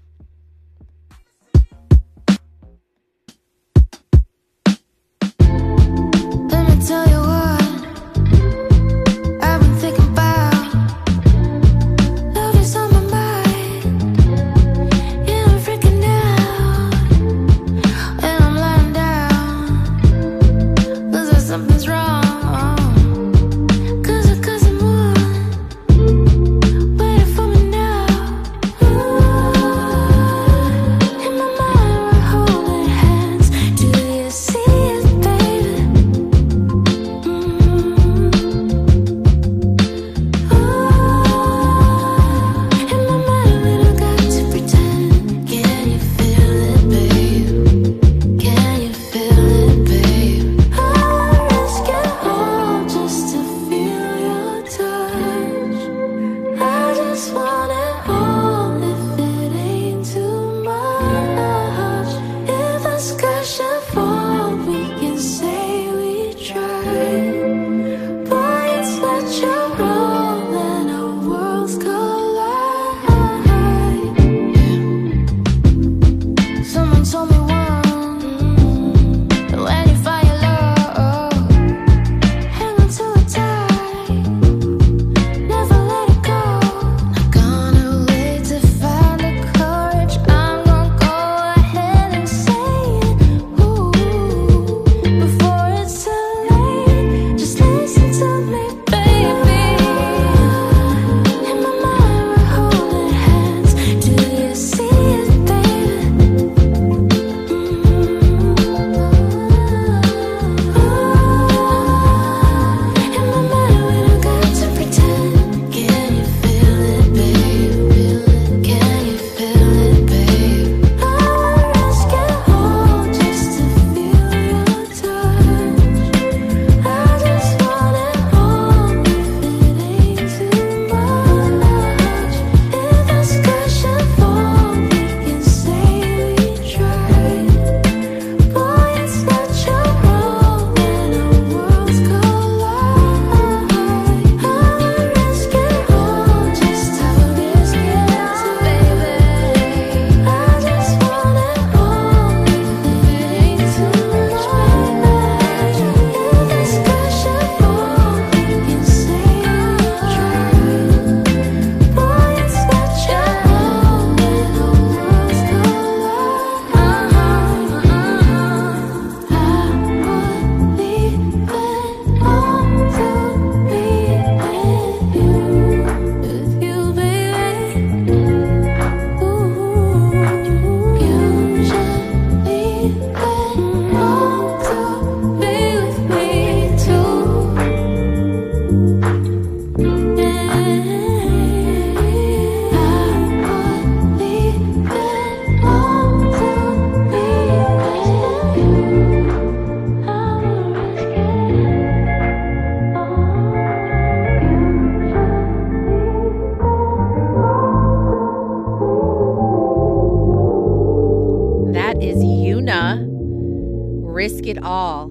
Risk 214.22 214.46
it 214.46 214.62
all. 214.62 215.10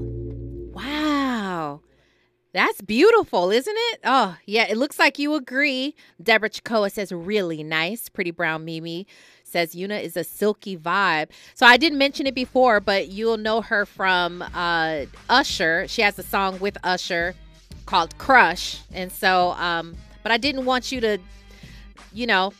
Wow. 0.73 1.81
That's 2.53 2.81
beautiful, 2.81 3.51
isn't 3.51 3.77
it? 3.77 4.01
Oh, 4.05 4.37
yeah. 4.47 4.69
It 4.69 4.77
looks 4.77 5.01
like 5.01 5.19
you 5.19 5.35
agree. 5.35 5.97
Deborah 6.23 6.49
Chakoa 6.49 6.93
says, 6.93 7.11
really 7.11 7.65
nice. 7.65 8.09
Pretty 8.09 8.31
Brown 8.31 8.65
Mimi 8.65 9.09
says, 9.43 9.75
Yuna 9.75 10.01
is 10.01 10.17
a 10.17 10.23
silky 10.23 10.77
vibe. 10.77 11.31
So 11.57 11.67
I 11.67 11.77
didn't 11.77 11.99
mention 11.99 12.29
it 12.29 12.37
before, 12.37 12.79
but 12.79 13.09
you'll 13.09 13.37
know 13.37 13.63
her 13.63 13.85
from 13.85 14.43
uh, 14.55 15.07
Usher. 15.29 15.89
She 15.89 16.03
has 16.03 16.17
a 16.17 16.23
song 16.23 16.61
with 16.61 16.79
Usher 16.85 17.35
called 17.87 18.17
Crush. 18.17 18.79
And 18.95 19.11
so, 19.11 19.51
um, 19.55 19.97
but 20.23 20.31
I 20.31 20.37
didn't 20.37 20.67
want 20.67 20.93
you 20.93 21.01
to, 21.01 21.19
you 22.13 22.29
know, 22.29 22.53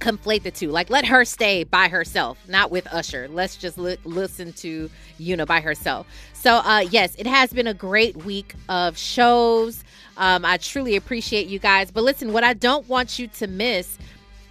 conflate 0.00 0.42
the 0.42 0.50
two. 0.50 0.68
Like, 0.68 0.90
let 0.90 1.06
her 1.06 1.24
stay 1.24 1.64
by 1.64 1.88
herself, 1.88 2.38
not 2.48 2.70
with 2.70 2.86
Usher. 2.92 3.28
Let's 3.28 3.56
just 3.56 3.78
li- 3.78 3.98
listen 4.04 4.52
to 4.54 4.90
Yuna 5.18 5.46
by 5.46 5.60
herself. 5.60 6.06
So, 6.32 6.56
uh, 6.56 6.84
yes, 6.90 7.14
it 7.16 7.26
has 7.26 7.52
been 7.52 7.66
a 7.66 7.74
great 7.74 8.16
week 8.16 8.54
of 8.68 8.96
shows. 8.96 9.82
Um, 10.16 10.44
I 10.44 10.56
truly 10.56 10.96
appreciate 10.96 11.46
you 11.48 11.58
guys. 11.58 11.90
But 11.90 12.04
listen, 12.04 12.32
what 12.32 12.44
I 12.44 12.54
don't 12.54 12.88
want 12.88 13.18
you 13.18 13.28
to 13.28 13.46
miss. 13.46 13.98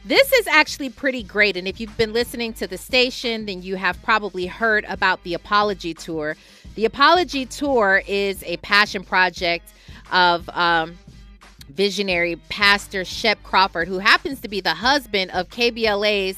This 0.06 0.32
is 0.32 0.48
actually 0.48 0.90
pretty 0.90 1.22
great. 1.22 1.58
And 1.58 1.68
if 1.68 1.82
you've 1.82 1.98
been 1.98 2.14
listening 2.14 2.54
to 2.54 2.68
the 2.68 2.78
station, 2.78 3.46
then 3.46 3.62
you 3.62 3.76
have 3.76 4.02
probably 4.04 4.46
heard 4.46 4.86
about 4.88 5.22
the 5.24 5.34
Apology 5.34 5.94
Tour. 5.94 6.38
The 6.76 6.86
Apology 6.86 7.46
Tour 7.46 8.04
is 8.08 8.42
a 8.44 8.56
passion 8.58 9.04
project 9.04 9.74
of 10.12 10.48
um, 10.50 10.98
visionary 11.78 12.36
pastor 12.50 13.06
Shep 13.06 13.42
Crawford, 13.44 13.88
who 13.88 14.00
happens 14.00 14.42
to 14.42 14.50
be 14.50 14.60
the 14.60 14.74
husband 14.74 15.32
of 15.32 15.48
KBLA's 15.50 16.38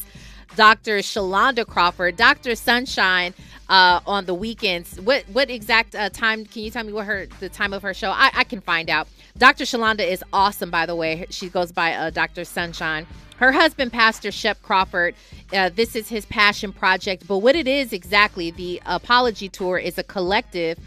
Dr. 0.56 0.98
Shalonda 0.98 1.66
Crawford, 1.66 2.18
Dr. 2.18 2.56
Sunshine. 2.56 3.34
Uh, 3.70 4.00
on 4.08 4.26
the 4.26 4.34
weekends, 4.34 5.00
what 5.02 5.24
what 5.32 5.48
exact 5.52 5.94
uh, 5.94 6.10
time? 6.10 6.44
Can 6.44 6.64
you 6.64 6.72
tell 6.72 6.84
me 6.84 6.92
what 6.92 7.06
her 7.06 7.28
the 7.40 7.50
time 7.50 7.72
of 7.72 7.84
her 7.84 7.94
show? 7.94 8.10
I, 8.10 8.32
I 8.34 8.44
can 8.44 8.62
find 8.62 8.90
out. 8.90 9.08
Dr. 9.38 9.64
Shalonda 9.64 10.00
is 10.00 10.24
awesome, 10.34 10.72
by 10.72 10.88
the 10.88 10.96
way. 10.96 11.28
She 11.30 11.50
goes 11.50 11.72
by 11.72 11.94
uh, 11.94 12.10
Dr. 12.10 12.46
Sunshine. 12.46 13.06
Her 13.38 13.52
husband, 13.52 13.94
Pastor 13.94 14.32
Shep 14.32 14.60
Crawford, 14.64 15.14
uh, 15.54 15.70
this 15.70 15.96
is 15.96 16.10
his 16.10 16.26
passion 16.26 16.74
project. 16.74 17.28
But 17.28 17.38
what 17.38 17.56
it 17.56 17.68
is 17.68 17.94
exactly, 17.94 18.50
the 18.50 18.82
Apology 18.88 19.50
Tour 19.50 19.78
is 19.78 20.00
a 20.00 20.04
collective 20.04 20.80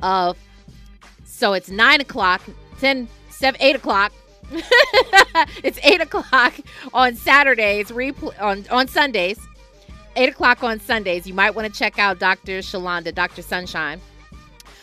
of 0.00 0.38
so 1.24 1.52
it's 1.54 1.70
nine 1.70 2.00
o'clock, 2.00 2.42
10, 2.80 3.08
7, 3.40 3.58
8 3.58 3.76
o'clock. 3.76 4.12
it's 5.64 5.78
8 5.82 6.02
o'clock 6.02 6.52
on 6.92 7.16
Saturdays, 7.16 7.90
repl- 7.90 8.38
on, 8.38 8.66
on 8.70 8.86
Sundays. 8.86 9.40
8 10.14 10.28
o'clock 10.28 10.62
on 10.62 10.78
Sundays. 10.78 11.26
You 11.26 11.32
might 11.32 11.54
want 11.54 11.72
to 11.72 11.72
check 11.72 11.98
out 11.98 12.18
Dr. 12.18 12.58
Shalonda, 12.58 13.14
Dr. 13.14 13.40
Sunshine. 13.40 13.98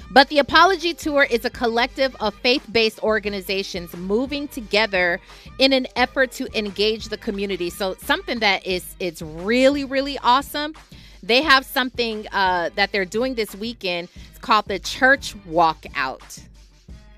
But 0.09 0.29
the 0.29 0.39
Apology 0.39 0.95
Tour 0.95 1.27
is 1.29 1.45
a 1.45 1.51
collective 1.51 2.15
of 2.19 2.33
faith 2.33 2.65
based 2.71 3.03
organizations 3.03 3.95
moving 3.95 4.47
together 4.47 5.19
in 5.59 5.71
an 5.71 5.85
effort 5.95 6.31
to 6.31 6.47
engage 6.57 7.09
the 7.09 7.17
community. 7.17 7.69
So, 7.69 7.93
something 8.01 8.39
that 8.39 8.65
is 8.65 8.95
it's 8.99 9.21
really, 9.21 9.85
really 9.85 10.17
awesome. 10.23 10.73
They 11.21 11.43
have 11.43 11.63
something 11.63 12.25
uh, 12.31 12.71
that 12.73 12.91
they're 12.91 13.05
doing 13.05 13.35
this 13.35 13.53
weekend. 13.53 14.07
It's 14.29 14.39
called 14.39 14.65
the 14.65 14.79
Church 14.79 15.35
Walkout. 15.45 16.41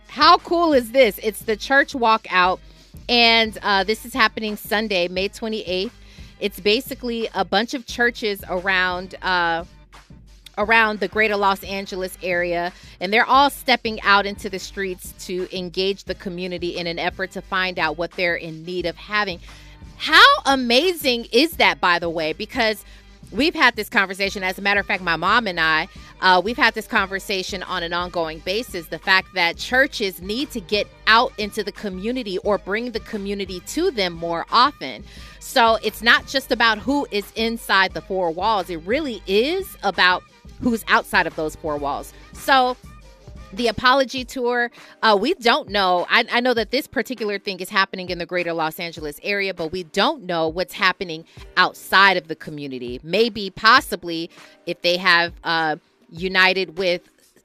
How 0.09 0.39
cool 0.39 0.73
is 0.73 0.91
this? 0.91 1.19
It's 1.21 1.43
the 1.43 1.55
Church 1.55 1.93
Walkout, 1.93 2.59
and 3.07 3.55
uh, 3.61 3.83
this 3.83 4.07
is 4.07 4.13
happening 4.13 4.55
Sunday, 4.55 5.07
May 5.07 5.29
28th. 5.29 5.91
It's 6.39 6.59
basically 6.59 7.29
a 7.35 7.45
bunch 7.45 7.75
of 7.75 7.85
churches 7.85 8.43
around. 8.49 9.15
Uh, 9.21 9.65
around 10.57 10.99
the 10.99 11.07
greater 11.07 11.37
Los 11.37 11.63
Angeles 11.63 12.17
area, 12.21 12.73
and 12.99 13.13
they're 13.13 13.25
all 13.25 13.49
stepping 13.49 14.01
out 14.01 14.25
into 14.25 14.49
the 14.49 14.59
streets 14.59 15.13
to 15.25 15.47
engage 15.57 16.03
the 16.03 16.15
community 16.15 16.75
in 16.75 16.85
an 16.85 16.99
effort 16.99 17.31
to 17.31 17.41
find 17.41 17.79
out 17.79 17.97
what 17.97 18.11
they're 18.11 18.35
in 18.35 18.65
need 18.65 18.85
of 18.85 18.97
having. 18.97 19.39
How 19.95 20.25
amazing 20.45 21.27
is 21.31 21.51
that, 21.57 21.79
by 21.79 21.97
the 21.97 22.09
way? 22.09 22.33
Because 22.33 22.83
we've 23.31 23.55
had 23.55 23.75
this 23.75 23.89
conversation. 23.89 24.43
As 24.43 24.57
a 24.57 24.61
matter 24.61 24.79
of 24.79 24.85
fact, 24.85 25.03
my 25.03 25.15
mom 25.15 25.47
and 25.47 25.59
I, 25.59 25.87
uh, 26.21 26.41
we've 26.43 26.57
had 26.57 26.73
this 26.73 26.87
conversation 26.87 27.63
on 27.63 27.83
an 27.83 27.93
ongoing 27.93 28.39
basis. 28.39 28.87
The 28.87 28.99
fact 28.99 29.33
that 29.35 29.57
churches 29.57 30.21
need 30.21 30.51
to 30.51 30.61
get 30.61 30.87
out 31.07 31.33
into 31.37 31.63
the 31.63 31.71
community 31.71 32.37
or 32.39 32.57
bring 32.57 32.91
the 32.91 32.99
community 32.99 33.59
to 33.61 33.91
them 33.91 34.13
more 34.13 34.45
often. 34.51 35.03
So 35.39 35.77
it's 35.83 36.01
not 36.01 36.27
just 36.27 36.51
about 36.51 36.77
who 36.77 37.07
is 37.11 37.31
inside 37.35 37.93
the 37.93 38.01
four 38.01 38.31
walls, 38.31 38.69
it 38.69 38.77
really 38.85 39.21
is 39.27 39.77
about 39.83 40.23
who's 40.61 40.83
outside 40.87 41.25
of 41.25 41.35
those 41.35 41.55
four 41.55 41.77
walls. 41.77 42.13
So 42.33 42.75
the 43.53 43.67
apology 43.67 44.23
tour. 44.23 44.71
Uh, 45.01 45.17
we 45.19 45.33
don't 45.35 45.69
know. 45.69 46.05
I, 46.09 46.25
I 46.31 46.39
know 46.39 46.53
that 46.53 46.71
this 46.71 46.87
particular 46.87 47.39
thing 47.39 47.59
is 47.59 47.69
happening 47.69 48.09
in 48.09 48.17
the 48.17 48.25
greater 48.25 48.53
los 48.53 48.79
angeles 48.79 49.19
area 49.23 49.53
but 49.53 49.71
we 49.71 49.83
don't 49.83 50.23
know 50.23 50.47
what's 50.47 50.73
happening 50.73 51.25
outside 51.57 52.17
of 52.17 52.27
the 52.27 52.35
community. 52.35 52.99
Maybe 53.03 53.49
possibly 53.49 54.29
if 54.65 54.81
they 54.81 54.97
have 54.97 55.33
uh, 55.43 55.77
united 56.09 56.77
with 56.77 57.01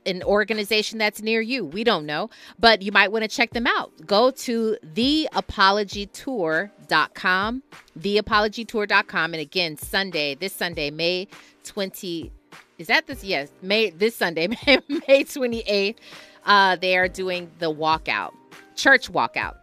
an 0.07 0.23
organization 0.23 0.99
that's 0.99 1.23
near 1.23 1.41
you. 1.41 1.65
We 1.65 1.83
don't 1.83 2.05
know. 2.05 2.29
But 2.59 2.83
you 2.83 2.93
might 2.93 3.11
want 3.11 3.23
to 3.23 3.29
check 3.29 3.53
them 3.53 3.67
out. 3.67 3.91
Go 4.07 4.31
to 4.31 4.77
theapologytour.com 4.95 7.63
theapologytour.com 7.99 9.35
and 9.35 9.41
again 9.41 9.77
sunday 9.77 10.35
this 10.35 10.53
sunday 10.53 10.91
may 10.91 11.29
20 11.63 12.33
is 12.79 12.89
that 12.89 13.07
this 13.07 13.23
yes 13.25 13.51
may 13.63 13.91
this 13.91 14.17
sunday 14.17 14.47
may, 14.67 14.81
may 15.09 15.25
28th 15.25 15.97
uh 16.45 16.77
they 16.77 16.97
are 16.97 17.09
doing 17.09 17.51
the 17.59 17.73
walkout 17.73 18.33
church 18.75 19.11
walkout. 19.13 19.57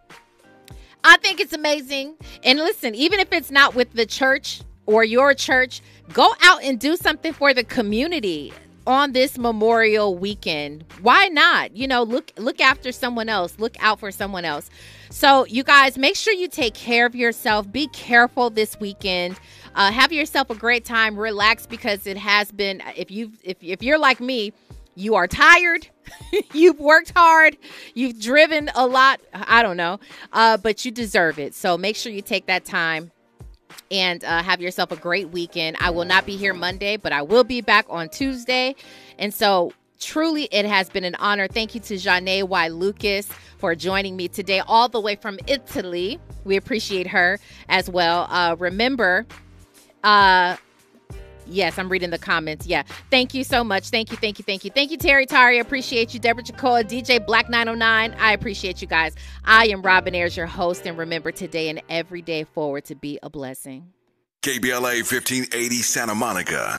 I 1.04 1.16
think 1.18 1.40
it's 1.40 1.52
amazing. 1.52 2.16
And 2.44 2.58
listen 2.58 2.94
even 2.94 3.20
if 3.20 3.32
it's 3.32 3.50
not 3.50 3.74
with 3.74 3.92
the 3.92 4.06
church 4.06 4.62
or 4.86 5.04
your 5.04 5.34
church 5.34 5.80
go 6.12 6.32
out 6.42 6.62
and 6.62 6.78
do 6.78 6.96
something 6.96 7.32
for 7.32 7.54
the 7.54 7.64
community 7.64 8.52
on 8.86 9.12
this 9.12 9.38
memorial 9.38 10.16
weekend. 10.16 10.84
Why 11.00 11.28
not? 11.28 11.76
You 11.76 11.86
know 11.86 12.02
look 12.02 12.32
look 12.36 12.60
after 12.60 12.92
someone 12.92 13.28
else. 13.28 13.58
Look 13.58 13.76
out 13.80 14.00
for 14.00 14.10
someone 14.10 14.44
else. 14.44 14.70
So 15.10 15.44
you 15.46 15.62
guys 15.62 15.98
make 15.98 16.16
sure 16.16 16.32
you 16.32 16.48
take 16.48 16.74
care 16.74 17.06
of 17.06 17.14
yourself. 17.14 17.70
Be 17.70 17.86
careful 17.88 18.50
this 18.50 18.78
weekend 18.80 19.38
uh, 19.74 19.90
have 19.90 20.12
yourself 20.12 20.50
a 20.50 20.54
great 20.54 20.84
time 20.84 21.18
relax 21.18 21.66
because 21.66 22.06
it 22.06 22.16
has 22.16 22.50
been 22.52 22.82
if 22.96 23.10
you 23.10 23.32
if, 23.42 23.56
if 23.62 23.82
you're 23.82 23.98
like 23.98 24.20
me 24.20 24.52
you 24.94 25.14
are 25.14 25.26
tired 25.26 25.88
you've 26.52 26.78
worked 26.78 27.12
hard 27.16 27.56
you've 27.94 28.20
driven 28.20 28.70
a 28.74 28.86
lot 28.86 29.20
i 29.32 29.62
don't 29.62 29.76
know 29.76 29.98
uh, 30.32 30.56
but 30.56 30.84
you 30.84 30.90
deserve 30.90 31.38
it 31.38 31.54
so 31.54 31.78
make 31.78 31.96
sure 31.96 32.12
you 32.12 32.22
take 32.22 32.46
that 32.46 32.64
time 32.64 33.10
and 33.90 34.24
uh, 34.24 34.42
have 34.42 34.60
yourself 34.60 34.90
a 34.90 34.96
great 34.96 35.28
weekend. 35.30 35.76
I 35.80 35.90
will 35.90 36.04
not 36.04 36.26
be 36.26 36.36
here 36.36 36.54
Monday, 36.54 36.96
but 36.96 37.12
I 37.12 37.22
will 37.22 37.44
be 37.44 37.60
back 37.60 37.86
on 37.88 38.08
Tuesday. 38.08 38.74
And 39.18 39.32
so, 39.32 39.72
truly, 40.00 40.44
it 40.50 40.64
has 40.64 40.88
been 40.88 41.04
an 41.04 41.14
honor. 41.16 41.46
Thank 41.46 41.74
you 41.74 41.80
to 41.82 41.94
Janae 41.94 42.42
Y. 42.46 42.68
Lucas 42.68 43.28
for 43.58 43.74
joining 43.74 44.16
me 44.16 44.28
today, 44.28 44.60
all 44.60 44.88
the 44.88 45.00
way 45.00 45.14
from 45.14 45.38
Italy. 45.46 46.18
We 46.44 46.56
appreciate 46.56 47.06
her 47.08 47.38
as 47.68 47.88
well. 47.88 48.26
Uh, 48.30 48.56
remember, 48.58 49.26
uh, 50.02 50.56
Yes, 51.46 51.78
I'm 51.78 51.88
reading 51.88 52.10
the 52.10 52.18
comments. 52.18 52.66
Yeah. 52.66 52.82
Thank 53.10 53.34
you 53.34 53.44
so 53.44 53.64
much. 53.64 53.90
Thank 53.90 54.10
you, 54.10 54.16
thank 54.16 54.38
you, 54.38 54.44
thank 54.44 54.64
you. 54.64 54.70
Thank 54.70 54.90
you, 54.90 54.96
Terry 54.96 55.26
Tari. 55.26 55.58
Appreciate 55.58 56.14
you. 56.14 56.20
Deborah 56.20 56.42
Jacoa, 56.42 56.84
DJ 56.84 57.24
Black 57.24 57.48
909. 57.48 58.16
I 58.18 58.32
appreciate 58.32 58.80
you 58.80 58.88
guys. 58.88 59.14
I 59.44 59.66
am 59.66 59.82
Robin 59.82 60.14
Ayers, 60.14 60.36
your 60.36 60.46
host. 60.46 60.86
And 60.86 60.96
remember 60.96 61.32
today 61.32 61.68
and 61.68 61.82
every 61.88 62.22
day 62.22 62.44
forward 62.44 62.84
to 62.86 62.94
be 62.94 63.18
a 63.22 63.30
blessing. 63.30 63.92
KBLA 64.42 65.02
1580 65.02 65.74
Santa 65.82 66.14
Monica. 66.14 66.70